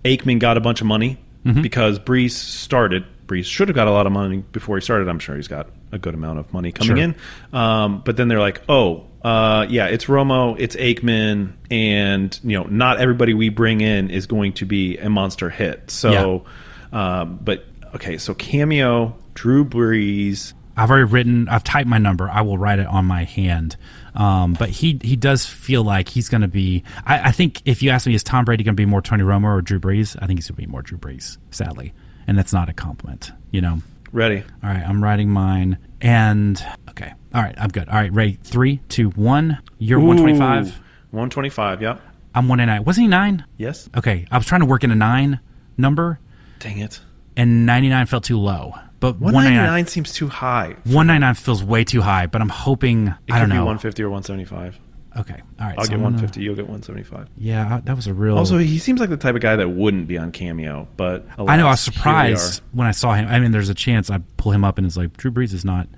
Aikman 0.03 0.39
got 0.39 0.57
a 0.57 0.61
bunch 0.61 0.81
of 0.81 0.87
money 0.87 1.17
Mm-hmm. 1.43 1.63
because 1.63 1.97
Brees 1.97 2.33
started. 2.33 3.03
Brees 3.25 3.45
should 3.45 3.67
have 3.67 3.73
got 3.73 3.87
a 3.87 3.91
lot 3.91 4.05
of 4.05 4.11
money 4.11 4.43
before 4.51 4.77
he 4.77 4.81
started. 4.81 5.07
I'm 5.09 5.17
sure 5.17 5.35
he's 5.35 5.47
got 5.47 5.69
a 5.91 5.97
good 5.97 6.13
amount 6.13 6.37
of 6.37 6.53
money 6.53 6.71
coming 6.71 6.97
Sure. 6.97 7.03
in. 7.03 7.15
Um, 7.51 8.03
but 8.05 8.15
then 8.15 8.27
they're 8.27 8.39
like, 8.39 8.61
oh, 8.69 9.07
uh, 9.23 9.65
yeah, 9.67 9.87
it's 9.87 10.05
Romo, 10.05 10.55
it's 10.59 10.75
Aikman, 10.75 11.53
and 11.71 12.39
you 12.43 12.59
know, 12.59 12.65
not 12.65 12.99
everybody 12.99 13.33
we 13.33 13.49
bring 13.49 13.81
in 13.81 14.11
is 14.11 14.27
going 14.27 14.53
to 14.53 14.67
be 14.67 14.99
a 14.99 15.09
monster 15.09 15.49
hit. 15.49 15.89
So, 15.89 16.45
um, 16.93 17.39
but 17.41 17.65
okay, 17.95 18.19
so 18.19 18.35
cameo, 18.35 19.15
Drew 19.33 19.65
Brees. 19.65 20.53
I've 20.77 20.91
already 20.91 21.05
written. 21.11 21.49
I've 21.49 21.63
typed 21.63 21.87
my 21.89 21.97
number. 21.97 22.29
I 22.29 22.41
will 22.41 22.59
write 22.59 22.77
it 22.77 22.85
on 22.85 23.05
my 23.05 23.23
hand. 23.23 23.77
Um, 24.15 24.53
but 24.53 24.69
he 24.69 24.99
he 25.01 25.15
does 25.15 25.45
feel 25.45 25.83
like 25.83 26.09
he's 26.09 26.27
going 26.29 26.41
to 26.41 26.47
be. 26.47 26.83
I, 27.05 27.29
I 27.29 27.31
think 27.31 27.61
if 27.65 27.81
you 27.81 27.89
ask 27.91 28.05
me, 28.07 28.13
is 28.13 28.23
Tom 28.23 28.45
Brady 28.45 28.63
going 28.63 28.75
to 28.75 28.81
be 28.81 28.85
more 28.85 29.01
Tony 29.01 29.23
Romo 29.23 29.45
or 29.45 29.61
Drew 29.61 29.79
Brees? 29.79 30.15
I 30.21 30.27
think 30.27 30.39
he's 30.39 30.47
going 30.49 30.55
to 30.57 30.61
be 30.61 30.67
more 30.67 30.81
Drew 30.81 30.97
Brees. 30.97 31.37
Sadly, 31.51 31.93
and 32.27 32.37
that's 32.37 32.53
not 32.53 32.69
a 32.69 32.73
compliment. 32.73 33.31
You 33.51 33.61
know. 33.61 33.81
Ready? 34.11 34.43
All 34.61 34.69
right, 34.69 34.83
I'm 34.85 35.01
writing 35.01 35.29
mine. 35.29 35.77
And 36.01 36.61
okay, 36.89 37.13
all 37.33 37.41
right, 37.41 37.55
I'm 37.57 37.69
good. 37.69 37.87
All 37.87 37.95
right, 37.95 38.11
ready? 38.11 38.37
Three, 38.43 38.81
two, 38.89 39.09
one. 39.11 39.59
You're 39.77 39.99
125. 39.99 40.65
125. 41.11 41.81
Yep. 41.81 42.01
I'm 42.35 42.47
one 42.49 42.59
and 42.59 42.69
nine. 42.69 42.83
Wasn't 42.83 43.03
he 43.03 43.07
nine? 43.07 43.45
Yes. 43.57 43.89
Okay, 43.95 44.25
I 44.29 44.37
was 44.37 44.45
trying 44.45 44.61
to 44.61 44.65
work 44.65 44.83
in 44.83 44.91
a 44.91 44.95
nine 44.95 45.39
number, 45.77 46.19
Dang 46.59 46.79
it. 46.79 46.99
and 47.37 47.65
99 47.65 48.05
felt 48.07 48.23
too 48.25 48.37
low. 48.37 48.73
But 49.01 49.19
199 49.19 49.57
199, 49.57 49.87
seems 49.87 50.13
too 50.13 50.29
high. 50.29 50.75
199 50.85 51.33
feels 51.35 51.63
way 51.63 51.83
too 51.83 52.01
high. 52.01 52.27
But 52.27 52.41
I'm 52.41 52.47
hoping. 52.49 53.07
It 53.07 53.13
I 53.33 53.39
don't 53.39 53.47
could 53.49 53.53
be 53.53 53.55
know. 53.57 53.65
150 53.65 54.03
or 54.03 54.09
175. 54.09 54.79
Okay. 55.17 55.33
All 55.59 55.65
right. 55.67 55.75
I'll 55.77 55.83
so 55.83 55.89
get 55.89 55.95
I'm 55.95 56.01
gonna- 56.03 56.15
150. 56.21 56.41
You'll 56.41 56.55
get 56.55 56.67
175. 56.69 57.27
Yeah, 57.35 57.81
that 57.83 57.95
was 57.97 58.07
a 58.07 58.13
real. 58.13 58.37
Also, 58.37 58.57
he 58.59 58.79
seems 58.79 59.01
like 59.01 59.09
the 59.09 59.17
type 59.17 59.35
of 59.35 59.41
guy 59.41 59.57
that 59.57 59.67
wouldn't 59.67 60.07
be 60.07 60.17
on 60.17 60.31
Cameo, 60.31 60.87
but 60.95 61.27
I 61.37 61.57
know. 61.57 61.67
I 61.67 61.71
was 61.71 61.79
alas, 61.79 61.81
surprised 61.81 62.61
when 62.71 62.87
I 62.87 62.91
saw 62.91 63.13
him. 63.15 63.27
I 63.27 63.39
mean, 63.39 63.51
there's 63.51 63.67
a 63.67 63.73
chance 63.75 64.09
I 64.09 64.19
pull 64.37 64.53
him 64.53 64.63
up 64.63 64.77
and 64.77 64.87
it's 64.87 64.95
like 64.95 65.17
Drew 65.17 65.29
Brees 65.31 65.53
is 65.53 65.65
not 65.65 65.89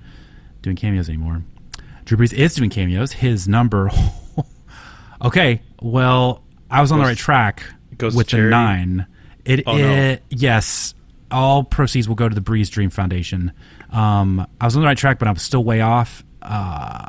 doing 0.62 0.74
cameos 0.74 1.08
anymore. 1.08 1.44
Drew 2.06 2.18
Brees 2.18 2.32
is 2.32 2.54
doing 2.56 2.70
cameos. 2.70 3.12
His 3.12 3.46
number. 3.46 3.90
okay. 5.24 5.60
Well, 5.80 6.42
I 6.70 6.80
was 6.80 6.90
on 6.90 6.98
the 6.98 7.04
right 7.04 7.16
track 7.16 7.62
with 8.00 8.28
the 8.28 8.38
nine. 8.38 9.06
It, 9.44 9.62
Oh, 9.66 9.76
no. 9.76 10.16
yes. 10.30 10.94
All 11.34 11.64
proceeds 11.64 12.08
will 12.08 12.14
go 12.14 12.28
to 12.28 12.34
the 12.34 12.40
Brees 12.40 12.70
Dream 12.70 12.90
Foundation. 12.90 13.52
Um, 13.90 14.46
I 14.60 14.64
was 14.64 14.76
on 14.76 14.82
the 14.82 14.86
right 14.86 14.96
track, 14.96 15.18
but 15.18 15.26
I'm 15.28 15.36
still 15.36 15.64
way 15.64 15.80
off. 15.80 16.24
uh, 16.42 17.08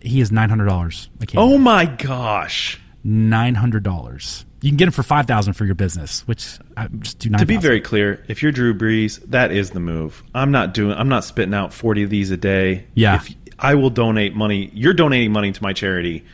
he 0.00 0.20
is 0.20 0.32
nine 0.32 0.48
hundred 0.48 0.66
dollars. 0.66 1.08
Oh 1.36 1.58
my 1.58 1.84
gosh! 1.86 2.80
Nine 3.04 3.54
hundred 3.54 3.82
dollars. 3.82 4.44
You 4.62 4.70
can 4.70 4.76
get 4.76 4.86
him 4.88 4.92
for 4.92 5.02
five 5.02 5.26
thousand 5.26 5.52
for 5.54 5.64
your 5.64 5.74
business, 5.74 6.26
which 6.26 6.58
I 6.76 6.88
just 6.88 7.18
do 7.18 7.30
not. 7.30 7.38
To 7.38 7.46
be 7.46 7.56
very 7.58 7.80
clear, 7.80 8.24
if 8.28 8.42
you're 8.42 8.52
Drew 8.52 8.74
Brees, 8.74 9.20
that 9.30 9.52
is 9.52 9.70
the 9.70 9.80
move. 9.80 10.22
I'm 10.34 10.50
not 10.50 10.74
doing. 10.74 10.96
I'm 10.96 11.08
not 11.08 11.24
spitting 11.24 11.54
out 11.54 11.72
forty 11.72 12.02
of 12.02 12.10
these 12.10 12.30
a 12.30 12.36
day. 12.36 12.86
Yeah. 12.94 13.16
If 13.16 13.34
I 13.58 13.74
will 13.74 13.90
donate 13.90 14.34
money. 14.34 14.70
You're 14.72 14.94
donating 14.94 15.32
money 15.32 15.52
to 15.52 15.62
my 15.62 15.72
charity. 15.74 16.24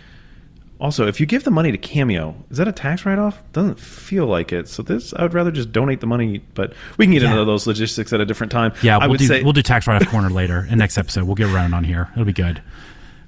Also, 0.79 1.07
if 1.07 1.21
you 1.21 1.27
give 1.27 1.45
the 1.45 1.51
money 1.51 1.73
to 1.73 1.79
Cameo, 1.79 2.35
is 2.51 2.59
that 2.59 2.69
a 2.69 2.73
tax 2.73 3.07
write 3.07 3.19
off? 3.19 3.43
Doesn't 3.53 3.81
feel 3.81 4.27
like 4.27 4.53
it. 4.53 4.69
So 4.69 4.83
this, 4.83 5.15
I 5.15 5.23
would 5.23 5.33
rather 5.33 5.51
just 5.51 5.73
donate 5.73 6.01
the 6.01 6.07
money. 6.07 6.43
But 6.55 6.75
we 6.99 7.07
can 7.07 7.13
get 7.13 7.23
Yeah. 7.23 7.31
into 7.33 7.45
those 7.47 7.67
logistics 7.67 8.13
at 8.13 8.21
a 8.21 8.27
different 8.27 8.53
time. 8.53 8.73
Yeah, 8.83 8.97
I 8.99 9.01
we'll 9.01 9.11
would 9.13 9.19
do 9.21 9.27
say 9.27 9.43
we'll 9.43 9.55
do 9.55 9.63
tax 9.63 9.87
write 9.87 10.03
off 10.03 10.09
corner 10.11 10.29
later 10.43 10.67
in 10.69 10.79
next 10.79 10.99
episode. 10.99 11.25
We'll 11.25 11.35
get 11.35 11.49
around 11.51 11.73
on 11.73 11.85
here. 11.85 12.09
It'll 12.13 12.25
be 12.27 12.33
good. 12.35 12.63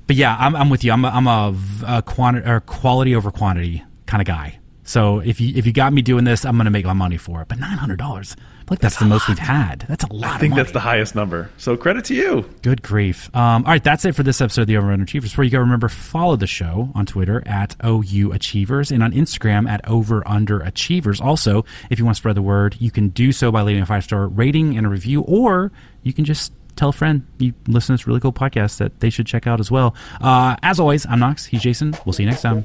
But 0.07 0.17
yeah, 0.17 0.37
I'm, 0.39 0.55
I'm 0.57 0.71
with 0.71 0.85
you. 0.85 0.93
I'm 0.93 1.05
a, 1.05 1.09
I'm 1.09 1.27
a, 1.27 1.55
a 1.87 2.03
quantity 2.03 2.47
or 2.49 2.61
quality 2.61 3.15
over 3.15 3.31
quantity 3.31 3.83
kind 4.07 4.21
of 4.21 4.27
guy. 4.27 4.59
So 4.85 5.21
if 5.21 5.41
you 5.41 5.53
if 5.57 5.67
you 5.67 5.73
got 5.73 5.93
me 5.93 6.01
doing 6.03 6.25
this, 6.25 6.45
I'm 6.45 6.57
going 6.57 6.65
to 6.67 6.71
make 6.71 6.85
my 6.87 6.93
money 6.95 7.17
for 7.19 7.41
it. 7.43 7.49
But 7.49 7.59
nine 7.59 7.77
hundred 7.79 7.99
dollars, 7.99 8.37
like 8.71 8.81
that's 8.81 8.99
the 8.99 9.05
most 9.05 9.29
we've 9.29 9.39
had. 9.39 9.85
That's 9.89 10.05
a 10.05 10.13
lot. 10.13 10.37
I 10.37 10.39
think 10.39 10.53
of 10.53 10.57
that's 10.57 10.73
the 10.73 10.81
highest 10.81 11.15
number. 11.15 11.51
So 11.57 11.77
credit 11.77 12.05
to 12.07 12.15
you. 12.15 12.49
Good 12.63 12.83
grief. 12.83 13.35
Um, 13.35 13.65
all 13.65 13.73
right, 13.73 13.83
that's 13.83 14.05
it 14.05 14.15
for 14.15 14.23
this 14.23 14.41
episode 14.41 14.63
of 14.63 14.67
the 14.67 14.77
Over 14.77 14.93
Under 14.93 15.05
Achievers. 15.05 15.37
Where 15.37 15.45
you 15.45 15.51
go, 15.51 15.59
remember 15.59 15.89
follow 15.89 16.37
the 16.37 16.47
show 16.47 16.91
on 16.95 17.07
Twitter 17.07 17.43
at 17.47 17.77
OU 17.85 18.33
Achievers 18.33 18.91
and 18.91 19.03
on 19.03 19.13
Instagram 19.13 19.69
at 19.69 19.87
Over 19.89 20.27
Under 20.27 20.61
Achievers. 20.61 21.21
Also, 21.21 21.65
if 21.91 21.99
you 21.99 22.05
want 22.05 22.17
to 22.17 22.21
spread 22.21 22.37
the 22.37 22.43
word, 22.43 22.77
you 22.79 22.91
can 22.91 23.09
do 23.09 23.33
so 23.33 23.51
by 23.51 23.63
leaving 23.63 23.83
a 23.83 23.87
five 23.87 24.05
star 24.05 24.27
rating 24.27 24.77
and 24.77 24.87
a 24.87 24.91
review, 24.91 25.23
or 25.23 25.73
you 26.03 26.13
can 26.13 26.25
just 26.25 26.53
tell 26.77 26.91
a 26.91 26.93
friend 26.93 27.27
you 27.39 27.53
listen 27.67 27.95
to 27.97 28.01
this 28.01 28.07
really 28.07 28.21
cool 28.21 28.33
podcast 28.33 28.79
that 28.79 29.01
they 29.01 29.11
should 29.11 29.27
check 29.27 29.47
out 29.47 29.61
as 29.61 29.71
well. 29.71 29.95
Uh, 30.21 30.57
as 30.63 30.79
always, 30.79 31.07
I'm 31.07 31.19
Knox. 31.19 31.45
He's 31.47 31.61
Jason. 31.63 31.95
We'll 32.05 32.13
see 32.13 32.23
you 32.23 32.31
next 32.31 32.43
time. 32.43 32.65